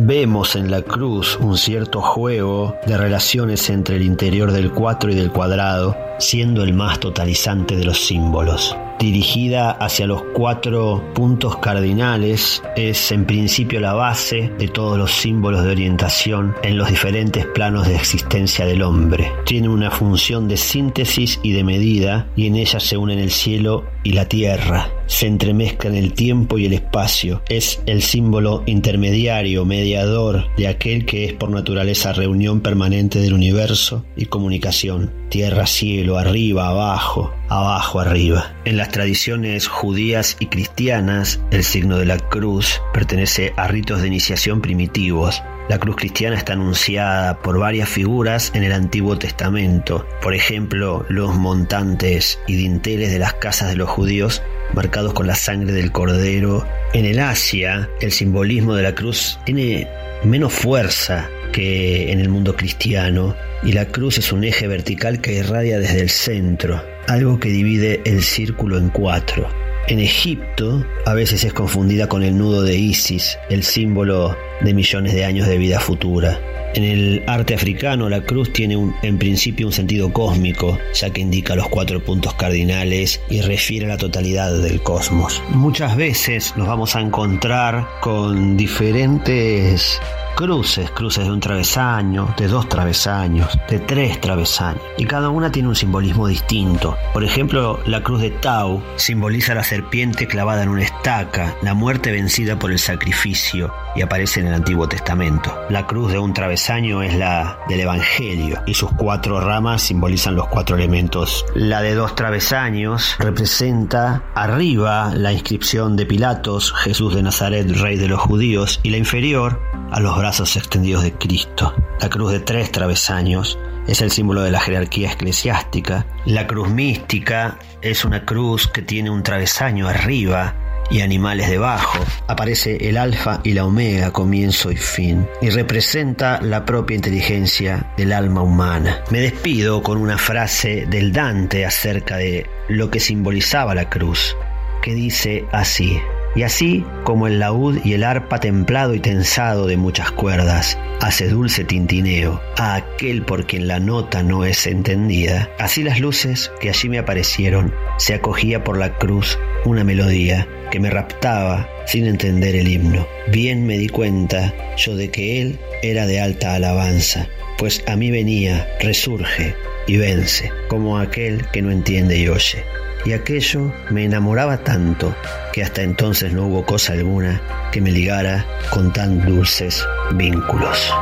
Vemos 0.00 0.54
en 0.54 0.70
la 0.70 0.80
cruz 0.82 1.36
un 1.40 1.58
cierto 1.58 2.00
juego 2.00 2.76
de 2.86 2.96
relaciones 2.96 3.68
entre 3.68 3.96
el 3.96 4.02
interior 4.02 4.52
del 4.52 4.70
cuatro 4.70 5.10
y 5.10 5.16
del 5.16 5.32
cuadrado, 5.32 5.96
siendo 6.20 6.62
el 6.62 6.72
más 6.72 7.00
totalizante 7.00 7.76
de 7.76 7.84
los 7.84 8.06
símbolos 8.06 8.76
dirigida 8.98 9.70
hacia 9.70 10.06
los 10.06 10.22
cuatro 10.34 11.02
puntos 11.14 11.56
cardinales, 11.58 12.62
es 12.76 13.12
en 13.12 13.24
principio 13.24 13.80
la 13.80 13.94
base 13.94 14.52
de 14.58 14.68
todos 14.68 14.98
los 14.98 15.12
símbolos 15.12 15.64
de 15.64 15.70
orientación 15.70 16.54
en 16.62 16.76
los 16.76 16.88
diferentes 16.88 17.46
planos 17.46 17.86
de 17.86 17.96
existencia 17.96 18.66
del 18.66 18.82
hombre. 18.82 19.32
Tiene 19.44 19.68
una 19.68 19.90
función 19.90 20.48
de 20.48 20.56
síntesis 20.56 21.40
y 21.42 21.52
de 21.52 21.64
medida 21.64 22.28
y 22.36 22.46
en 22.46 22.56
ella 22.56 22.80
se 22.80 22.96
unen 22.96 23.18
el 23.18 23.30
cielo 23.30 23.84
y 24.02 24.12
la 24.12 24.26
tierra. 24.26 24.90
Se 25.06 25.26
entremezclan 25.26 25.94
el 25.94 26.12
tiempo 26.12 26.58
y 26.58 26.66
el 26.66 26.74
espacio. 26.74 27.42
Es 27.48 27.80
el 27.86 28.02
símbolo 28.02 28.62
intermediario, 28.66 29.64
mediador 29.64 30.54
de 30.56 30.68
aquel 30.68 31.06
que 31.06 31.24
es 31.24 31.32
por 31.32 31.50
naturaleza 31.50 32.12
reunión 32.12 32.60
permanente 32.60 33.18
del 33.20 33.32
universo 33.32 34.04
y 34.16 34.26
comunicación. 34.26 35.12
Tierra, 35.30 35.66
cielo, 35.66 36.18
arriba, 36.18 36.68
abajo, 36.68 37.32
abajo, 37.48 38.00
arriba. 38.00 38.52
En 38.64 38.76
las 38.76 38.90
tradiciones 38.90 39.66
judías 39.66 40.36
y 40.38 40.46
cristianas, 40.46 41.40
el 41.50 41.64
signo 41.64 41.98
de 41.98 42.06
la 42.06 42.18
cruz 42.18 42.80
pertenece 42.92 43.52
a 43.56 43.68
ritos 43.68 44.00
de 44.00 44.08
iniciación 44.08 44.60
primitivos. 44.60 45.42
La 45.68 45.78
cruz 45.78 45.96
cristiana 45.96 46.36
está 46.36 46.54
anunciada 46.54 47.38
por 47.40 47.58
varias 47.58 47.88
figuras 47.88 48.50
en 48.54 48.64
el 48.64 48.72
Antiguo 48.72 49.18
Testamento, 49.18 50.06
por 50.22 50.34
ejemplo, 50.34 51.04
los 51.08 51.34
montantes 51.34 52.38
y 52.46 52.54
dinteles 52.54 53.10
de 53.10 53.18
las 53.18 53.34
casas 53.34 53.68
de 53.68 53.76
los 53.76 53.90
judíos 53.90 54.42
marcados 54.72 55.12
con 55.12 55.26
la 55.26 55.34
sangre 55.34 55.72
del 55.72 55.92
cordero. 55.92 56.66
En 56.94 57.04
el 57.04 57.18
Asia, 57.18 57.88
el 58.00 58.12
simbolismo 58.12 58.74
de 58.74 58.82
la 58.82 58.94
cruz 58.94 59.38
tiene 59.44 59.86
menos 60.24 60.52
fuerza 60.52 61.28
que 61.52 62.12
en 62.12 62.20
el 62.20 62.28
mundo 62.28 62.56
cristiano, 62.56 63.34
y 63.62 63.72
la 63.72 63.86
cruz 63.86 64.18
es 64.18 64.32
un 64.32 64.44
eje 64.44 64.66
vertical 64.66 65.20
que 65.20 65.34
irradia 65.34 65.78
desde 65.78 66.00
el 66.00 66.10
centro 66.10 66.80
algo 67.08 67.40
que 67.40 67.48
divide 67.48 68.02
el 68.04 68.22
círculo 68.22 68.76
en 68.76 68.90
cuatro. 68.90 69.48
En 69.88 69.98
Egipto 69.98 70.84
a 71.06 71.14
veces 71.14 71.42
es 71.44 71.54
confundida 71.54 72.06
con 72.06 72.22
el 72.22 72.36
nudo 72.36 72.62
de 72.62 72.76
Isis, 72.76 73.38
el 73.48 73.64
símbolo 73.64 74.36
de 74.60 74.74
millones 74.74 75.14
de 75.14 75.24
años 75.24 75.46
de 75.46 75.58
vida 75.58 75.80
futura. 75.80 76.40
En 76.74 76.84
el 76.84 77.24
arte 77.26 77.54
africano 77.54 78.08
la 78.08 78.20
cruz 78.20 78.52
tiene 78.52 78.92
en 79.02 79.18
principio 79.18 79.66
un 79.66 79.72
sentido 79.72 80.12
cósmico, 80.12 80.78
ya 80.94 81.10
que 81.10 81.22
indica 81.22 81.56
los 81.56 81.68
cuatro 81.68 82.04
puntos 82.04 82.34
cardinales 82.34 83.20
y 83.30 83.40
refiere 83.40 83.86
a 83.86 83.88
la 83.88 83.96
totalidad 83.96 84.52
del 84.52 84.82
cosmos. 84.82 85.42
Muchas 85.48 85.96
veces 85.96 86.54
nos 86.56 86.68
vamos 86.68 86.94
a 86.94 87.00
encontrar 87.00 87.88
con 88.00 88.56
diferentes 88.56 89.98
cruces, 90.38 90.88
cruces 90.92 91.24
de 91.24 91.32
un 91.32 91.40
travesaño, 91.40 92.32
de 92.36 92.46
dos 92.46 92.68
travesaños, 92.68 93.58
de 93.68 93.80
tres 93.80 94.20
travesaños, 94.20 94.80
y 94.96 95.04
cada 95.04 95.30
una 95.30 95.50
tiene 95.50 95.68
un 95.68 95.74
simbolismo 95.74 96.28
distinto. 96.28 96.96
Por 97.12 97.24
ejemplo, 97.24 97.80
la 97.86 98.04
cruz 98.04 98.20
de 98.20 98.30
Tau 98.30 98.80
simboliza 98.94 99.54
la 99.54 99.64
serpiente 99.64 100.28
clavada 100.28 100.62
en 100.62 100.68
una 100.68 100.84
estaca, 100.84 101.56
la 101.60 101.74
muerte 101.74 102.12
vencida 102.12 102.56
por 102.56 102.70
el 102.70 102.78
sacrificio, 102.78 103.74
y 103.96 104.02
aparece 104.02 104.38
en 104.38 104.47
el 104.48 104.54
Antiguo 104.54 104.88
Testamento. 104.88 105.54
La 105.70 105.86
cruz 105.86 106.12
de 106.12 106.18
un 106.18 106.32
travesaño 106.32 107.02
es 107.02 107.14
la 107.14 107.60
del 107.68 107.80
Evangelio, 107.80 108.62
y 108.66 108.74
sus 108.74 108.90
cuatro 108.92 109.40
ramas 109.40 109.82
simbolizan 109.82 110.34
los 110.34 110.48
cuatro 110.48 110.76
elementos. 110.76 111.44
La 111.54 111.82
de 111.82 111.94
dos 111.94 112.14
travesaños 112.14 113.16
representa 113.18 114.24
arriba 114.34 115.12
la 115.14 115.32
inscripción 115.32 115.96
de 115.96 116.06
Pilatos, 116.06 116.72
Jesús 116.72 117.14
de 117.14 117.22
Nazaret, 117.22 117.70
rey 117.70 117.96
de 117.96 118.08
los 118.08 118.20
judíos, 118.20 118.80
y 118.82 118.90
la 118.90 118.96
inferior 118.96 119.60
a 119.90 120.00
los 120.00 120.16
brazos 120.18 120.56
extendidos 120.56 121.02
de 121.02 121.12
Cristo. 121.12 121.74
La 122.00 122.08
cruz 122.08 122.32
de 122.32 122.40
tres 122.40 122.72
travesaños 122.72 123.58
es 123.86 124.02
el 124.02 124.10
símbolo 124.10 124.42
de 124.42 124.50
la 124.50 124.60
jerarquía 124.60 125.12
eclesiástica. 125.12 126.06
La 126.26 126.46
cruz 126.46 126.68
mística 126.68 127.58
es 127.80 128.04
una 128.04 128.24
cruz 128.24 128.68
que 128.68 128.82
tiene 128.82 129.10
un 129.10 129.22
travesaño 129.22 129.88
arriba 129.88 130.54
y 130.90 131.00
animales 131.00 131.48
debajo. 131.48 131.98
Aparece 132.26 132.88
el 132.88 132.96
alfa 132.96 133.40
y 133.44 133.52
la 133.52 133.64
omega, 133.64 134.12
comienzo 134.12 134.70
y 134.70 134.76
fin, 134.76 135.26
y 135.40 135.50
representa 135.50 136.40
la 136.40 136.64
propia 136.64 136.96
inteligencia 136.96 137.92
del 137.96 138.12
alma 138.12 138.42
humana. 138.42 139.02
Me 139.10 139.20
despido 139.20 139.82
con 139.82 139.98
una 139.98 140.18
frase 140.18 140.86
del 140.86 141.12
Dante 141.12 141.64
acerca 141.64 142.16
de 142.16 142.46
lo 142.68 142.90
que 142.90 143.00
simbolizaba 143.00 143.74
la 143.74 143.88
cruz, 143.88 144.36
que 144.82 144.94
dice 144.94 145.44
así. 145.52 145.98
Y 146.38 146.44
así 146.44 146.84
como 147.02 147.26
el 147.26 147.40
laúd 147.40 147.80
y 147.84 147.94
el 147.94 148.04
arpa 148.04 148.38
templado 148.38 148.94
y 148.94 149.00
tensado 149.00 149.66
de 149.66 149.76
muchas 149.76 150.12
cuerdas 150.12 150.78
hace 151.00 151.26
dulce 151.26 151.64
tintineo 151.64 152.40
a 152.56 152.76
aquel 152.76 153.24
por 153.24 153.44
quien 153.44 153.66
la 153.66 153.80
nota 153.80 154.22
no 154.22 154.44
es 154.44 154.64
entendida, 154.68 155.50
así 155.58 155.82
las 155.82 155.98
luces 155.98 156.52
que 156.60 156.68
allí 156.68 156.88
me 156.90 157.00
aparecieron 157.00 157.74
se 157.96 158.14
acogía 158.14 158.62
por 158.62 158.78
la 158.78 158.96
cruz 158.98 159.36
una 159.64 159.82
melodía 159.82 160.46
que 160.70 160.78
me 160.78 160.90
raptaba 160.90 161.68
sin 161.88 162.06
entender 162.06 162.54
el 162.54 162.68
himno. 162.68 163.04
Bien 163.32 163.66
me 163.66 163.76
di 163.76 163.88
cuenta 163.88 164.54
yo 164.76 164.94
de 164.94 165.10
que 165.10 165.42
él 165.42 165.58
era 165.82 166.06
de 166.06 166.20
alta 166.20 166.54
alabanza, 166.54 167.26
pues 167.58 167.82
a 167.88 167.96
mí 167.96 168.12
venía, 168.12 168.64
resurge 168.78 169.56
y 169.88 169.96
vence, 169.96 170.52
como 170.68 170.98
aquel 170.98 171.44
que 171.50 171.62
no 171.62 171.72
entiende 171.72 172.16
y 172.16 172.28
oye 172.28 172.62
y 173.04 173.12
aquello 173.12 173.72
me 173.90 174.04
enamoraba 174.04 174.58
tanto 174.58 175.14
que 175.52 175.62
hasta 175.62 175.82
entonces 175.82 176.32
no 176.32 176.46
hubo 176.46 176.64
cosa 176.64 176.92
alguna 176.92 177.40
que 177.72 177.80
me 177.80 177.90
ligara 177.90 178.44
con 178.70 178.92
tan 178.92 179.24
dulces 179.24 179.84
vínculos. 180.12 180.92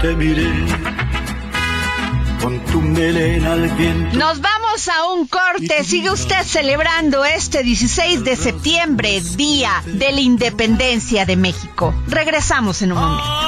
Te 0.00 0.14
miré 0.14 0.48
con 2.40 2.58
tu 2.66 2.80
melena 2.80 3.52
al 3.52 3.68
viento. 3.70 4.16
Nos 4.16 4.40
vamos 4.40 4.88
a 4.88 5.12
un 5.12 5.26
corte. 5.26 5.84
Sigue 5.84 6.10
usted 6.10 6.42
celebrando 6.44 7.24
este 7.24 7.62
16 7.62 8.22
de 8.22 8.36
septiembre, 8.36 9.20
Día 9.36 9.82
de 9.84 10.12
la 10.12 10.20
Independencia 10.20 11.26
de 11.26 11.36
México. 11.36 11.94
Regresamos 12.06 12.80
en 12.82 12.92
un 12.92 12.98
momento. 12.98 13.47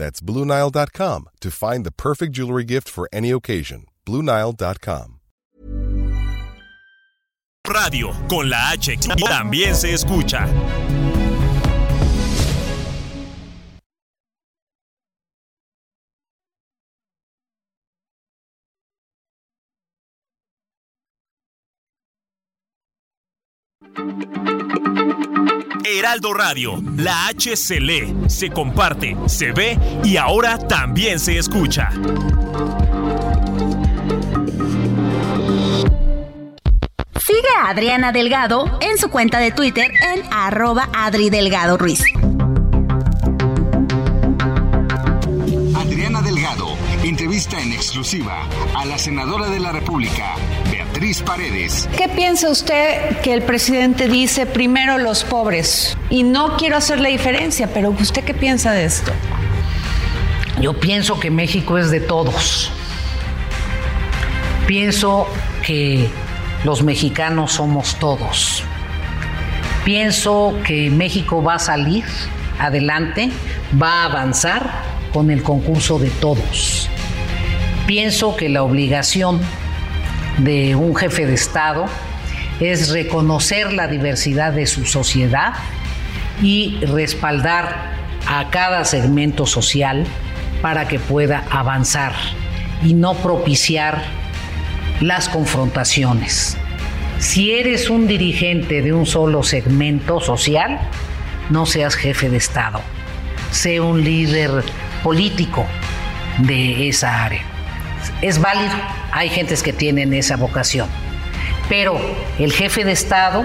That's 0.00 0.22
BlueNile.com 0.22 1.28
to 1.40 1.50
find 1.50 1.84
the 1.84 1.92
perfect 1.92 2.32
jewelry 2.32 2.64
gift 2.64 2.88
for 2.88 3.06
any 3.12 3.30
occasion. 3.32 3.84
BlueNile.com. 4.06 5.20
Radio 7.68 8.10
con 8.26 8.48
la 8.48 8.70
H 8.70 8.96
también 9.28 9.76
se 9.76 9.92
escucha. 9.92 10.48
Heraldo 26.00 26.32
Radio, 26.32 26.82
la 26.96 27.26
H 27.26 27.58
se 27.58 27.78
lee, 27.78 28.16
se 28.26 28.48
comparte, 28.48 29.14
se 29.26 29.52
ve 29.52 29.78
y 30.02 30.16
ahora 30.16 30.56
también 30.56 31.20
se 31.20 31.36
escucha. 31.36 31.90
Sigue 37.20 37.48
a 37.58 37.68
Adriana 37.68 38.12
Delgado 38.12 38.78
en 38.80 38.96
su 38.96 39.10
cuenta 39.10 39.40
de 39.40 39.50
Twitter 39.50 39.90
en 40.14 40.22
arroba 40.32 40.88
Adri 40.94 41.28
Delgado 41.28 41.76
Ruiz. 41.76 42.02
Adriana 45.76 46.22
Delgado 46.22 46.80
entrevista 47.02 47.60
en 47.60 47.72
exclusiva 47.72 48.46
a 48.74 48.84
la 48.84 48.98
senadora 48.98 49.48
de 49.48 49.58
la 49.58 49.72
República, 49.72 50.34
Beatriz 50.92 51.22
Paredes. 51.22 51.88
¿Qué 51.96 52.08
piensa 52.08 52.50
usted 52.50 53.20
que 53.20 53.32
el 53.32 53.42
presidente 53.42 54.08
dice 54.08 54.44
primero 54.44 54.98
los 54.98 55.22
pobres? 55.22 55.96
Y 56.10 56.24
no 56.24 56.56
quiero 56.56 56.76
hacer 56.76 56.98
la 56.98 57.08
diferencia, 57.08 57.68
pero 57.72 57.90
¿usted 57.90 58.24
qué 58.24 58.34
piensa 58.34 58.72
de 58.72 58.86
esto? 58.86 59.12
Yo 60.60 60.78
pienso 60.80 61.20
que 61.20 61.30
México 61.30 61.78
es 61.78 61.92
de 61.92 62.00
todos. 62.00 62.72
Pienso 64.66 65.28
que 65.64 66.08
los 66.64 66.82
mexicanos 66.82 67.52
somos 67.52 67.94
todos. 68.00 68.64
Pienso 69.84 70.56
que 70.66 70.90
México 70.90 71.40
va 71.40 71.54
a 71.54 71.58
salir 71.60 72.04
adelante, 72.58 73.30
va 73.80 74.02
a 74.02 74.04
avanzar 74.06 74.82
con 75.12 75.30
el 75.30 75.44
concurso 75.44 76.00
de 76.00 76.10
todos. 76.10 76.88
Pienso 77.86 78.36
que 78.36 78.48
la 78.48 78.64
obligación 78.64 79.40
de 80.44 80.74
un 80.74 80.94
jefe 80.96 81.26
de 81.26 81.34
Estado 81.34 81.86
es 82.60 82.90
reconocer 82.90 83.72
la 83.72 83.88
diversidad 83.88 84.52
de 84.52 84.66
su 84.66 84.84
sociedad 84.84 85.54
y 86.42 86.78
respaldar 86.82 87.92
a 88.26 88.50
cada 88.50 88.84
segmento 88.84 89.46
social 89.46 90.06
para 90.62 90.88
que 90.88 90.98
pueda 90.98 91.44
avanzar 91.50 92.12
y 92.84 92.94
no 92.94 93.14
propiciar 93.14 94.02
las 95.00 95.28
confrontaciones. 95.28 96.56
Si 97.18 97.52
eres 97.52 97.90
un 97.90 98.06
dirigente 98.06 98.82
de 98.82 98.92
un 98.92 99.06
solo 99.06 99.42
segmento 99.42 100.20
social, 100.20 100.80
no 101.50 101.66
seas 101.66 101.94
jefe 101.94 102.30
de 102.30 102.38
Estado. 102.38 102.80
Sé 103.50 103.80
un 103.80 104.02
líder 104.02 104.64
político 105.02 105.66
de 106.38 106.88
esa 106.88 107.24
área. 107.24 107.49
Es 108.22 108.40
válido, 108.40 108.72
hay 109.12 109.28
gentes 109.28 109.62
que 109.62 109.72
tienen 109.72 110.12
esa 110.12 110.36
vocación, 110.36 110.88
pero 111.68 111.98
el 112.38 112.52
jefe 112.52 112.84
de 112.84 112.92
Estado 112.92 113.44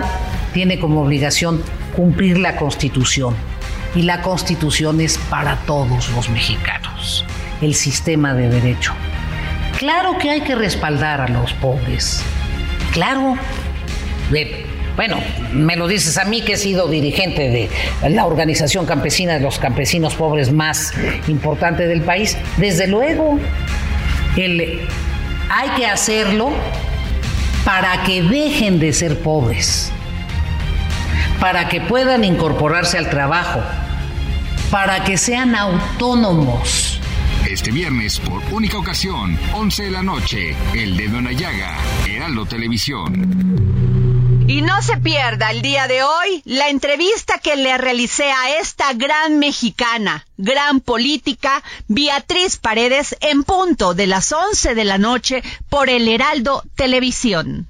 tiene 0.54 0.80
como 0.80 1.02
obligación 1.02 1.62
cumplir 1.96 2.38
la 2.38 2.56
Constitución 2.58 3.36
y 3.96 4.02
la 4.02 4.22
Constitución 4.22 5.00
es 5.02 5.18
para 5.18 5.56
todos 5.66 6.10
los 6.10 6.30
mexicanos, 6.30 7.26
el 7.62 7.74
sistema 7.74 8.34
de 8.34 8.50
derecho. 8.50 8.94
Claro 9.80 10.18
que 10.18 10.30
hay 10.30 10.42
que 10.42 10.56
respaldar 10.56 11.22
a 11.22 11.28
los 11.28 11.54
pobres, 11.54 12.22
claro. 12.92 13.38
Bueno, 14.96 15.18
me 15.52 15.76
lo 15.76 15.88
dices 15.88 16.18
a 16.18 16.24
mí 16.24 16.42
que 16.42 16.54
he 16.54 16.58
sido 16.58 16.88
dirigente 16.88 17.50
de 17.50 17.70
la 18.10 18.26
organización 18.26 18.86
campesina 18.86 19.34
de 19.34 19.42
los 19.42 19.60
campesinos 19.60 20.16
pobres 20.16 20.54
más 20.54 20.94
importante 21.28 21.86
del 21.86 22.02
país. 22.02 22.38
Desde 22.56 22.88
luego, 22.88 23.38
el- 24.38 24.82
hay 25.50 25.70
que 25.78 25.86
hacerlo 25.88 26.52
para 27.64 28.04
que 28.04 28.22
dejen 28.24 28.80
de 28.80 28.94
ser 28.94 29.20
pobres, 29.20 29.92
para 31.40 31.68
que 31.70 31.82
puedan 31.82 32.24
incorporarse 32.24 32.98
al 32.98 33.10
trabajo, 33.10 33.62
para 34.72 35.04
que 35.04 35.18
sean 35.18 35.56
autónomos. 35.56 37.00
Este 37.50 37.72
viernes, 37.72 38.20
por 38.20 38.42
única 38.52 38.78
ocasión, 38.78 39.38
11 39.54 39.84
de 39.84 39.92
la 39.92 40.02
noche, 40.04 40.56
El 40.74 40.98
Dedo 40.98 41.20
en 41.20 41.26
la 41.26 41.32
Llaga, 41.32 41.78
Heraldo 42.08 42.46
Televisión. 42.46 43.85
Y 44.48 44.62
no 44.62 44.80
se 44.84 44.98
pierda 44.98 45.50
el 45.50 45.64
día 45.64 45.88
de 45.88 46.04
hoy 46.04 46.44
la 46.46 46.70
entrevista 46.70 47.40
que 47.40 47.56
le 47.56 47.78
realicé 47.80 48.30
a 48.32 48.60
esta 48.60 48.94
gran 48.94 49.40
mexicana, 49.40 50.28
gran 50.38 50.82
política, 50.82 51.64
Beatriz 51.88 52.58
Paredes, 52.58 53.18
en 53.22 53.44
punto 53.44 53.96
de 53.96 54.06
las 54.06 54.32
11 54.32 54.76
de 54.76 54.84
la 54.84 55.00
noche 55.00 55.42
por 55.68 55.90
el 55.90 56.08
Heraldo 56.08 56.64
Televisión. 56.76 57.68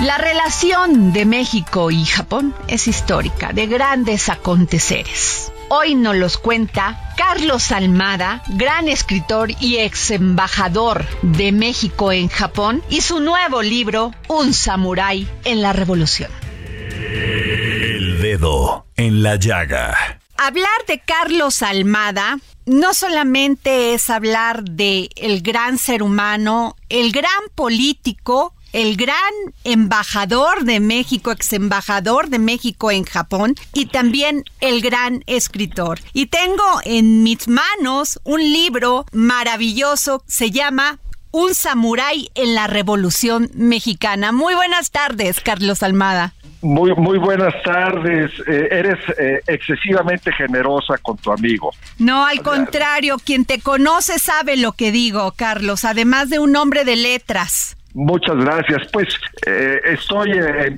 La 0.00 0.18
relación 0.18 1.14
de 1.14 1.24
México 1.24 1.90
y 1.90 2.04
Japón 2.04 2.54
es 2.68 2.86
histórica, 2.86 3.52
de 3.54 3.66
grandes 3.66 4.28
aconteceres. 4.28 5.52
Hoy 5.72 5.94
nos 5.94 6.16
los 6.16 6.36
cuenta 6.36 7.14
Carlos 7.16 7.70
Almada, 7.70 8.42
gran 8.48 8.88
escritor 8.88 9.52
y 9.60 9.76
ex 9.76 10.10
embajador 10.10 11.06
de 11.22 11.52
México 11.52 12.10
en 12.10 12.26
Japón, 12.26 12.82
y 12.90 13.02
su 13.02 13.20
nuevo 13.20 13.62
libro, 13.62 14.12
Un 14.26 14.52
samurái 14.52 15.28
en 15.44 15.62
la 15.62 15.72
revolución. 15.72 16.28
El 16.72 18.20
dedo 18.20 18.84
en 18.96 19.22
la 19.22 19.36
llaga. 19.36 20.18
hablar 20.36 20.86
de 20.88 20.98
Carlos 20.98 21.62
Almada 21.62 22.38
no 22.66 22.92
solamente 22.92 23.94
es 23.94 24.10
hablar 24.10 24.64
de 24.64 25.08
el 25.14 25.40
gran 25.40 25.78
ser 25.78 26.02
humano, 26.02 26.74
el 26.88 27.12
gran 27.12 27.30
político, 27.54 28.54
el 28.72 28.96
gran 28.96 29.16
embajador 29.64 30.64
de 30.64 30.80
México, 30.80 31.32
ex 31.32 31.52
embajador 31.52 32.28
de 32.28 32.38
México 32.38 32.90
en 32.90 33.04
Japón 33.04 33.54
y 33.72 33.86
también 33.86 34.44
el 34.60 34.80
gran 34.80 35.22
escritor. 35.26 36.00
Y 36.12 36.26
tengo 36.26 36.64
en 36.84 37.22
mis 37.22 37.48
manos 37.48 38.20
un 38.24 38.40
libro 38.40 39.06
maravilloso, 39.12 40.22
se 40.26 40.50
llama 40.50 40.98
Un 41.30 41.54
samurái 41.54 42.30
en 42.34 42.54
la 42.54 42.66
Revolución 42.66 43.50
Mexicana. 43.54 44.32
Muy 44.32 44.54
buenas 44.54 44.90
tardes, 44.90 45.40
Carlos 45.40 45.82
Almada. 45.82 46.34
Muy, 46.62 46.94
muy 46.94 47.18
buenas 47.18 47.54
tardes. 47.64 48.30
Eh, 48.46 48.68
eres 48.70 48.98
eh, 49.18 49.40
excesivamente 49.46 50.30
generosa 50.32 50.98
con 50.98 51.16
tu 51.16 51.32
amigo. 51.32 51.70
No, 51.98 52.26
al 52.26 52.42
contrario, 52.42 53.16
quien 53.24 53.46
te 53.46 53.60
conoce 53.60 54.18
sabe 54.18 54.58
lo 54.58 54.72
que 54.72 54.92
digo, 54.92 55.32
Carlos, 55.32 55.86
además 55.86 56.28
de 56.28 56.38
un 56.38 56.54
hombre 56.56 56.84
de 56.84 56.96
letras. 56.96 57.76
Muchas 57.94 58.36
gracias. 58.36 58.88
Pues 58.92 59.08
eh, 59.46 59.80
estoy 59.84 60.32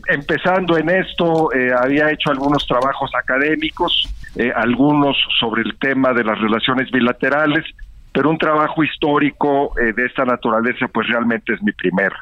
empezando 0.09 0.79
en 0.79 0.89
esto. 0.89 1.51
había 1.79 2.11
hecho 2.11 2.31
algunos 2.31 2.67
trabajos 2.67 3.11
académicos, 3.15 4.09
algunos 4.55 5.17
sobre 5.39 5.63
el 5.63 5.77
tema 5.79 6.13
de 6.13 6.25
las 6.25 6.39
relaciones 6.39 6.91
bilaterales, 6.91 7.65
pero 8.13 8.31
un 8.31 8.39
trabajo 8.39 8.83
histórico 8.83 9.75
de 9.77 10.07
esta 10.07 10.25
naturaleza, 10.25 10.89
pues 10.89 11.07
realmente 11.09 11.53
es 11.53 11.63
mi 11.63 11.73
primer, 11.73 12.13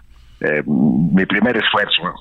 mi 0.67 1.25
primer 1.27 1.57
esfuerzo. 1.57 2.15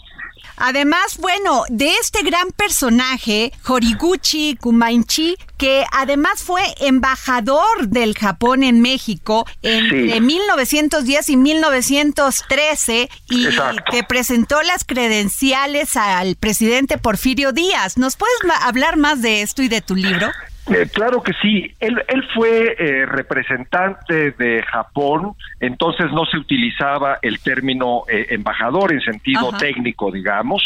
Además, 0.59 1.17
bueno, 1.19 1.63
de 1.69 1.89
este 2.01 2.21
gran 2.21 2.51
personaje, 2.51 3.53
Horiguchi 3.65 4.57
Kumainchi, 4.59 5.37
que 5.57 5.85
además 5.91 6.43
fue 6.43 6.61
embajador 6.79 7.87
del 7.87 8.13
Japón 8.13 8.63
en 8.63 8.81
México 8.81 9.45
entre 9.61 10.19
1910 10.19 11.29
y 11.29 11.37
1913 11.37 13.09
y 13.29 13.47
que 13.91 14.03
presentó 14.03 14.61
las 14.63 14.83
credenciales 14.83 15.95
al 15.95 16.35
presidente 16.35 16.97
Porfirio 16.97 17.53
Díaz. 17.53 17.97
¿Nos 17.97 18.17
puedes 18.17 18.35
hablar 18.61 18.97
más 18.97 19.21
de 19.21 19.41
esto 19.41 19.61
y 19.63 19.69
de 19.69 19.81
tu 19.81 19.95
libro? 19.95 20.29
Eh, 20.69 20.87
claro 20.93 21.21
que 21.21 21.33
sí. 21.41 21.71
Él, 21.79 22.01
él 22.07 22.23
fue 22.33 22.75
eh, 22.77 23.05
representante 23.05 24.31
de 24.31 24.63
Japón, 24.63 25.33
entonces 25.59 26.11
no 26.11 26.25
se 26.25 26.37
utilizaba 26.37 27.19
el 27.21 27.39
término 27.39 28.03
eh, 28.07 28.27
embajador 28.29 28.93
en 28.93 29.01
sentido 29.01 29.51
técnico, 29.57 30.11
digamos. 30.11 30.63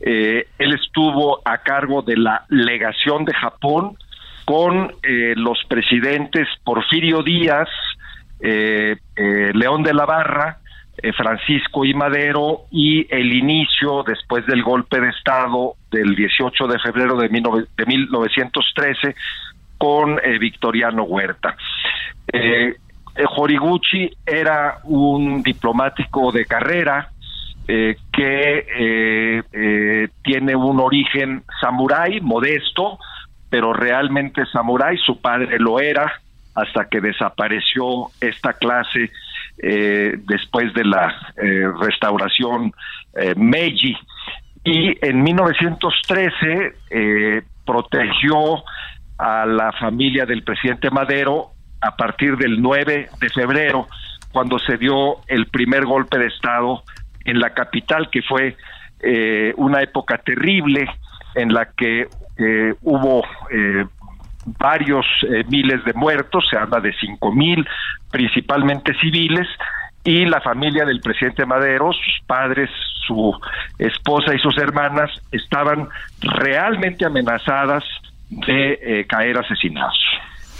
él 0.00 0.46
estuvo 0.58 1.40
a 1.44 1.58
cargo 1.58 2.02
de 2.02 2.16
la 2.16 2.44
legación 2.48 3.24
de 3.24 3.34
Japón 3.34 3.96
con 4.44 4.92
los 5.36 5.58
presidentes 5.68 6.48
Porfirio 6.64 7.22
Díaz, 7.22 7.68
León 8.40 9.82
de 9.82 9.94
la 9.94 10.06
Barra, 10.06 10.59
eh, 10.59 10.59
Francisco 11.16 11.84
y 11.84 11.94
Madero 11.94 12.62
y 12.70 13.06
el 13.14 13.32
inicio 13.32 14.02
después 14.02 14.46
del 14.46 14.62
golpe 14.62 15.00
de 15.00 15.08
Estado 15.10 15.74
del 15.90 16.14
18 16.14 16.66
de 16.66 16.78
febrero 16.78 17.16
de, 17.16 17.28
1913 17.28 19.14
con 19.78 20.18
eh, 20.22 20.38
Victoriano 20.38 21.04
Huerta. 21.04 21.56
Eh, 22.32 22.74
Horiguchi 23.36 24.10
era 24.24 24.78
un 24.84 25.42
diplomático 25.42 26.32
de 26.32 26.46
carrera 26.46 27.10
que 27.66 29.42
tiene 30.24 30.56
un 30.56 30.80
origen 30.80 31.44
samurái 31.60 32.20
modesto, 32.20 32.98
pero 33.48 33.72
realmente 33.72 34.44
samurái, 34.46 34.96
su 34.98 35.20
padre 35.20 35.58
lo 35.60 35.78
era 35.78 36.20
hasta 36.54 36.88
que 36.88 37.00
desapareció 37.00 38.08
esta 38.20 38.54
clase 38.54 39.10
eh, 39.62 40.16
después 40.26 40.72
de 40.72 40.84
la 40.84 41.14
eh, 41.36 41.70
restauración 41.80 42.72
eh, 43.14 43.34
Meiji. 43.36 43.94
Y 44.64 44.96
en 45.06 45.22
1913 45.22 46.74
protegió 47.66 48.62
a 49.18 49.44
la 49.44 49.72
familia 49.72 50.24
del 50.24 50.42
presidente 50.42 50.90
Madero 50.90 51.50
a 51.80 51.94
partir 51.96 52.36
del 52.36 52.60
9 52.60 53.08
de 53.20 53.28
febrero, 53.30 53.86
cuando 54.32 54.58
se 54.58 54.76
dio 54.76 55.16
el 55.28 55.46
primer 55.46 55.84
golpe 55.84 56.18
de 56.18 56.26
Estado 56.26 56.82
en 57.24 57.38
la 57.38 57.50
capital, 57.54 58.10
que 58.10 58.20
fue 58.22 58.56
una 59.56 59.80
época 59.80 60.18
terrible 60.18 60.86
en 61.34 61.54
la 61.54 61.70
que 61.72 62.06
hubo 62.82 63.24
varios 64.44 65.06
eh, 65.28 65.44
miles 65.48 65.84
de 65.84 65.92
muertos, 65.92 66.46
se 66.50 66.56
habla 66.56 66.80
de 66.80 66.92
cinco 66.94 67.32
mil, 67.32 67.66
principalmente 68.10 68.94
civiles, 69.00 69.46
y 70.04 70.24
la 70.24 70.40
familia 70.40 70.84
del 70.84 71.00
presidente 71.00 71.44
Madero, 71.44 71.92
sus 71.92 72.26
padres, 72.26 72.70
su 73.06 73.38
esposa 73.78 74.34
y 74.34 74.38
sus 74.38 74.56
hermanas 74.58 75.10
estaban 75.30 75.88
realmente 76.20 77.04
amenazadas 77.04 77.84
de 78.30 78.78
eh, 78.82 79.06
caer 79.06 79.38
asesinados. 79.38 79.98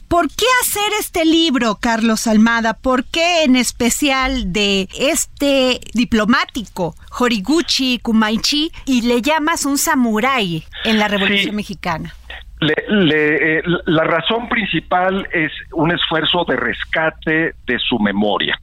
¿Por 0.08 0.26
qué 0.26 0.46
hacer 0.60 0.90
este 0.98 1.24
libro, 1.24 1.76
Carlos 1.80 2.26
Almada? 2.26 2.74
¿Por 2.74 3.04
qué 3.04 3.44
en 3.44 3.54
especial 3.54 4.52
de 4.52 4.88
este 4.98 5.80
diplomático, 5.94 6.96
Horiguchi 7.16 8.00
Kumaichi, 8.00 8.72
y 8.86 9.02
le 9.02 9.22
llamas 9.22 9.64
un 9.66 9.78
samurái 9.78 10.64
en 10.84 10.98
la 10.98 11.06
Revolución 11.06 11.54
Mexicana? 11.54 12.12
Eh, 12.60 13.62
la 13.86 14.04
razón 14.04 14.48
principal 14.48 15.26
es 15.32 15.50
un 15.72 15.92
esfuerzo 15.92 16.44
de 16.46 16.56
rescate 16.56 17.54
de 17.66 17.78
su 17.78 17.98
memoria. 17.98 18.58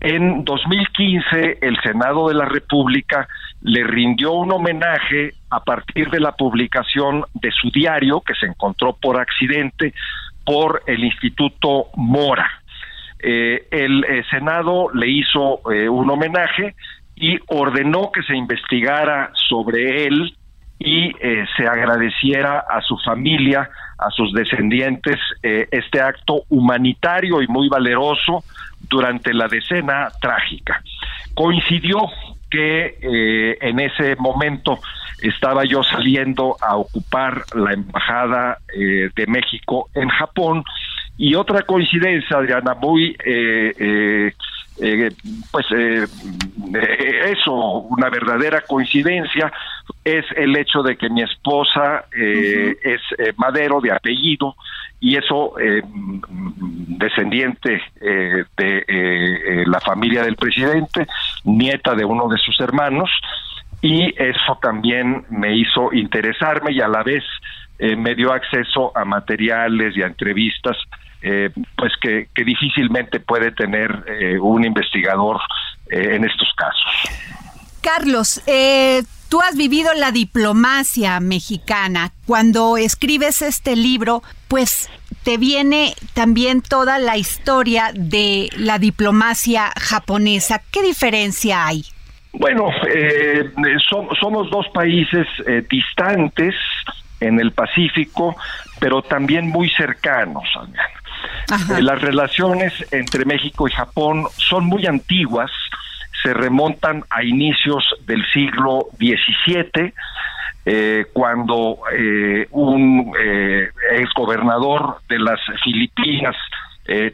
En 0.00 0.44
2015, 0.44 1.58
el 1.62 1.80
Senado 1.82 2.28
de 2.28 2.34
la 2.34 2.44
República 2.44 3.26
le 3.62 3.84
rindió 3.84 4.32
un 4.32 4.52
homenaje 4.52 5.30
a 5.48 5.60
partir 5.60 6.10
de 6.10 6.20
la 6.20 6.32
publicación 6.32 7.24
de 7.34 7.50
su 7.52 7.70
diario, 7.70 8.20
que 8.20 8.34
se 8.34 8.46
encontró 8.46 8.96
por 9.00 9.18
accidente 9.18 9.94
por 10.44 10.82
el 10.86 11.04
Instituto 11.04 11.86
Mora. 11.96 12.50
Eh, 13.20 13.68
el 13.70 14.04
eh, 14.04 14.24
Senado 14.28 14.90
le 14.92 15.08
hizo 15.08 15.60
un 15.60 16.10
homenaje 16.10 16.74
y 17.14 17.38
ordenó 17.46 18.10
que 18.10 18.22
se 18.24 18.36
investigara 18.36 19.30
sobre 19.48 20.06
él 20.06 20.36
y 20.84 21.12
eh, 21.20 21.44
se 21.56 21.66
agradeciera 21.66 22.58
a 22.68 22.80
su 22.80 22.96
familia, 22.98 23.70
a 23.98 24.10
sus 24.10 24.32
descendientes, 24.32 25.18
eh, 25.42 25.68
este 25.70 26.00
acto 26.00 26.42
humanitario 26.48 27.40
y 27.40 27.46
muy 27.46 27.68
valeroso 27.68 28.42
durante 28.88 29.32
la 29.32 29.46
decena 29.46 30.08
trágica. 30.20 30.82
Coincidió 31.34 31.98
que 32.50 32.98
eh, 33.00 33.58
en 33.60 33.78
ese 33.78 34.16
momento 34.16 34.80
estaba 35.22 35.64
yo 35.64 35.84
saliendo 35.84 36.56
a 36.60 36.76
ocupar 36.76 37.44
la 37.54 37.72
embajada 37.74 38.58
de 38.74 39.26
México 39.28 39.88
en 39.94 40.08
Japón 40.08 40.64
y 41.16 41.36
otra 41.36 41.62
coincidencia, 41.62 42.38
Adriana, 42.38 42.74
muy 42.74 43.16
eh, 44.80 45.10
pues 45.50 45.66
eh, 45.76 46.06
eh, 46.74 47.32
eso, 47.36 47.52
una 47.52 48.08
verdadera 48.08 48.62
coincidencia, 48.62 49.52
es 50.04 50.24
el 50.36 50.56
hecho 50.56 50.82
de 50.82 50.96
que 50.96 51.10
mi 51.10 51.22
esposa 51.22 52.04
es 52.12 53.00
Madero 53.36 53.80
de 53.80 53.92
apellido 53.92 54.56
y 54.98 55.16
eso 55.16 55.54
descendiente 56.88 57.82
de 58.00 59.64
la 59.66 59.80
familia 59.80 60.22
del 60.22 60.36
presidente, 60.36 61.06
nieta 61.44 61.94
de 61.94 62.04
uno 62.04 62.28
de 62.28 62.38
sus 62.38 62.58
hermanos, 62.60 63.10
y 63.80 64.14
eso 64.16 64.58
también 64.60 65.24
me 65.30 65.56
hizo 65.56 65.92
interesarme 65.92 66.72
y 66.72 66.80
a 66.80 66.88
la 66.88 67.02
vez 67.02 67.24
me 67.78 68.14
dio 68.14 68.32
acceso 68.32 68.96
a 68.96 69.04
materiales 69.04 69.96
y 69.96 70.02
a 70.02 70.06
entrevistas 70.06 70.76
eh, 71.24 71.50
pues 71.76 71.92
que, 72.00 72.26
difícilmente 72.34 73.20
puede 73.20 73.52
tener 73.52 74.04
eh, 74.08 74.40
un 74.40 74.64
investigador 74.64 75.38
eh, 75.88 76.16
en 76.16 76.24
estos 76.24 76.48
casos. 76.56 77.16
Carlos, 77.80 78.42
tú 79.28 79.40
has 79.40 79.56
vivido 79.56 79.92
la 79.94 80.10
diplomacia 80.10 81.20
mexicana. 81.20 82.10
Cuando 82.26 82.76
escribes 82.76 83.42
este 83.42 83.76
libro, 83.76 84.22
pues 84.48 84.90
te 85.22 85.36
viene 85.36 85.94
también 86.14 86.60
toda 86.60 86.98
la 86.98 87.16
historia 87.16 87.90
de 87.94 88.48
la 88.56 88.78
diplomacia 88.78 89.72
japonesa. 89.80 90.60
¿Qué 90.72 90.82
diferencia 90.82 91.66
hay? 91.66 91.84
Bueno, 92.32 92.68
somos 94.20 94.50
dos 94.50 94.66
países 94.72 95.26
distantes 95.68 96.54
en 97.20 97.40
el 97.40 97.52
Pacífico, 97.52 98.36
pero 98.80 99.02
también 99.02 99.48
muy 99.48 99.70
cercanos. 99.70 100.44
Eh, 101.52 101.82
las 101.82 102.00
relaciones 102.00 102.72
entre 102.92 103.24
México 103.24 103.68
y 103.68 103.72
Japón 103.72 104.26
son 104.36 104.66
muy 104.66 104.86
antiguas, 104.86 105.50
se 106.22 106.32
remontan 106.32 107.04
a 107.10 107.22
inicios 107.22 107.84
del 108.06 108.24
siglo 108.32 108.86
XVII. 108.98 109.92
eh, 110.64 111.06
cuando 111.12 111.80
eh, 111.92 112.46
un 112.52 113.12
exgobernador 113.96 114.98
de 115.08 115.18
las 115.18 115.40
Filipinas 115.64 116.36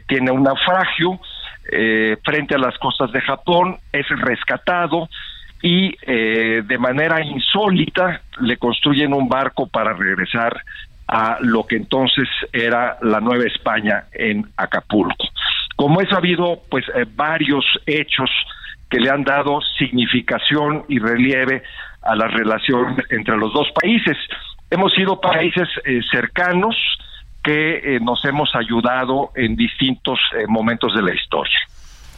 tiene 0.07 0.29
un 0.29 0.43
naufragio 0.43 1.19
frente 2.23 2.55
a 2.55 2.57
las 2.59 2.77
costas 2.77 3.11
de 3.11 3.21
Japón, 3.21 3.77
es 3.91 4.07
rescatado 4.09 5.09
y 5.61 5.95
de 6.05 6.77
manera 6.79 7.23
insólita 7.23 8.21
le 8.41 8.57
construyen 8.57 9.13
un 9.13 9.29
barco 9.29 9.67
para 9.67 9.93
regresar 9.93 10.63
a 11.11 11.37
lo 11.41 11.65
que 11.65 11.75
entonces 11.75 12.27
era 12.53 12.97
la 13.01 13.19
Nueva 13.19 13.45
España 13.45 14.05
en 14.13 14.47
Acapulco. 14.55 15.25
Como 15.75 16.01
eso 16.01 16.13
ha 16.13 16.19
habido 16.19 16.61
pues 16.69 16.85
varios 17.15 17.65
hechos 17.87 18.29
que 18.89 18.99
le 18.99 19.09
han 19.09 19.23
dado 19.23 19.59
significación 19.77 20.85
y 20.87 20.99
relieve 20.99 21.63
a 22.01 22.15
la 22.15 22.27
relación 22.27 23.01
entre 23.09 23.37
los 23.37 23.53
dos 23.53 23.67
países. 23.81 24.17
Hemos 24.69 24.93
sido 24.93 25.19
países 25.19 25.67
eh, 25.85 25.99
cercanos 26.11 26.75
que 27.43 27.95
eh, 27.95 27.99
nos 27.99 28.23
hemos 28.25 28.53
ayudado 28.55 29.31
en 29.35 29.55
distintos 29.55 30.19
eh, 30.37 30.45
momentos 30.47 30.93
de 30.93 31.01
la 31.01 31.13
historia. 31.13 31.57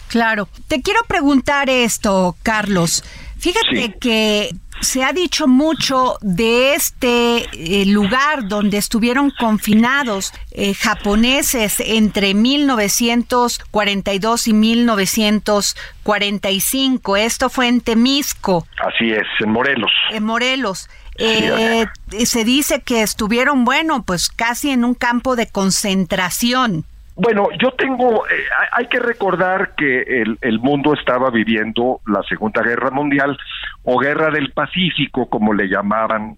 Claro. 0.08 0.48
Te 0.68 0.82
quiero 0.82 1.02
preguntar 1.08 1.70
esto, 1.70 2.36
Carlos. 2.44 3.04
Fíjate 3.38 3.98
que 3.98 4.50
se 4.82 5.04
ha 5.04 5.14
dicho 5.14 5.48
mucho 5.48 6.18
de 6.22 6.74
este 6.74 7.48
eh, 7.54 7.86
lugar 7.86 8.48
donde 8.48 8.78
estuvieron 8.78 9.30
confinados 9.32 10.34
eh, 10.52 10.74
japoneses 10.74 11.80
entre 11.80 12.34
1942 12.34 14.48
y 14.48 14.54
1945. 14.54 17.18
Esto 17.18 17.50
fue 17.50 17.68
en 17.68 17.82
Temisco. 17.82 18.66
Así 18.84 19.12
es, 19.12 19.28
en 19.40 19.52
Morelos. 19.52 19.92
En 20.12 20.24
Morelos. 20.24 20.90
Eh, 21.18 21.86
se 22.26 22.44
dice 22.44 22.82
que 22.82 23.04
estuvieron, 23.04 23.64
bueno, 23.64 24.04
pues 24.04 24.30
casi 24.30 24.72
en 24.72 24.84
un 24.84 24.96
campo 24.96 25.36
de 25.36 25.46
concentración. 25.48 26.84
Bueno, 27.16 27.49
yo 27.59 27.72
tengo, 27.72 28.26
eh, 28.28 28.32
hay 28.72 28.86
que 28.88 28.99
recordar 28.99 29.76
que 29.76 30.24
el, 30.41 30.59
mundo 30.59 30.93
estaba 30.93 31.30
viviendo 31.30 31.99
la 32.07 32.24
Segunda 32.24 32.64
Guerra 32.64 32.89
Mundial 32.89 33.38
o 33.84 33.99
Guerra 33.99 34.32
del 34.32 34.51
Pacífico, 34.51 35.30
como 35.30 35.53
le 35.53 35.68
llamaban 35.68 36.38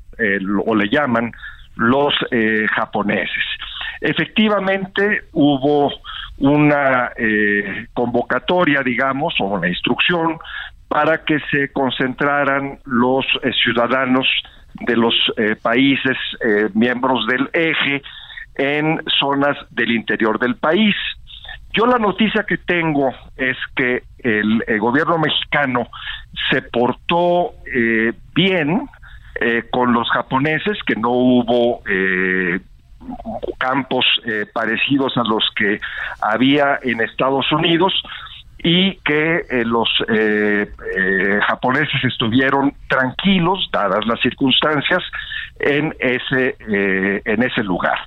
o 0.66 0.76
le 0.76 0.90
llaman 0.90 1.32
los 1.76 2.14
eh, 2.32 2.66
japoneses. 2.72 3.44
Efectivamente, 4.02 5.24
hubo 5.34 5.92
una 6.40 7.12
eh, 7.18 7.88
convocatoria, 7.94 8.82
digamos, 8.82 9.34
o 9.40 9.46
una 9.46 9.68
instrucción 9.68 10.38
para 10.88 11.24
que 11.24 11.40
se 11.52 11.72
concentraran 11.72 12.80
los 12.86 13.26
ciudadanos 13.64 14.28
de 14.74 14.96
los 14.96 15.14
países 15.62 16.18
miembros 16.74 17.26
del 17.28 17.50
eje 17.54 18.02
en 18.56 19.02
zonas 19.20 19.58
del 19.72 19.92
interior 19.92 20.40
del 20.40 20.56
país. 20.56 20.96
Yo 21.74 21.88
la 21.88 21.98
noticia 21.98 22.44
que 22.44 22.58
tengo 22.58 23.12
es 23.36 23.58
que 23.76 24.04
el, 24.20 24.64
gobierno 24.80 25.18
mexicano 25.18 25.88
se 26.52 26.62
portó 26.62 27.54
eh, 27.66 28.14
bien 28.36 28.88
eh, 29.40 29.64
con 29.72 29.92
los 29.94 30.10
japoneses, 30.12 30.78
que 30.86 30.96
no 30.96 31.10
hubo 31.10 31.82
eh, 31.90 32.60
campos 33.58 34.06
parecidos 34.54 35.18
a 35.18 35.24
los 35.24 35.44
que 35.58 35.82
había 36.22 36.80
en 36.84 37.02
Estados 37.02 37.52
Unidos 37.52 37.94
y 38.64 38.96
que 39.04 39.42
los 39.66 39.90
japoneses 41.48 42.04
estuvieron 42.06 42.74
tranquilos, 42.88 43.70
dadas 43.72 44.06
las 44.06 44.20
circunstancias, 44.22 45.04
en 45.60 45.94
ese, 46.00 46.56
en 47.26 47.44
ese 47.44 47.64
lugar. 47.64 47.98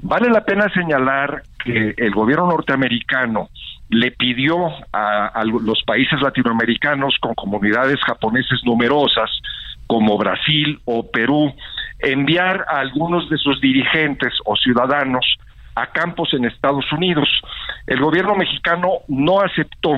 Vale 0.00 0.30
la 0.30 0.44
pena 0.44 0.68
señalar 0.72 1.42
que 1.62 1.94
el 1.96 2.12
gobierno 2.12 2.46
norteamericano 2.46 3.48
le 3.88 4.10
pidió 4.12 4.68
a, 4.92 5.42
los 5.44 5.82
países 5.84 6.20
latinoamericanos 6.20 7.16
con 7.20 7.34
comunidades 7.34 8.00
japoneses 8.04 8.60
numerosas, 8.64 9.30
como 9.86 10.18
Brasil 10.18 10.80
o 10.84 11.08
Perú, 11.10 11.54
enviar 12.00 12.64
a 12.68 12.80
algunos 12.80 13.30
de 13.30 13.38
sus 13.38 13.60
dirigentes 13.60 14.32
o 14.44 14.56
ciudadanos 14.56 15.24
a 15.76 15.86
campos 15.86 16.32
en 16.32 16.46
Estados 16.46 16.90
Unidos. 16.90 17.28
El 17.86 18.00
gobierno 18.00 18.34
mexicano 18.34 19.02
no 19.06 19.40
aceptó 19.40 19.96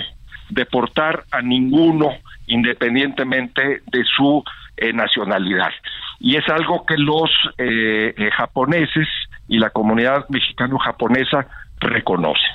deportar 0.50 1.24
a 1.30 1.40
ninguno 1.40 2.10
independientemente 2.46 3.82
de 3.86 4.04
su 4.04 4.42
eh, 4.76 4.92
nacionalidad. 4.92 5.70
Y 6.18 6.36
es 6.36 6.48
algo 6.48 6.84
que 6.84 6.96
los 6.96 7.30
eh, 7.58 8.14
eh, 8.16 8.30
japoneses 8.36 9.08
y 9.46 9.58
la 9.58 9.70
comunidad 9.70 10.26
mexicano-japonesa 10.28 11.46
reconoce. 11.80 12.46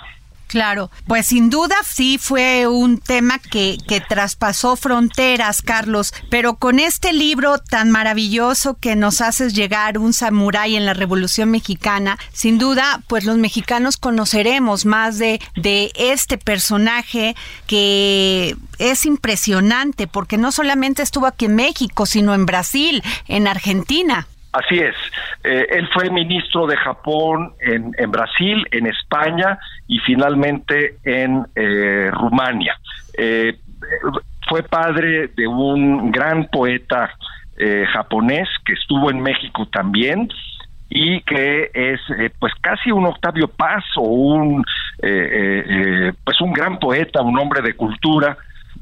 Claro, 0.54 0.92
pues 1.08 1.26
sin 1.26 1.50
duda 1.50 1.76
sí 1.84 2.20
fue 2.20 2.68
un 2.68 3.00
tema 3.00 3.40
que, 3.40 3.80
que 3.88 4.02
traspasó 4.02 4.76
fronteras, 4.76 5.64
Carlos, 5.64 6.14
pero 6.30 6.58
con 6.58 6.78
este 6.78 7.12
libro 7.12 7.58
tan 7.58 7.90
maravilloso 7.90 8.76
que 8.76 8.96
nos 8.96 9.22
haces 9.22 9.56
llegar, 9.56 9.98
un 9.98 10.14
samurái 10.14 10.76
en 10.76 10.86
la 10.86 10.94
Revolución 10.94 11.50
Mexicana, 11.50 12.20
sin 12.34 12.60
duda, 12.60 13.02
pues 13.08 13.24
los 13.24 13.40
mexicanos 13.40 13.98
conoceremos 13.98 14.86
más 14.86 15.18
de, 15.18 15.42
de 15.56 15.92
este 15.96 16.38
personaje 16.38 17.36
que 17.66 18.56
es 18.78 19.08
impresionante, 19.08 20.06
porque 20.06 20.38
no 20.38 20.52
solamente 20.52 21.02
estuvo 21.02 21.26
aquí 21.26 21.46
en 21.46 21.56
México, 21.56 22.06
sino 22.06 22.36
en 22.36 22.46
Brasil, 22.46 23.02
en 23.28 23.48
Argentina. 23.48 24.28
Así 24.54 24.78
es. 24.78 24.96
Eh, 25.44 25.66
él 25.72 25.90
fue 25.92 26.12
ministro 26.12 26.68
de 26.68 26.78
Japón 26.78 27.54
en, 27.60 27.92
en, 27.98 28.12
Brasil, 28.12 28.64
en 28.70 28.86
España 28.86 29.58
y 29.88 29.98
finalmente 30.00 30.98
en 31.04 31.44
eh, 31.56 32.12
Rumania. 32.14 32.78
Eh, 33.18 33.58
fue 34.48 34.62
padre 34.62 35.30
de 35.30 35.48
un 35.48 36.12
gran 36.12 36.46
poeta 36.46 37.12
japonés 37.94 38.50
que 38.66 38.74
estuvo 38.74 39.12
en 39.12 39.22
México 39.22 39.68
también 39.72 40.28
y 40.90 41.22
que 41.22 41.70
es 41.74 42.00
pues 42.40 42.52
casi 42.60 42.92
un 42.92 43.06
Octavio 43.06 43.48
Paz 43.48 43.84
o 43.96 44.02
un 44.02 44.66
pues 45.00 46.42
un 46.42 46.52
gran 46.52 46.80
poeta, 46.80 47.22
un 47.22 47.38
hombre 47.38 47.62
de 47.62 47.76
cultura 47.76 48.36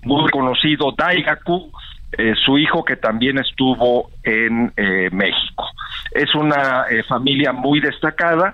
muy 0.04 0.30
conocido, 0.32 0.94
Daigaku, 0.98 1.70
eh, 2.18 2.34
su 2.46 2.58
hijo 2.58 2.84
que 2.84 2.98
también 2.98 3.38
estuvo 3.38 4.10
en 4.24 4.74
eh, 4.76 5.10
México. 5.12 5.66
Es 6.12 6.34
una 6.36 6.86
eh, 6.90 7.04
familia 7.04 7.54
muy 7.54 7.80
destacada. 7.80 8.54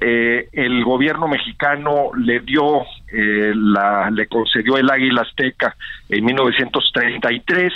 el 0.00 0.84
gobierno 0.84 1.28
mexicano 1.28 2.10
le 2.16 2.40
dio, 2.40 2.84
la, 3.12 4.10
le 4.10 4.26
concedió 4.26 4.76
el 4.76 4.90
Águila 4.90 5.22
Azteca 5.22 5.76
en 6.08 6.24
1933. 6.24 7.72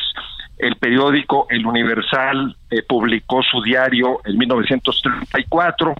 El 0.58 0.76
periódico 0.76 1.46
El 1.48 1.64
Universal 1.64 2.56
publicó 2.88 3.42
su 3.42 3.62
diario 3.62 4.20
en 4.24 4.36
1934 4.36 5.94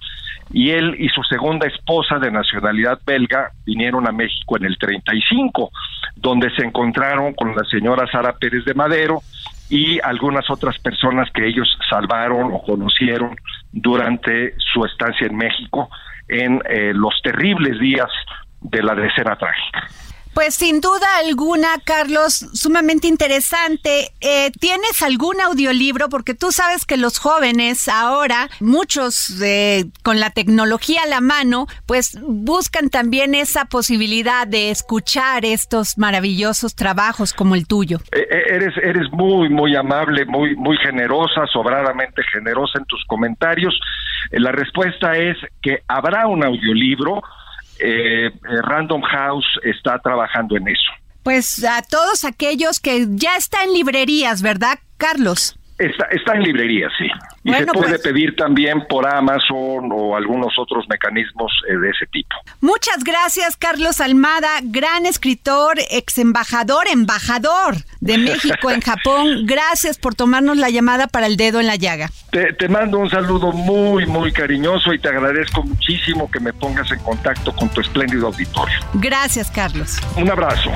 y 0.51 0.71
él 0.71 0.95
y 0.97 1.09
su 1.09 1.21
segunda 1.23 1.67
esposa 1.67 2.17
de 2.17 2.31
nacionalidad 2.31 2.99
belga 3.05 3.51
vinieron 3.65 4.07
a 4.07 4.11
México 4.11 4.57
en 4.57 4.65
el 4.65 4.77
35, 4.77 5.71
donde 6.15 6.49
se 6.55 6.65
encontraron 6.65 7.33
con 7.33 7.55
la 7.55 7.63
señora 7.65 8.07
Sara 8.11 8.33
Pérez 8.33 8.65
de 8.65 8.73
Madero 8.73 9.21
y 9.69 9.99
algunas 10.01 10.49
otras 10.49 10.79
personas 10.79 11.29
que 11.31 11.47
ellos 11.47 11.67
salvaron 11.89 12.51
o 12.51 12.61
conocieron 12.63 13.35
durante 13.71 14.55
su 14.57 14.83
estancia 14.85 15.27
en 15.27 15.37
México 15.37 15.89
en 16.27 16.61
eh, 16.67 16.91
los 16.93 17.13
terribles 17.21 17.79
días 17.79 18.09
de 18.61 18.83
la 18.83 18.95
decena 18.95 19.35
trágica. 19.35 19.87
Pues 20.33 20.55
sin 20.55 20.79
duda 20.79 21.07
alguna, 21.17 21.67
Carlos, 21.83 22.33
sumamente 22.53 23.07
interesante. 23.07 24.11
Eh, 24.21 24.51
¿Tienes 24.59 25.01
algún 25.01 25.41
audiolibro? 25.41 26.07
Porque 26.07 26.33
tú 26.33 26.51
sabes 26.51 26.85
que 26.85 26.97
los 26.97 27.17
jóvenes 27.19 27.87
ahora, 27.89 28.47
muchos 28.59 29.41
eh, 29.41 29.85
con 30.03 30.19
la 30.19 30.29
tecnología 30.29 31.03
a 31.03 31.07
la 31.07 31.19
mano, 31.19 31.67
pues 31.85 32.17
buscan 32.21 32.89
también 32.89 33.35
esa 33.35 33.65
posibilidad 33.65 34.47
de 34.47 34.69
escuchar 34.69 35.45
estos 35.45 35.97
maravillosos 35.97 36.75
trabajos 36.75 37.33
como 37.33 37.55
el 37.55 37.67
tuyo. 37.67 37.97
Eh, 38.11 38.27
eres, 38.51 38.77
eres 38.77 39.11
muy, 39.11 39.49
muy 39.49 39.75
amable, 39.75 40.25
muy, 40.25 40.55
muy 40.55 40.77
generosa, 40.77 41.47
sobradamente 41.51 42.21
generosa 42.31 42.79
en 42.79 42.85
tus 42.85 43.03
comentarios. 43.05 43.77
la 44.31 44.51
respuesta 44.51 45.17
es 45.17 45.37
que 45.61 45.83
habrá 45.87 46.27
un 46.27 46.43
audiolibro 46.43 47.21
eh, 47.79 48.27
eh, 48.27 48.31
Random 48.63 49.01
House 49.01 49.47
está 49.63 49.99
trabajando 49.99 50.57
en 50.57 50.67
eso. 50.67 50.91
Pues 51.23 51.63
a 51.63 51.81
todos 51.81 52.23
aquellos 52.23 52.79
que 52.79 53.05
ya 53.09 53.35
está 53.35 53.63
en 53.63 53.73
librerías, 53.73 54.41
¿verdad, 54.41 54.79
Carlos? 54.97 55.58
Está, 55.79 56.05
está 56.11 56.33
en 56.35 56.43
librería, 56.43 56.89
sí. 56.97 57.05
Y 57.45 57.53
se 57.53 57.65
puede 57.67 57.91
pues- 57.91 58.01
pedir 58.01 58.35
también 58.35 58.85
por 58.89 59.07
Amazon 59.07 59.89
o 59.93 60.15
algunos 60.17 60.53
otros 60.59 60.85
mecanismos 60.89 61.51
eh, 61.69 61.77
de 61.77 61.89
ese 61.89 62.05
tipo. 62.07 62.35
Muchas 62.59 63.03
gracias, 63.05 63.55
Carlos 63.55 64.01
Almada, 64.01 64.49
gran 64.61 65.05
escritor, 65.05 65.77
ex 65.89 66.17
embajador, 66.17 66.87
embajador 66.91 67.75
de 68.01 68.17
México 68.17 68.71
en 68.71 68.81
Japón. 68.89 69.45
Gracias 69.45 69.97
por 69.97 70.15
tomarnos 70.15 70.57
la 70.57 70.69
llamada 70.69 71.07
para 71.07 71.27
el 71.27 71.37
dedo 71.37 71.61
en 71.61 71.67
la 71.67 71.77
llaga. 71.77 72.09
Te, 72.31 72.51
te 72.53 72.67
mando 72.67 72.99
un 72.99 73.09
saludo 73.09 73.53
muy, 73.53 74.05
muy 74.05 74.33
cariñoso 74.33 74.93
y 74.93 74.99
te 74.99 75.07
agradezco 75.07 75.63
muchísimo 75.63 76.29
que 76.29 76.41
me 76.41 76.51
pongas 76.51 76.91
en 76.91 76.99
contacto 76.99 77.55
con 77.55 77.69
tu 77.69 77.79
espléndido 77.79 78.27
auditorio. 78.27 78.75
Gracias, 78.95 79.49
Carlos. 79.49 79.97
Un 80.17 80.29
abrazo. 80.29 80.71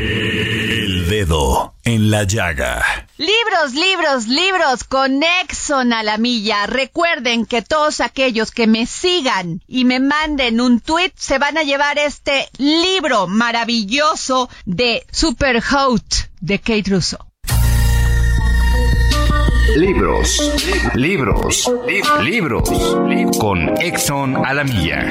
El 0.00 1.10
dedo 1.10 1.74
en 1.84 2.10
la 2.10 2.24
llaga. 2.24 3.06
Libros, 3.18 3.74
libros, 3.74 4.28
libros 4.28 4.84
con 4.84 5.22
Exxon 5.22 5.92
a 5.92 6.02
la 6.02 6.16
milla. 6.16 6.66
Recuerden 6.66 7.44
que 7.44 7.60
todos 7.60 8.00
aquellos 8.00 8.50
que 8.50 8.66
me 8.66 8.86
sigan 8.86 9.60
y 9.68 9.84
me 9.84 10.00
manden 10.00 10.62
un 10.62 10.80
tweet 10.80 11.12
se 11.16 11.36
van 11.36 11.58
a 11.58 11.64
llevar 11.64 11.98
este 11.98 12.48
libro 12.56 13.26
maravilloso 13.26 14.48
de 14.64 15.04
Super 15.12 15.60
Hot 15.60 16.30
de 16.40 16.58
Kate 16.60 16.84
Russo. 16.86 17.18
Libros, 19.76 20.40
libros, 20.94 21.70
libros. 22.22 22.70
Con 23.38 23.76
Exxon 23.82 24.46
a 24.46 24.54
la 24.54 24.64
milla. 24.64 25.10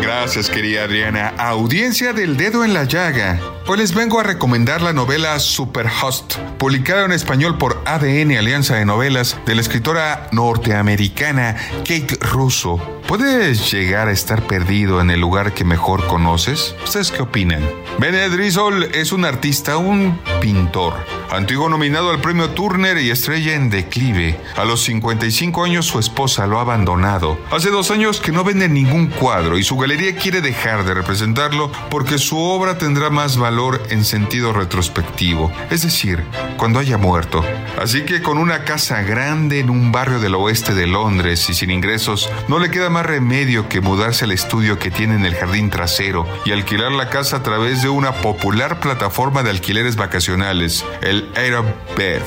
Gracias, 0.00 0.48
querida 0.48 0.84
Adriana. 0.84 1.34
Audiencia 1.38 2.12
del 2.12 2.36
dedo 2.36 2.64
en 2.64 2.72
la 2.72 2.84
llaga. 2.84 3.53
Hoy 3.66 3.78
les 3.78 3.94
vengo 3.94 4.20
a 4.20 4.22
recomendar 4.22 4.82
la 4.82 4.92
novela 4.92 5.38
Superhost, 5.38 6.36
publicada 6.58 7.06
en 7.06 7.12
español 7.12 7.56
por 7.56 7.82
ADN 7.86 8.36
Alianza 8.36 8.76
de 8.76 8.84
Novelas 8.84 9.38
de 9.46 9.54
la 9.54 9.62
escritora 9.62 10.28
norteamericana 10.32 11.56
Kate 11.78 12.18
Russo. 12.20 12.78
¿Puedes 13.08 13.70
llegar 13.70 14.08
a 14.08 14.12
estar 14.12 14.46
perdido 14.46 15.00
en 15.00 15.10
el 15.10 15.20
lugar 15.20 15.54
que 15.54 15.64
mejor 15.64 16.06
conoces? 16.06 16.74
¿Ustedes 16.84 17.10
qué 17.10 17.22
opinan? 17.22 17.62
Bennett 17.98 18.32
Drizzle 18.32 18.90
es 18.92 19.12
un 19.12 19.24
artista, 19.24 19.76
un 19.76 20.18
pintor, 20.40 20.94
antiguo 21.30 21.68
nominado 21.68 22.10
al 22.10 22.20
premio 22.20 22.50
Turner 22.50 22.98
y 22.98 23.10
estrella 23.10 23.54
en 23.54 23.70
declive. 23.70 24.38
A 24.56 24.64
los 24.64 24.82
55 24.84 25.64
años 25.64 25.86
su 25.86 25.98
esposa 25.98 26.46
lo 26.46 26.58
ha 26.58 26.62
abandonado. 26.62 27.38
Hace 27.50 27.70
dos 27.70 27.90
años 27.90 28.20
que 28.20 28.32
no 28.32 28.42
vende 28.42 28.68
ningún 28.68 29.08
cuadro 29.08 29.58
y 29.58 29.64
su 29.64 29.76
galería 29.76 30.16
quiere 30.16 30.40
dejar 30.40 30.84
de 30.84 30.94
representarlo 30.94 31.70
porque 31.90 32.18
su 32.18 32.38
obra 32.38 32.78
tendrá 32.78 33.10
más 33.10 33.36
valor 33.36 33.53
en 33.88 34.04
sentido 34.04 34.52
retrospectivo, 34.52 35.52
es 35.70 35.82
decir, 35.82 36.24
cuando 36.56 36.80
haya 36.80 36.98
muerto. 36.98 37.44
Así 37.80 38.02
que 38.02 38.20
con 38.20 38.38
una 38.38 38.64
casa 38.64 39.02
grande 39.02 39.60
en 39.60 39.70
un 39.70 39.92
barrio 39.92 40.18
del 40.18 40.34
oeste 40.34 40.74
de 40.74 40.88
Londres 40.88 41.48
y 41.48 41.54
sin 41.54 41.70
ingresos, 41.70 42.28
no 42.48 42.58
le 42.58 42.70
queda 42.70 42.90
más 42.90 43.06
remedio 43.06 43.68
que 43.68 43.80
mudarse 43.80 44.24
al 44.24 44.32
estudio 44.32 44.80
que 44.80 44.90
tiene 44.90 45.14
en 45.14 45.24
el 45.24 45.36
jardín 45.36 45.70
trasero 45.70 46.26
y 46.44 46.50
alquilar 46.50 46.90
la 46.90 47.10
casa 47.10 47.36
a 47.36 47.42
través 47.44 47.80
de 47.82 47.88
una 47.88 48.12
popular 48.14 48.80
plataforma 48.80 49.44
de 49.44 49.50
alquileres 49.50 49.94
vacacionales, 49.94 50.84
el 51.00 51.28
Airbed. 51.36 52.22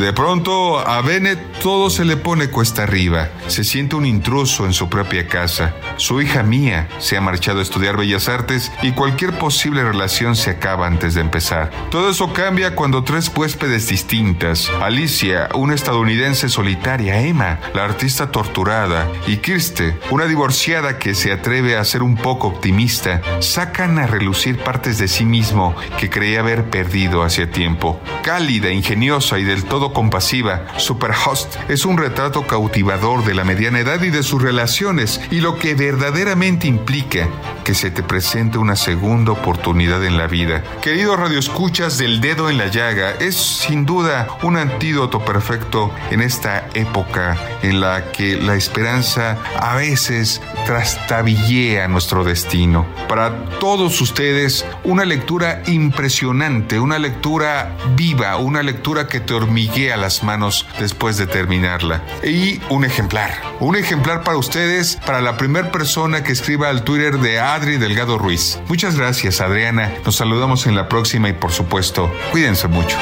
De 0.00 0.12
pronto 0.14 0.78
a 0.78 1.02
Bennett 1.02 1.38
todo 1.62 1.90
se 1.90 2.06
le 2.06 2.16
pone 2.16 2.48
cuesta 2.48 2.84
arriba. 2.84 3.28
Se 3.48 3.64
siente 3.64 3.96
un 3.96 4.06
intruso 4.06 4.64
en 4.64 4.72
su 4.72 4.88
propia 4.88 5.28
casa. 5.28 5.74
Su 5.98 6.22
hija 6.22 6.42
Mía 6.42 6.88
se 6.98 7.18
ha 7.18 7.20
marchado 7.20 7.58
a 7.58 7.62
estudiar 7.62 7.98
bellas 7.98 8.30
artes 8.30 8.72
y 8.82 8.92
cualquier 8.92 9.38
posible 9.38 9.84
relación 9.84 10.36
se 10.36 10.50
acaba 10.50 10.69
antes 10.78 11.14
de 11.14 11.20
empezar. 11.20 11.70
Todo 11.90 12.10
eso 12.10 12.32
cambia 12.32 12.74
cuando 12.74 13.02
tres 13.02 13.30
huéspedes 13.34 13.88
distintas, 13.88 14.70
Alicia, 14.80 15.48
una 15.54 15.74
estadounidense 15.74 16.48
solitaria, 16.48 17.20
Emma, 17.20 17.58
la 17.74 17.84
artista 17.84 18.30
torturada, 18.30 19.08
y 19.26 19.38
Kirste, 19.38 19.98
una 20.10 20.26
divorciada 20.26 20.98
que 20.98 21.14
se 21.14 21.32
atreve 21.32 21.76
a 21.76 21.84
ser 21.84 22.02
un 22.02 22.16
poco 22.16 22.48
optimista, 22.48 23.20
sacan 23.40 23.98
a 23.98 24.06
relucir 24.06 24.58
partes 24.58 24.98
de 24.98 25.08
sí 25.08 25.24
mismo 25.24 25.74
que 25.98 26.08
creía 26.08 26.40
haber 26.40 26.70
perdido 26.70 27.22
hacía 27.22 27.50
tiempo. 27.50 28.00
Cálida, 28.22 28.70
ingeniosa 28.70 29.38
y 29.38 29.44
del 29.44 29.64
todo 29.64 29.92
compasiva, 29.92 30.66
Superhost 30.78 31.56
es 31.68 31.84
un 31.84 31.98
retrato 31.98 32.46
cautivador 32.46 33.24
de 33.24 33.34
la 33.34 33.44
mediana 33.44 33.80
edad 33.80 34.02
y 34.02 34.10
de 34.10 34.22
sus 34.22 34.42
relaciones 34.42 35.20
y 35.30 35.40
lo 35.40 35.58
que 35.58 35.74
verdaderamente 35.74 36.68
implica 36.68 37.28
que 37.64 37.74
se 37.74 37.90
te 37.90 38.02
presente 38.02 38.58
una 38.58 38.76
segunda 38.76 39.32
oportunidad 39.32 40.04
en 40.04 40.16
la 40.16 40.26
vida. 40.26 40.59
Queridos 40.82 41.18
radioescuchas 41.18 41.98
del 41.98 42.20
dedo 42.20 42.50
en 42.50 42.58
la 42.58 42.68
llaga, 42.68 43.12
es 43.20 43.36
sin 43.36 43.86
duda 43.86 44.28
un 44.42 44.56
antídoto 44.56 45.24
perfecto 45.24 45.92
en 46.10 46.20
esta 46.20 46.68
época 46.74 47.36
en 47.62 47.80
la 47.80 48.12
que 48.12 48.36
la 48.36 48.54
esperanza 48.54 49.38
a 49.58 49.76
veces 49.76 50.40
trastabillea 50.64 51.88
nuestro 51.88 52.24
destino. 52.24 52.86
Para 53.08 53.44
todos 53.58 54.00
ustedes, 54.00 54.64
una 54.84 55.04
lectura 55.04 55.62
impresionante, 55.66 56.78
una 56.78 56.98
lectura 56.98 57.76
viva, 57.96 58.36
una 58.36 58.62
lectura 58.62 59.08
que 59.08 59.20
te 59.20 59.34
hormiguea 59.34 59.96
las 59.96 60.22
manos 60.22 60.66
después 60.78 61.16
de 61.16 61.26
terminarla. 61.26 62.02
Y 62.22 62.60
un 62.68 62.84
ejemplar, 62.84 63.30
un 63.60 63.76
ejemplar 63.76 64.22
para 64.22 64.36
ustedes, 64.36 64.96
para 65.06 65.20
la 65.20 65.36
primera 65.36 65.70
persona 65.70 66.22
que 66.22 66.32
escriba 66.32 66.68
al 66.68 66.84
Twitter 66.84 67.18
de 67.18 67.40
Adri 67.40 67.76
Delgado 67.76 68.18
Ruiz. 68.18 68.60
Muchas 68.68 68.96
gracias, 68.96 69.40
Adriana. 69.40 69.92
Nos 70.04 70.16
saludamos 70.16 70.66
en 70.66 70.76
la 70.76 70.88
próxima 70.88 71.28
y 71.28 71.32
por 71.32 71.52
supuesto, 71.52 72.10
cuídense 72.32 72.68
mucho. 72.68 72.96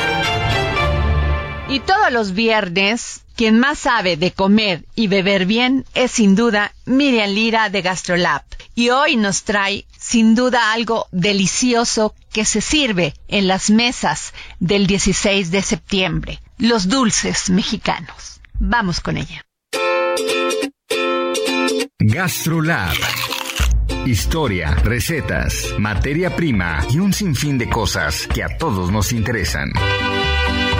Y 1.70 1.80
todos 1.80 2.10
los 2.10 2.32
viernes, 2.32 3.20
quien 3.36 3.58
más 3.58 3.80
sabe 3.80 4.16
de 4.16 4.32
comer 4.32 4.86
y 4.94 5.06
beber 5.06 5.44
bien 5.44 5.84
es 5.94 6.12
sin 6.12 6.34
duda 6.34 6.72
Miriam 6.86 7.30
Lira 7.30 7.68
de 7.68 7.82
Gastrolab. 7.82 8.42
Y 8.74 8.88
hoy 8.88 9.16
nos 9.16 9.42
trae 9.42 9.84
sin 9.98 10.34
duda 10.34 10.72
algo 10.72 11.08
delicioso 11.12 12.14
que 12.32 12.46
se 12.46 12.62
sirve 12.62 13.12
en 13.28 13.48
las 13.48 13.68
mesas 13.68 14.32
del 14.60 14.86
16 14.86 15.50
de 15.50 15.60
septiembre, 15.60 16.40
los 16.56 16.88
dulces 16.88 17.50
mexicanos. 17.50 18.40
Vamos 18.58 19.00
con 19.00 19.18
ella. 19.18 19.44
GastroLab. 21.98 22.96
Historia, 24.06 24.70
recetas, 24.74 25.74
materia 25.76 26.34
prima 26.34 26.78
y 26.88 26.98
un 26.98 27.12
sinfín 27.12 27.58
de 27.58 27.68
cosas 27.68 28.26
que 28.32 28.42
a 28.42 28.56
todos 28.56 28.90
nos 28.90 29.12
interesan. 29.12 29.70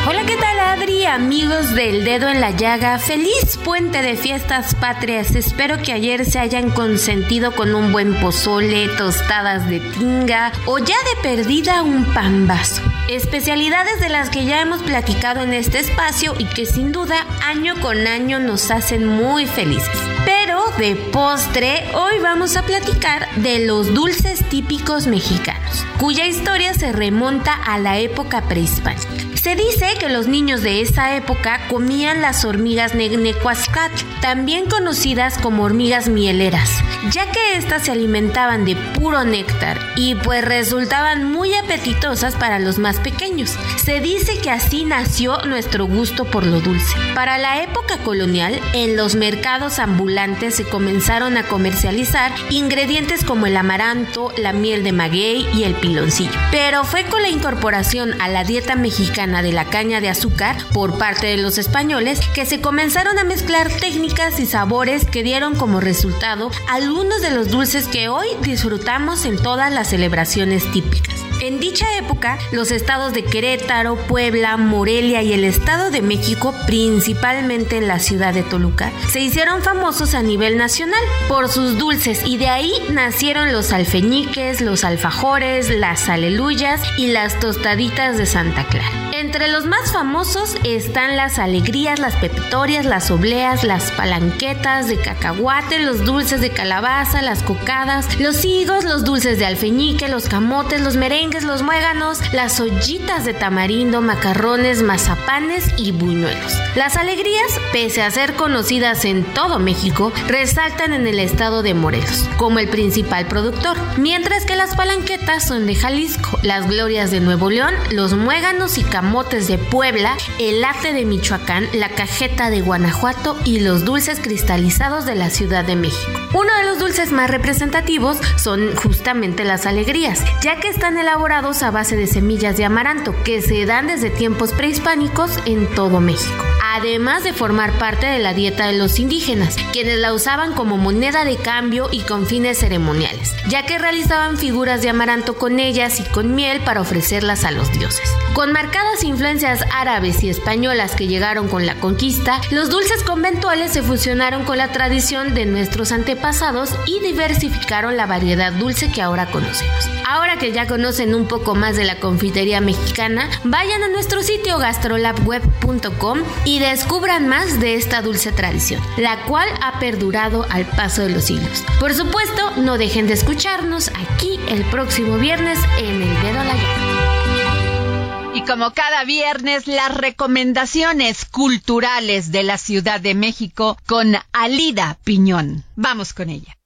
Hola, 0.07 0.25
¿qué 0.25 0.37
tal 0.37 0.58
Adri? 0.79 1.07
Amigos 1.07 1.75
del 1.75 2.05
dedo 2.05 2.29
en 2.29 2.41
la 2.41 2.53
llaga, 2.53 2.99
feliz 2.99 3.59
puente 3.65 4.01
de 4.01 4.17
fiestas 4.17 4.77
patrias. 4.77 5.35
Espero 5.35 5.79
que 5.79 5.93
ayer 5.93 6.25
se 6.25 6.39
hayan 6.39 6.71
consentido 6.71 7.53
con 7.53 7.75
un 7.75 7.91
buen 7.91 8.15
pozole, 8.21 8.89
tostadas 8.97 9.69
de 9.69 9.81
tinga 9.81 10.53
o 10.67 10.79
ya 10.79 10.95
de 10.95 11.23
perdida 11.23 11.83
un 11.83 12.05
pambazo. 12.15 12.83
Especialidades 13.09 14.01
de 14.01 14.09
las 14.09 14.31
que 14.31 14.45
ya 14.45 14.61
hemos 14.61 14.83
platicado 14.83 15.43
en 15.43 15.53
este 15.53 15.81
espacio 15.81 16.35
y 16.39 16.45
que 16.45 16.65
sin 16.65 16.93
duda 16.93 17.27
año 17.45 17.75
con 17.81 18.07
año 18.07 18.39
nos 18.39 18.71
hacen 18.71 19.07
muy 19.07 19.47
felices. 19.47 19.99
Pero 20.25 20.63
de 20.79 20.95
postre, 20.95 21.85
hoy 21.95 22.21
vamos 22.23 22.57
a 22.57 22.63
platicar 22.63 23.29
de 23.37 23.67
los 23.67 23.95
dulces 23.95 24.49
típicos 24.49 25.09
mexicanos, 25.09 25.85
cuya 25.99 26.27
historia 26.27 26.73
se 26.75 26.93
remonta 26.93 27.55
a 27.55 27.79
la 27.79 27.99
época 27.99 28.43
prehispánica. 28.43 29.28
Se 29.43 29.55
dice 29.55 29.95
que 30.01 30.09
los 30.09 30.27
niños 30.27 30.63
de 30.63 30.81
esa 30.81 31.15
época 31.15 31.61
comían 31.69 32.21
las 32.21 32.45
hormigas 32.45 32.97
nenecuascat, 32.97 33.93
también 34.21 34.67
conocidas 34.67 35.39
como 35.39 35.63
hormigas 35.63 36.09
mieleras, 36.09 36.69
ya 37.13 37.31
que 37.31 37.57
éstas 37.57 37.85
se 37.85 37.93
alimentaban 37.93 38.65
de 38.65 38.75
puro 38.75 39.23
néctar 39.23 39.79
y 39.95 40.17
pues 40.17 40.45
resultaban 40.45 41.25
muy 41.31 41.55
apetitosas 41.55 42.35
para 42.35 42.59
los 42.59 42.79
más 42.79 42.99
pequeños. 42.99 43.57
Se 43.77 44.01
dice 44.01 44.39
que 44.39 44.51
así 44.51 44.85
nació 44.85 45.39
nuestro 45.43 45.87
gusto 45.87 46.25
por 46.25 46.45
lo 46.45 46.61
dulce. 46.61 46.97
Para 47.15 47.39
la 47.39 47.63
época 47.63 47.99
colonial, 47.99 48.61
en 48.73 48.97
los 48.97 49.15
mercados 49.15 49.79
ambulantes 49.79 50.57
se 50.57 50.65
comenzaron 50.65 51.37
a 51.37 51.45
comercializar 51.45 52.33
ingredientes 52.51 53.25
como 53.25 53.47
el 53.47 53.57
amaranto, 53.57 54.33
la 54.37 54.53
miel 54.53 54.83
de 54.83 54.93
maguey 54.93 55.49
y 55.55 55.63
el 55.63 55.75
piloncillo. 55.75 56.39
Pero 56.51 56.83
fue 56.85 57.05
con 57.05 57.23
la 57.23 57.29
incorporación 57.29 58.21
a 58.21 58.29
la 58.29 58.43
dieta 58.43 58.75
mexicana 58.75 59.28
de 59.29 59.53
la 59.53 59.67
caña 59.67 60.01
de 60.01 60.09
azúcar 60.09 60.57
por 60.73 60.97
parte 60.97 61.27
de 61.27 61.37
los 61.37 61.59
españoles 61.59 62.19
que 62.35 62.47
se 62.47 62.63
comenzaron 62.63 63.19
a 63.19 63.25
mezclar 63.25 63.69
técnicas 63.71 64.41
y 64.41 64.47
sabores 64.47 65.05
que 65.05 65.23
dieron 65.23 65.55
como 65.55 65.81
resultado 65.81 66.51
algunos 66.67 67.21
de 67.21 67.31
los 67.31 67.51
dulces 67.51 67.87
que 67.89 68.09
hoy 68.09 68.27
disfrutamos 68.43 69.27
en 69.27 69.37
todas 69.37 69.71
las 69.71 69.89
celebraciones 69.89 70.71
típicas. 70.73 71.29
En 71.41 71.61
dicha 71.61 71.87
época, 71.97 72.37
los 72.51 72.73
estados 72.73 73.13
de 73.13 73.23
Querétaro, 73.23 73.97
Puebla, 73.97 74.57
Morelia 74.57 75.23
y 75.23 75.33
el 75.33 75.45
Estado 75.45 75.91
de 75.91 76.03
México, 76.03 76.53
principalmente 76.67 77.77
en 77.77 77.87
la 77.87 78.01
ciudad 78.01 78.35
de 78.35 78.43
Toluca, 78.43 78.91
se 79.09 79.21
hicieron 79.21 79.63
famosos 79.63 80.15
a 80.15 80.23
nivel 80.23 80.57
nacional 80.57 81.01
por 81.29 81.49
sus 81.49 81.79
dulces 81.79 82.23
y 82.27 82.39
de 82.39 82.49
ahí 82.49 82.73
nacieron 82.91 83.53
los 83.53 83.73
alfeñiques, 83.73 84.61
los 84.61 84.83
alfajores, 84.83 85.71
las 85.71 86.09
aleluyas 86.09 86.83
y 86.97 87.09
las 87.09 87.39
tostaditas 87.39 88.19
de 88.19 88.27
Santa 88.27 88.67
Clara. 88.67 89.09
Entre 89.21 89.49
los 89.49 89.67
más 89.67 89.91
famosos 89.91 90.55
están 90.63 91.17
las 91.17 91.41
alegrías, 91.41 91.99
las 91.99 92.15
pepitorias, 92.15 92.87
las 92.87 93.11
obleas, 93.11 93.65
las 93.65 93.91
palanquetas 93.91 94.87
de 94.87 94.97
cacahuate, 94.97 95.81
los 95.81 96.05
dulces 96.05 96.41
de 96.41 96.51
calabaza, 96.51 97.21
las 97.21 97.43
cocadas, 97.43 98.21
los 98.21 98.45
higos, 98.45 98.85
los 98.85 99.03
dulces 99.03 99.41
de 99.41 99.47
alfeñique, 99.47 100.07
los 100.07 100.29
camotes, 100.29 100.83
los 100.83 100.95
merengues, 100.95 101.43
los 101.43 101.65
muéganos, 101.65 102.21
las 102.33 102.61
ollitas 102.61 103.25
de 103.25 103.35
tamarindo, 103.35 104.01
macarrones, 104.03 104.85
mazapanes 104.85 105.65
y 105.77 105.91
buñuelos. 105.91 106.57
Las 106.77 106.97
alegrías, 106.97 107.61
pese 107.73 108.03
a 108.03 108.13
ser 108.13 108.35
conocidas 108.35 109.05
en 109.05 109.25
todo 109.25 109.59
México, 109.59 110.13
resaltan 110.29 110.93
en 110.93 111.09
el 111.09 111.19
estado 111.19 111.65
de 111.65 111.75
Morelos 111.75 112.29
como 112.37 112.61
el 112.61 112.69
principal 112.69 113.27
productor, 113.27 113.77
mientras 113.97 114.45
que 114.45 114.55
las 114.55 114.77
palanquetas 114.77 115.49
son 115.49 115.67
de 115.67 115.75
Jalisco, 115.75 116.39
las 116.45 116.69
glorias 116.69 117.11
de 117.11 117.19
Nuevo 117.19 117.51
León, 117.51 117.75
los 117.91 118.15
muéganos 118.15 118.79
y 118.79 118.85
camotes 118.85 119.08
de 119.09 119.57
Puebla, 119.57 120.19
el 120.39 120.63
ate 120.63 120.93
de 120.93 121.07
Michoacán, 121.07 121.67
la 121.73 121.89
cajeta 121.89 122.51
de 122.51 122.61
Guanajuato 122.61 123.39
y 123.45 123.61
los 123.61 123.87
dulces 123.87 124.21
cristalizados 124.21 125.07
de 125.07 125.15
la 125.15 125.31
Ciudad 125.31 125.65
de 125.65 125.77
México. 125.77 126.21
Uno 126.35 126.55
de 126.59 126.65
los 126.67 126.79
dulces 126.79 127.11
más 127.11 127.31
representativos 127.31 128.19
son 128.37 128.77
justamente 128.77 129.45
las 129.45 129.65
alegrías, 129.65 130.23
ya 130.43 130.61
que 130.61 130.69
están 130.69 130.99
elaborados 130.99 131.63
a 131.63 131.71
base 131.71 131.97
de 131.97 132.07
semillas 132.07 132.59
de 132.59 132.67
amaranto 132.67 133.15
que 133.25 133.41
se 133.41 133.65
dan 133.65 133.87
desde 133.87 134.11
tiempos 134.11 134.53
prehispánicos 134.53 135.39
en 135.47 135.67
todo 135.75 136.01
México. 136.01 136.48
Además 136.71 137.25
de 137.25 137.33
formar 137.33 137.73
parte 137.79 138.07
de 138.07 138.19
la 138.19 138.35
dieta 138.35 138.67
de 138.67 138.77
los 138.77 138.99
indígenas, 138.99 139.57
quienes 139.73 139.99
la 139.99 140.13
usaban 140.13 140.53
como 140.53 140.77
moneda 140.77 141.25
de 141.25 141.37
cambio 141.37 141.89
y 141.91 142.01
con 142.01 142.27
fines 142.27 142.59
ceremoniales, 142.59 143.35
ya 143.49 143.65
que 143.65 143.79
realizaban 143.79 144.37
figuras 144.37 144.83
de 144.83 144.91
amaranto 144.91 145.39
con 145.39 145.61
ellas 145.61 145.99
y 145.99 146.03
con 146.05 146.35
miel 146.35 146.61
para 146.61 146.83
ofrecerlas 146.83 147.45
a 147.45 147.53
los 147.53 147.73
dioses. 147.73 148.09
Con 148.35 148.53
marcadas 148.53 149.03
influencias 149.03 149.65
árabes 149.73 150.23
y 150.23 150.29
españolas 150.29 150.95
que 150.95 151.09
llegaron 151.09 151.49
con 151.49 151.65
la 151.65 151.75
conquista, 151.81 152.41
los 152.51 152.69
dulces 152.69 153.03
conventuales 153.03 153.73
se 153.73 153.83
fusionaron 153.83 154.45
con 154.45 154.59
la 154.59 154.69
tradición 154.69 155.35
de 155.35 155.47
nuestros 155.47 155.91
antepasados 155.91 156.71
y 156.87 157.01
diversificaron 157.01 157.97
la 157.97 158.07
variedad 158.07 158.53
dulce 158.53 158.93
que 158.93 159.01
ahora 159.01 159.31
conocemos. 159.31 159.89
Ahora 160.07 160.37
que 160.37 160.53
ya 160.53 160.67
conocen 160.67 161.15
un 161.15 161.27
poco 161.27 161.55
más 161.55 161.77
de 161.77 161.85
la 161.85 161.99
confitería 161.99 162.61
mexicana, 162.61 163.29
vayan 163.45 163.83
a 163.83 163.89
nuestro 163.89 164.23
sitio 164.23 164.59
gastrolabweb.com 164.59 166.21
y 166.45 166.58
descubran 166.67 167.29
más 167.29 167.61
de 167.61 167.75
esta 167.75 168.03
dulce 168.03 168.33
tradición, 168.33 168.83
la 168.97 169.25
cual 169.25 169.49
ha 169.63 169.79
perdurado 169.79 170.47
al 170.51 170.67
paso 170.67 171.03
de 171.03 171.11
los 171.11 171.25
siglos. 171.25 171.65
Por 171.81 171.95
supuesto, 171.95 172.51
no 172.57 172.79
dejen 172.79 173.07
de 173.07 173.15
escucharnos 173.15 173.89
aquí 173.89 174.39
el 174.49 174.65
próximo 174.65 175.17
viernes 175.19 175.59
en 175.79 176.03
El 176.03 176.23
Dedo 176.23 176.41
a 176.41 176.45
la 176.45 176.55
Llaga. 176.55 178.35
Y 178.35 178.43
como 178.43 178.73
cada 178.73 179.05
viernes, 179.05 179.67
las 179.67 179.97
recomendaciones 179.97 181.25
culturales 181.25 182.31
de 182.31 182.43
la 182.43 182.59
Ciudad 182.59 183.01
de 183.01 183.15
México 183.15 183.77
con 183.87 184.17
Alida 184.33 184.99
Piñón. 185.03 185.65
Vamos 185.77 186.13
con 186.13 186.31
ella. 186.31 186.57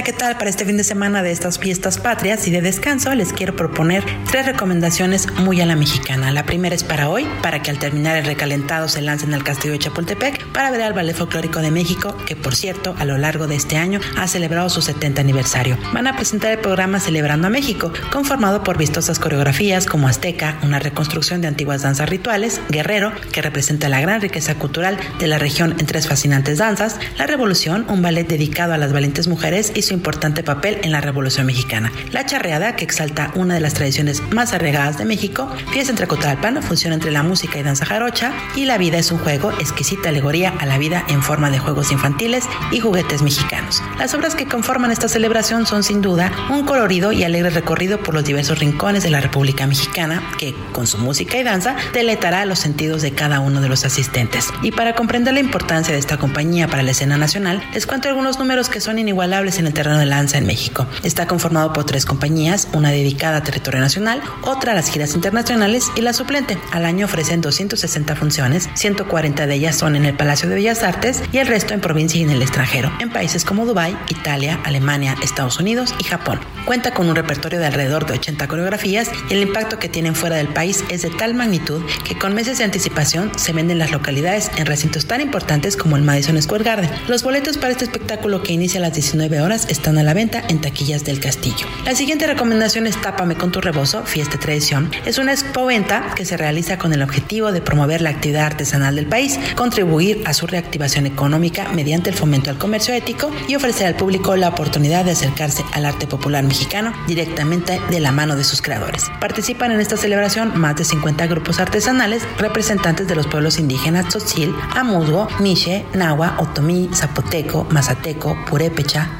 Hola 0.00 0.06
¿qué 0.06 0.12
tal? 0.14 0.38
Para 0.38 0.48
este 0.48 0.64
fin 0.64 0.78
de 0.78 0.84
semana 0.84 1.22
de 1.22 1.30
estas 1.30 1.58
fiestas 1.58 1.98
patrias 1.98 2.48
y 2.48 2.50
de 2.50 2.62
descanso 2.62 3.14
les 3.14 3.34
quiero 3.34 3.54
proponer 3.54 4.02
tres 4.30 4.46
recomendaciones 4.46 5.30
muy 5.30 5.60
a 5.60 5.66
la 5.66 5.76
mexicana. 5.76 6.32
La 6.32 6.46
primera 6.46 6.74
es 6.74 6.84
para 6.84 7.10
hoy, 7.10 7.28
para 7.42 7.60
que 7.60 7.70
al 7.70 7.78
terminar 7.78 8.16
el 8.16 8.24
recalentado 8.24 8.88
se 8.88 9.02
lancen 9.02 9.34
al 9.34 9.44
castillo 9.44 9.72
de 9.72 9.78
Chapultepec 9.80 10.46
para 10.52 10.70
ver 10.70 10.80
al 10.80 10.94
Ballet 10.94 11.14
Folclórico 11.14 11.60
de 11.60 11.70
México, 11.70 12.16
que 12.24 12.34
por 12.34 12.56
cierto 12.56 12.94
a 12.98 13.04
lo 13.04 13.18
largo 13.18 13.46
de 13.46 13.56
este 13.56 13.76
año 13.76 14.00
ha 14.16 14.26
celebrado 14.26 14.70
su 14.70 14.80
70 14.80 15.20
aniversario. 15.20 15.76
Van 15.92 16.06
a 16.06 16.16
presentar 16.16 16.52
el 16.52 16.60
programa 16.60 16.98
Celebrando 16.98 17.48
a 17.48 17.50
México, 17.50 17.92
conformado 18.10 18.64
por 18.64 18.78
vistosas 18.78 19.18
coreografías 19.18 19.84
como 19.84 20.08
Azteca, 20.08 20.58
una 20.62 20.78
reconstrucción 20.78 21.42
de 21.42 21.48
antiguas 21.48 21.82
danzas 21.82 22.08
rituales, 22.08 22.62
Guerrero, 22.70 23.12
que 23.32 23.42
representa 23.42 23.90
la 23.90 24.00
gran 24.00 24.22
riqueza 24.22 24.54
cultural 24.54 24.96
de 25.18 25.26
la 25.26 25.36
región 25.36 25.76
en 25.78 25.84
tres 25.84 26.08
fascinantes 26.08 26.56
danzas, 26.56 26.98
La 27.18 27.26
Revolución, 27.26 27.84
un 27.90 28.00
ballet 28.00 28.26
dedicado 28.26 28.72
a 28.72 28.78
las 28.78 28.94
valientes 28.94 29.28
mujeres 29.28 29.72
y 29.74 29.89
su 29.90 29.94
importante 29.94 30.44
papel 30.44 30.78
en 30.84 30.92
la 30.92 31.00
Revolución 31.00 31.46
Mexicana. 31.46 31.90
La 32.12 32.24
charreada, 32.24 32.76
que 32.76 32.84
exalta 32.84 33.32
una 33.34 33.54
de 33.54 33.60
las 33.60 33.74
tradiciones 33.74 34.22
más 34.30 34.52
arraigadas 34.52 34.98
de 34.98 35.04
México, 35.04 35.50
Fiesta 35.72 35.90
entre 35.90 36.06
Cotalpan, 36.06 36.62
funciona 36.62 36.94
entre 36.94 37.10
la 37.10 37.24
música 37.24 37.58
y 37.58 37.64
danza 37.64 37.84
jarocha, 37.84 38.32
y 38.54 38.66
La 38.66 38.78
vida 38.78 38.98
es 38.98 39.10
un 39.10 39.18
juego, 39.18 39.50
exquisita 39.58 40.10
alegoría 40.10 40.54
a 40.60 40.66
la 40.66 40.78
vida 40.78 41.04
en 41.08 41.24
forma 41.24 41.50
de 41.50 41.58
juegos 41.58 41.90
infantiles 41.90 42.44
y 42.70 42.78
juguetes 42.78 43.22
mexicanos. 43.22 43.82
Las 43.98 44.14
obras 44.14 44.36
que 44.36 44.46
conforman 44.46 44.92
esta 44.92 45.08
celebración 45.08 45.66
son 45.66 45.82
sin 45.82 46.02
duda 46.02 46.30
un 46.50 46.64
colorido 46.64 47.10
y 47.10 47.24
alegre 47.24 47.50
recorrido 47.50 48.00
por 48.00 48.14
los 48.14 48.22
diversos 48.22 48.60
rincones 48.60 49.02
de 49.02 49.10
la 49.10 49.20
República 49.20 49.66
Mexicana, 49.66 50.22
que, 50.38 50.54
con 50.70 50.86
su 50.86 50.98
música 50.98 51.36
y 51.36 51.42
danza, 51.42 51.74
deleitará 51.92 52.44
los 52.44 52.60
sentidos 52.60 53.02
de 53.02 53.10
cada 53.10 53.40
uno 53.40 53.60
de 53.60 53.68
los 53.68 53.84
asistentes. 53.84 54.50
Y 54.62 54.70
para 54.70 54.94
comprender 54.94 55.34
la 55.34 55.40
importancia 55.40 55.92
de 55.92 55.98
esta 55.98 56.16
compañía 56.16 56.68
para 56.68 56.84
la 56.84 56.92
escena 56.92 57.18
nacional, 57.18 57.60
les 57.74 57.88
cuento 57.88 58.08
algunos 58.08 58.38
números 58.38 58.68
que 58.68 58.80
son 58.80 59.00
inigualables 59.00 59.58
en 59.58 59.66
el 59.66 59.79
terreno 59.80 59.98
de 59.98 60.04
lanza 60.04 60.36
en 60.36 60.44
México. 60.44 60.86
Está 61.04 61.26
conformado 61.26 61.72
por 61.72 61.84
tres 61.84 62.04
compañías, 62.04 62.68
una 62.74 62.90
dedicada 62.90 63.38
a 63.38 63.42
territorio 63.42 63.80
nacional, 63.80 64.20
otra 64.42 64.72
a 64.72 64.74
las 64.74 64.90
giras 64.90 65.14
internacionales 65.14 65.90
y 65.96 66.02
la 66.02 66.12
suplente. 66.12 66.58
Al 66.70 66.84
año 66.84 67.06
ofrecen 67.06 67.40
260 67.40 68.14
funciones, 68.14 68.68
140 68.74 69.46
de 69.46 69.54
ellas 69.54 69.78
son 69.78 69.96
en 69.96 70.04
el 70.04 70.14
Palacio 70.14 70.50
de 70.50 70.56
Bellas 70.56 70.82
Artes 70.82 71.22
y 71.32 71.38
el 71.38 71.46
resto 71.46 71.72
en 71.72 71.80
provincia 71.80 72.20
y 72.20 72.24
en 72.24 72.30
el 72.30 72.42
extranjero, 72.42 72.92
en 73.00 73.08
países 73.08 73.46
como 73.46 73.64
Dubái, 73.64 73.96
Italia, 74.10 74.60
Alemania, 74.64 75.16
Estados 75.22 75.58
Unidos 75.58 75.94
y 75.98 76.04
Japón. 76.04 76.40
Cuenta 76.66 76.92
con 76.92 77.08
un 77.08 77.16
repertorio 77.16 77.58
de 77.58 77.64
alrededor 77.64 78.04
de 78.04 78.12
80 78.12 78.48
coreografías 78.48 79.10
y 79.30 79.32
el 79.32 79.40
impacto 79.40 79.78
que 79.78 79.88
tienen 79.88 80.14
fuera 80.14 80.36
del 80.36 80.48
país 80.48 80.84
es 80.90 81.00
de 81.00 81.08
tal 81.08 81.32
magnitud 81.32 81.82
que 82.04 82.18
con 82.18 82.34
meses 82.34 82.58
de 82.58 82.64
anticipación 82.64 83.32
se 83.38 83.54
venden 83.54 83.78
las 83.78 83.92
localidades 83.92 84.50
en 84.58 84.66
recintos 84.66 85.06
tan 85.06 85.22
importantes 85.22 85.78
como 85.78 85.96
el 85.96 86.02
Madison 86.02 86.40
Square 86.42 86.64
Garden. 86.64 86.90
Los 87.08 87.22
boletos 87.22 87.56
para 87.56 87.72
este 87.72 87.84
espectáculo 87.84 88.42
que 88.42 88.52
inicia 88.52 88.78
a 88.78 88.82
las 88.82 88.92
19 88.92 89.40
horas 89.40 89.69
están 89.70 89.96
a 89.98 90.02
la 90.02 90.12
venta 90.12 90.42
en 90.48 90.60
taquillas 90.60 91.04
del 91.04 91.20
castillo. 91.20 91.66
La 91.84 91.94
siguiente 91.94 92.26
recomendación 92.26 92.86
es 92.86 93.00
Tápame 93.00 93.36
con 93.36 93.52
tu 93.52 93.60
rebozo, 93.60 94.02
fiesta 94.04 94.38
tradición. 94.38 94.90
Es 95.06 95.18
una 95.18 95.32
expo-venta 95.32 96.12
que 96.14 96.24
se 96.24 96.36
realiza 96.36 96.78
con 96.78 96.92
el 96.92 97.02
objetivo 97.02 97.52
de 97.52 97.62
promover 97.62 98.02
la 98.02 98.10
actividad 98.10 98.46
artesanal 98.46 98.96
del 98.96 99.06
país, 99.06 99.38
contribuir 99.56 100.22
a 100.26 100.34
su 100.34 100.46
reactivación 100.46 101.06
económica 101.06 101.68
mediante 101.72 102.10
el 102.10 102.16
fomento 102.16 102.50
al 102.50 102.58
comercio 102.58 102.92
ético 102.92 103.30
y 103.48 103.54
ofrecer 103.54 103.86
al 103.86 103.94
público 103.94 104.36
la 104.36 104.48
oportunidad 104.48 105.04
de 105.04 105.12
acercarse 105.12 105.64
al 105.72 105.86
arte 105.86 106.06
popular 106.06 106.44
mexicano 106.44 106.92
directamente 107.06 107.80
de 107.90 108.00
la 108.00 108.12
mano 108.12 108.36
de 108.36 108.44
sus 108.44 108.60
creadores. 108.62 109.10
Participan 109.20 109.72
en 109.72 109.80
esta 109.80 109.96
celebración 109.96 110.58
más 110.58 110.76
de 110.76 110.84
50 110.84 111.26
grupos 111.26 111.60
artesanales 111.60 112.22
representantes 112.38 113.06
de 113.06 113.14
los 113.14 113.26
pueblos 113.26 113.58
indígenas 113.58 114.08
Tzotzil, 114.08 114.54
Amuzgo, 114.74 115.28
Miche, 115.38 115.84
Nahua, 115.94 116.36
Otomí, 116.38 116.90
Zapoteco, 116.92 117.66
Mazateco, 117.70 118.36
Purépecha, 118.48 119.12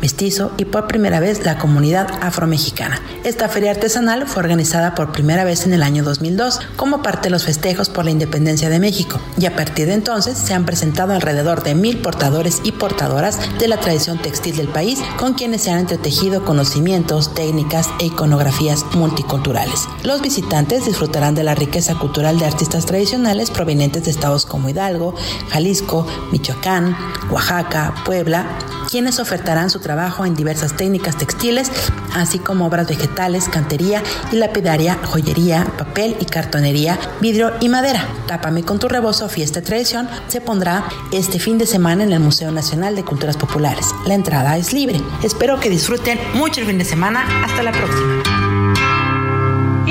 Mestizo 0.00 0.52
y 0.56 0.64
por 0.64 0.88
primera 0.88 1.20
vez 1.20 1.44
la 1.44 1.58
comunidad 1.58 2.08
afromexicana. 2.20 3.00
Esta 3.24 3.48
feria 3.48 3.70
artesanal 3.70 4.26
fue 4.26 4.42
organizada 4.42 4.94
por 4.94 5.12
primera 5.12 5.44
vez 5.44 5.64
en 5.66 5.72
el 5.72 5.82
año 5.82 6.02
2002 6.02 6.60
como 6.76 7.02
parte 7.02 7.24
de 7.24 7.30
los 7.30 7.44
festejos 7.44 7.88
por 7.88 8.04
la 8.04 8.10
independencia 8.10 8.68
de 8.68 8.80
México 8.80 9.20
y 9.38 9.46
a 9.46 9.54
partir 9.54 9.86
de 9.86 9.94
entonces 9.94 10.36
se 10.36 10.54
han 10.54 10.64
presentado 10.64 11.12
alrededor 11.12 11.62
de 11.62 11.74
mil 11.74 11.98
portadores 11.98 12.60
y 12.64 12.72
portadoras 12.72 13.38
de 13.58 13.68
la 13.68 13.78
tradición 13.78 14.18
textil 14.18 14.56
del 14.56 14.68
país 14.68 14.98
con 15.16 15.34
quienes 15.34 15.62
se 15.62 15.70
han 15.70 15.78
entretejido 15.78 16.44
conocimientos, 16.44 17.34
técnicas 17.34 17.88
e 18.00 18.06
iconografías 18.06 18.84
multiculturales. 18.94 19.86
Los 20.02 20.22
visitantes 20.22 20.86
disfrutarán 20.86 21.34
de 21.34 21.44
la 21.44 21.54
riqueza 21.54 21.94
cultural 21.94 22.38
de 22.38 22.46
artistas 22.46 22.86
tradicionales 22.86 23.50
provenientes 23.50 24.04
de 24.04 24.10
estados 24.10 24.46
como 24.46 24.68
Hidalgo, 24.68 25.14
Jalisco, 25.50 26.06
Michoacán, 26.32 26.96
Oaxaca, 27.30 27.94
Puebla, 28.04 28.46
quienes 28.92 29.20
ofertarán 29.20 29.70
su 29.70 29.80
trabajo 29.80 30.26
en 30.26 30.34
diversas 30.34 30.76
técnicas 30.76 31.16
textiles, 31.16 31.72
así 32.14 32.38
como 32.38 32.66
obras 32.66 32.86
vegetales, 32.86 33.48
cantería 33.48 34.02
y 34.30 34.36
lapidaria, 34.36 34.98
joyería, 35.02 35.64
papel 35.78 36.14
y 36.20 36.26
cartonería, 36.26 36.98
vidrio 37.18 37.52
y 37.60 37.70
madera. 37.70 38.06
Tápame 38.26 38.64
con 38.64 38.78
tu 38.78 38.90
rebozo 38.90 39.30
Fiesta 39.30 39.62
Tradición 39.62 40.10
se 40.28 40.42
pondrá 40.42 40.84
este 41.10 41.38
fin 41.38 41.56
de 41.56 41.66
semana 41.66 42.04
en 42.04 42.12
el 42.12 42.20
Museo 42.20 42.50
Nacional 42.50 42.94
de 42.94 43.02
Culturas 43.02 43.38
Populares. 43.38 43.86
La 44.04 44.12
entrada 44.12 44.58
es 44.58 44.74
libre. 44.74 45.00
Espero 45.22 45.58
que 45.58 45.70
disfruten 45.70 46.18
mucho 46.34 46.60
el 46.60 46.66
fin 46.66 46.76
de 46.76 46.84
semana. 46.84 47.24
Hasta 47.46 47.62
la 47.62 47.72
próxima. 47.72 48.41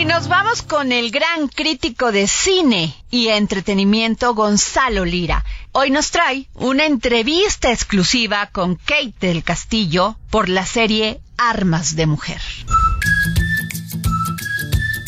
Y 0.01 0.05
nos 0.05 0.27
vamos 0.27 0.63
con 0.63 0.91
el 0.91 1.11
gran 1.11 1.47
crítico 1.47 2.11
de 2.11 2.27
cine 2.27 2.95
y 3.11 3.27
entretenimiento 3.27 4.33
Gonzalo 4.33 5.05
Lira, 5.05 5.45
hoy 5.73 5.91
nos 5.91 6.09
trae 6.09 6.47
una 6.55 6.87
entrevista 6.87 7.71
exclusiva 7.71 8.47
con 8.47 8.77
Kate 8.77 9.13
del 9.19 9.43
Castillo 9.43 10.17
por 10.31 10.49
la 10.49 10.65
serie 10.65 11.21
Armas 11.37 11.95
de 11.95 12.07
Mujer. 12.07 12.41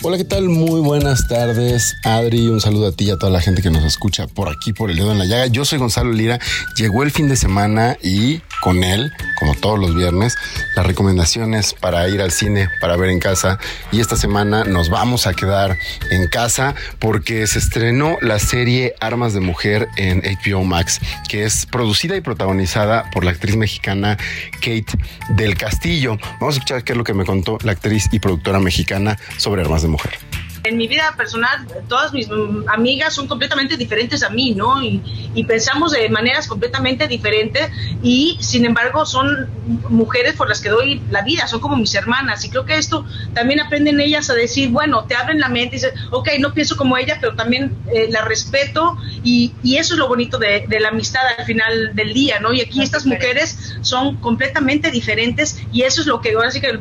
Hola, 0.06 0.18
¿qué 0.18 0.26
tal? 0.26 0.50
Muy 0.50 0.82
buenas 0.82 1.30
tardes, 1.30 1.96
Adri. 2.04 2.50
Un 2.50 2.60
saludo 2.60 2.88
a 2.88 2.92
ti 2.92 3.06
y 3.06 3.12
a 3.12 3.18
toda 3.18 3.32
la 3.32 3.40
gente 3.40 3.62
que 3.62 3.70
nos 3.70 3.86
escucha 3.86 4.28
por 4.28 4.50
aquí, 4.50 4.74
por 4.74 4.92
el 4.92 4.98
dedo 4.98 5.14
en 5.14 5.18
la 5.18 5.24
llaga. 5.24 5.48
Yo 5.48 5.64
soy 5.64 5.80
Gonzalo 5.80 6.12
Lira. 6.12 6.40
Llegó 6.76 7.04
el 7.04 7.12
fin 7.12 7.30
de 7.30 7.38
semana 7.38 7.96
y 8.04 8.42
con 8.62 8.84
él, 8.84 9.14
como 9.40 9.56
todos 9.56 9.80
los 9.80 9.96
viernes, 9.96 10.36
las 10.76 10.86
recomendaciones 10.86 11.74
para 11.74 12.10
ir 12.10 12.22
al 12.22 12.32
cine, 12.32 12.68
para 12.82 12.98
ver 12.98 13.12
en 13.12 13.22
casa. 13.22 13.60
Y 13.94 14.02
esta 14.02 14.18
semana 14.18 14.66
nos 14.66 14.90
vamos 14.90 15.26
a 15.26 15.34
quedar 15.36 15.78
en 16.12 16.28
casa 16.28 16.76
porque 17.00 17.48
se 17.48 17.60
estrenó 17.60 18.18
la 18.20 18.40
serie 18.40 18.96
Armas 19.00 19.34
de 19.34 19.40
Mujer 19.40 19.88
en 19.96 20.22
HBO 20.22 20.66
Max, 20.66 21.00
que 21.30 21.46
es 21.46 21.66
producida 21.66 22.18
y 22.18 22.22
protagonizada 22.22 23.10
por 23.12 23.24
la 23.24 23.32
actriz 23.32 23.56
mexicana 23.56 24.18
Kate 24.56 24.98
del 25.30 25.56
Castillo. 25.56 26.18
Vamos 26.42 26.56
a 26.56 26.58
escuchar 26.58 26.84
qué 26.84 26.92
es 26.92 26.98
lo 26.98 27.06
que 27.06 27.14
me 27.14 27.24
contó 27.24 27.58
la 27.64 27.72
actriz 27.72 28.10
y 28.12 28.20
productora 28.20 28.60
mexicana 28.60 29.18
sobre 29.38 29.62
Armas 29.62 29.82
de 29.82 29.88
Mujer 29.88 29.93
mujer. 29.94 30.43
En 30.66 30.78
mi 30.78 30.88
vida 30.88 31.14
personal, 31.18 31.68
todas 31.90 32.14
mis 32.14 32.30
amigas 32.68 33.14
son 33.14 33.28
completamente 33.28 33.76
diferentes 33.76 34.24
a 34.24 34.30
mí, 34.30 34.56
¿no? 34.56 34.82
Y, 34.82 35.02
y, 35.36 35.44
pensamos 35.44 35.92
de 35.92 36.08
maneras 36.08 36.48
completamente 36.48 37.06
diferentes 37.08 37.70
y, 38.02 38.38
sin 38.40 38.64
embargo, 38.64 39.06
son 39.06 39.50
mujeres 39.90 40.36
por 40.36 40.48
las 40.48 40.62
que 40.62 40.70
doy 40.70 41.02
la 41.10 41.22
vida, 41.22 41.48
son 41.48 41.60
como 41.60 41.76
mis 41.76 41.94
hermanas. 41.96 42.46
Y 42.46 42.50
creo 42.50 42.64
que 42.66 42.78
esto 42.78 43.06
también 43.34 43.60
aprenden 43.60 44.00
ellas 44.00 44.30
a 44.30 44.36
decir, 44.36 44.70
bueno, 44.70 45.04
te 45.04 45.16
abren 45.16 45.40
la 45.40 45.50
mente 45.50 45.76
y 45.76 45.80
dices, 45.80 45.94
ok, 46.12 46.30
no 46.40 46.54
pienso 46.54 46.78
como 46.78 46.98
ella, 46.98 47.18
pero 47.20 47.36
también 47.36 47.76
eh, 47.94 48.08
la 48.10 48.24
respeto 48.24 48.98
y, 49.24 49.54
y, 49.64 49.76
eso 49.76 49.96
es 49.96 50.00
lo 50.00 50.08
bonito 50.08 50.38
de, 50.38 50.66
de, 50.68 50.80
la 50.80 50.90
amistad 50.90 51.22
al 51.38 51.46
final 51.46 51.94
del 51.94 52.14
día, 52.14 52.40
¿no? 52.40 52.54
Y 52.54 52.62
aquí 52.62 52.82
estas 52.82 53.06
mujeres 53.06 53.76
son 53.82 54.16
completamente 54.18 54.92
diferentes 54.92 55.62
y 55.72 55.82
eso 55.82 56.02
es 56.02 56.08
lo 56.08 56.22
que 56.22 56.34
ahora 56.34 56.52
sí 56.52 56.62
que 56.62 56.80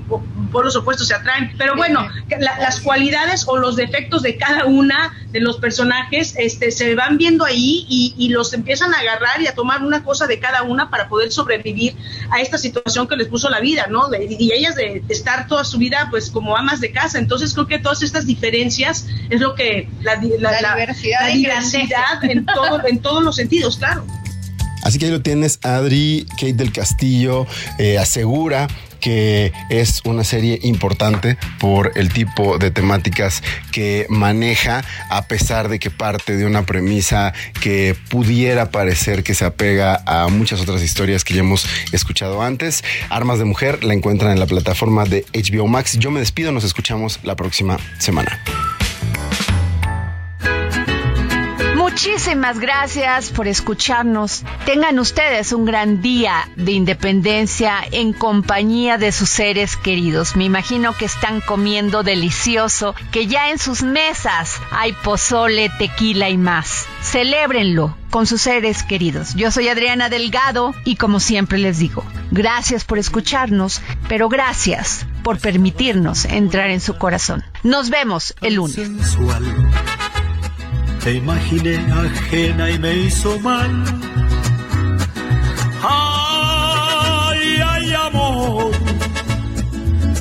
por 0.53 0.65
los 0.65 0.77
opuestos 0.77 1.09
se 1.09 1.15
atraen. 1.15 1.53
Pero 1.59 1.77
bueno, 1.77 2.09
la, 2.39 2.59
las 2.59 2.81
cualidades 2.81 3.47
o 3.49 3.57
los 3.57 3.72
defectos 3.77 4.23
de 4.23 4.37
cada 4.37 4.67
una 4.67 5.15
de 5.31 5.41
los 5.41 5.59
personajes 5.59 6.35
este, 6.39 6.71
se 6.71 6.95
van 6.95 7.17
viendo 7.17 7.45
ahí 7.45 7.87
y, 7.89 8.15
y, 8.19 8.29
los 8.29 8.53
empiezan 8.53 8.93
a 8.95 8.99
agarrar 8.99 9.41
y 9.41 9.47
a 9.47 9.55
tomar 9.55 9.83
una 9.83 10.05
cosa 10.05 10.27
de 10.27 10.39
cada 10.39 10.63
una 10.63 10.91
para 10.91 11.09
poder 11.09 11.33
sobrevivir 11.33 11.95
a 12.31 12.41
esta 12.41 12.59
situación 12.59 13.09
que 13.09 13.17
les 13.17 13.29
puso 13.29 13.49
la 13.49 13.61
vida, 13.61 13.87
¿no? 13.89 14.09
Y 14.15 14.53
ellas 14.53 14.75
de, 14.75 15.03
de 15.07 15.15
estar 15.15 15.47
toda 15.47 15.65
su 15.65 15.79
vida 15.79 16.09
pues 16.11 16.31
como 16.31 16.57
amas 16.57 16.81
de 16.81 16.93
casa. 16.93 17.19
Entonces 17.19 17.55
creo 17.55 17.67
que 17.67 17.79
todas 17.79 18.03
estas 18.03 18.27
diferencias 18.27 19.07
es 19.31 19.41
lo 19.41 19.55
que 19.55 19.89
la, 20.03 20.17
la, 20.39 20.61
la 20.61 20.75
diversidad, 20.77 21.21
la 21.23 21.29
diversidad 21.29 22.25
en, 22.25 22.45
todo, 22.47 22.87
en 22.87 22.99
todos 22.99 23.23
los 23.23 23.37
sentidos, 23.37 23.79
claro. 23.79 24.05
Así 24.83 24.99
que 24.99 25.07
ahí 25.07 25.13
lo 25.13 25.23
tienes, 25.23 25.59
Adri, 25.63 26.27
Kate 26.31 26.55
del 26.55 26.73
Castillo, 26.73 27.47
eh, 27.79 27.99
asegura 27.99 28.69
que 29.03 29.53
es 29.69 30.01
una 30.05 30.25
serie 30.25 30.59
importante 30.63 31.37
por 31.61 31.93
el 31.97 32.11
tipo 32.13 32.57
de 32.57 32.71
temáticas 32.71 33.43
que 33.73 34.07
maneja, 34.09 34.83
a 35.11 35.27
pesar 35.27 35.69
de 35.69 35.79
que 35.79 35.91
parte 35.91 36.37
de 36.37 36.47
una 36.47 36.65
premisa 36.65 37.35
que 37.61 37.95
pudiera 38.09 38.71
parecer 38.71 39.23
que 39.23 39.35
se 39.35 39.45
apega 39.45 40.03
a 40.07 40.29
muchas 40.29 40.61
otras 40.61 40.83
historias 40.83 41.25
que 41.25 41.35
ya 41.35 41.41
hemos 41.41 41.67
escuchado 41.93 42.41
antes. 42.43 42.85
Armas 43.11 43.39
de 43.39 43.45
Mujer 43.45 43.85
la 43.85 43.93
encuentran 43.93 44.33
en 44.33 44.41
la 44.41 44.47
plataforma 44.47 45.05
de 45.05 45.27
HBO 45.35 45.67
Max. 45.67 45.99
Yo 45.99 46.11
me 46.11 46.21
despido, 46.21 46.53
nos 46.53 46.65
escuchamos 46.65 47.21
la 47.25 47.37
próxima 47.37 47.79
semana. 47.99 48.41
Muchísimas 51.93 52.59
gracias 52.59 53.31
por 53.31 53.47
escucharnos. 53.47 54.45
Tengan 54.65 54.99
ustedes 54.99 55.53
un 55.53 55.67
gran 55.67 56.01
día 56.01 56.49
de 56.57 56.73
independencia 56.73 57.81
en 57.91 58.15
compañía 58.15 58.97
de 58.97 59.13
sus 59.13 59.29
seres 59.29 59.77
queridos. 59.77 60.35
Me 60.35 60.45
imagino 60.45 60.97
que 60.97 61.05
están 61.05 61.43
comiendo 61.43 62.03
delicioso, 62.03 62.95
que 63.11 63.27
ya 63.27 63.51
en 63.51 63.59
sus 63.59 63.83
mesas 63.83 64.59
hay 64.71 64.95
pozole, 65.05 65.71
tequila 65.79 66.31
y 66.31 66.39
más. 66.39 66.87
Celébrenlo 67.03 67.95
con 68.09 68.27
sus 68.27 68.41
seres 68.41 68.83
queridos. 68.85 69.35
Yo 69.35 69.51
soy 69.51 69.69
Adriana 69.69 70.09
Delgado 70.09 70.75
y 70.87 70.97
como 70.97 71.21
siempre 71.21 71.59
les 71.59 71.79
digo, 71.79 72.07
gracias 72.31 72.85
por 72.85 72.99
escucharnos, 72.99 73.83
pero 74.09 74.31
gracias 74.31 75.05
por 75.23 75.39
permitirnos 75.39 76.25
entrar 76.25 76.71
en 76.71 76.81
su 76.81 76.97
corazón. 76.97 77.45
Nos 77.63 77.91
vemos 77.91 78.35
el 78.41 78.55
lunes. 78.55 78.79
Te 81.05 81.15
imaginé 81.15 81.77
ajena 81.93 82.71
y 82.71 82.79
me 82.79 82.95
hizo 82.95 83.37
mal. 83.41 83.85
Ay, 85.83 87.61
ay, 87.67 87.93
amor. 87.93 88.71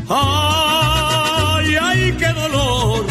Ay, 0.09 1.75
ay, 1.79 2.15
qué 2.17 2.27
dolor. 2.33 3.05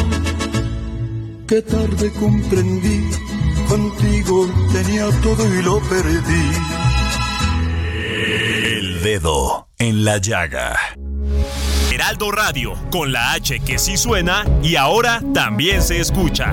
Qué 1.47 1.63
tarde 1.63 2.13
comprendí. 2.19 3.09
Contigo 3.69 4.51
tenía 4.73 5.09
todo 5.23 5.47
y 5.55 5.63
lo 5.63 5.81
perdí. 5.89 6.51
El 8.65 9.01
dedo 9.05 9.69
en 9.79 10.05
la 10.05 10.19
llaga. 10.19 10.77
Heraldo 11.93 12.33
Radio, 12.33 12.75
con 12.91 13.13
la 13.13 13.33
H 13.33 13.61
que 13.61 13.79
sí 13.79 13.97
suena 13.97 14.45
y 14.61 14.75
ahora 14.75 15.23
también 15.33 15.83
se 15.83 16.01
escucha. 16.01 16.53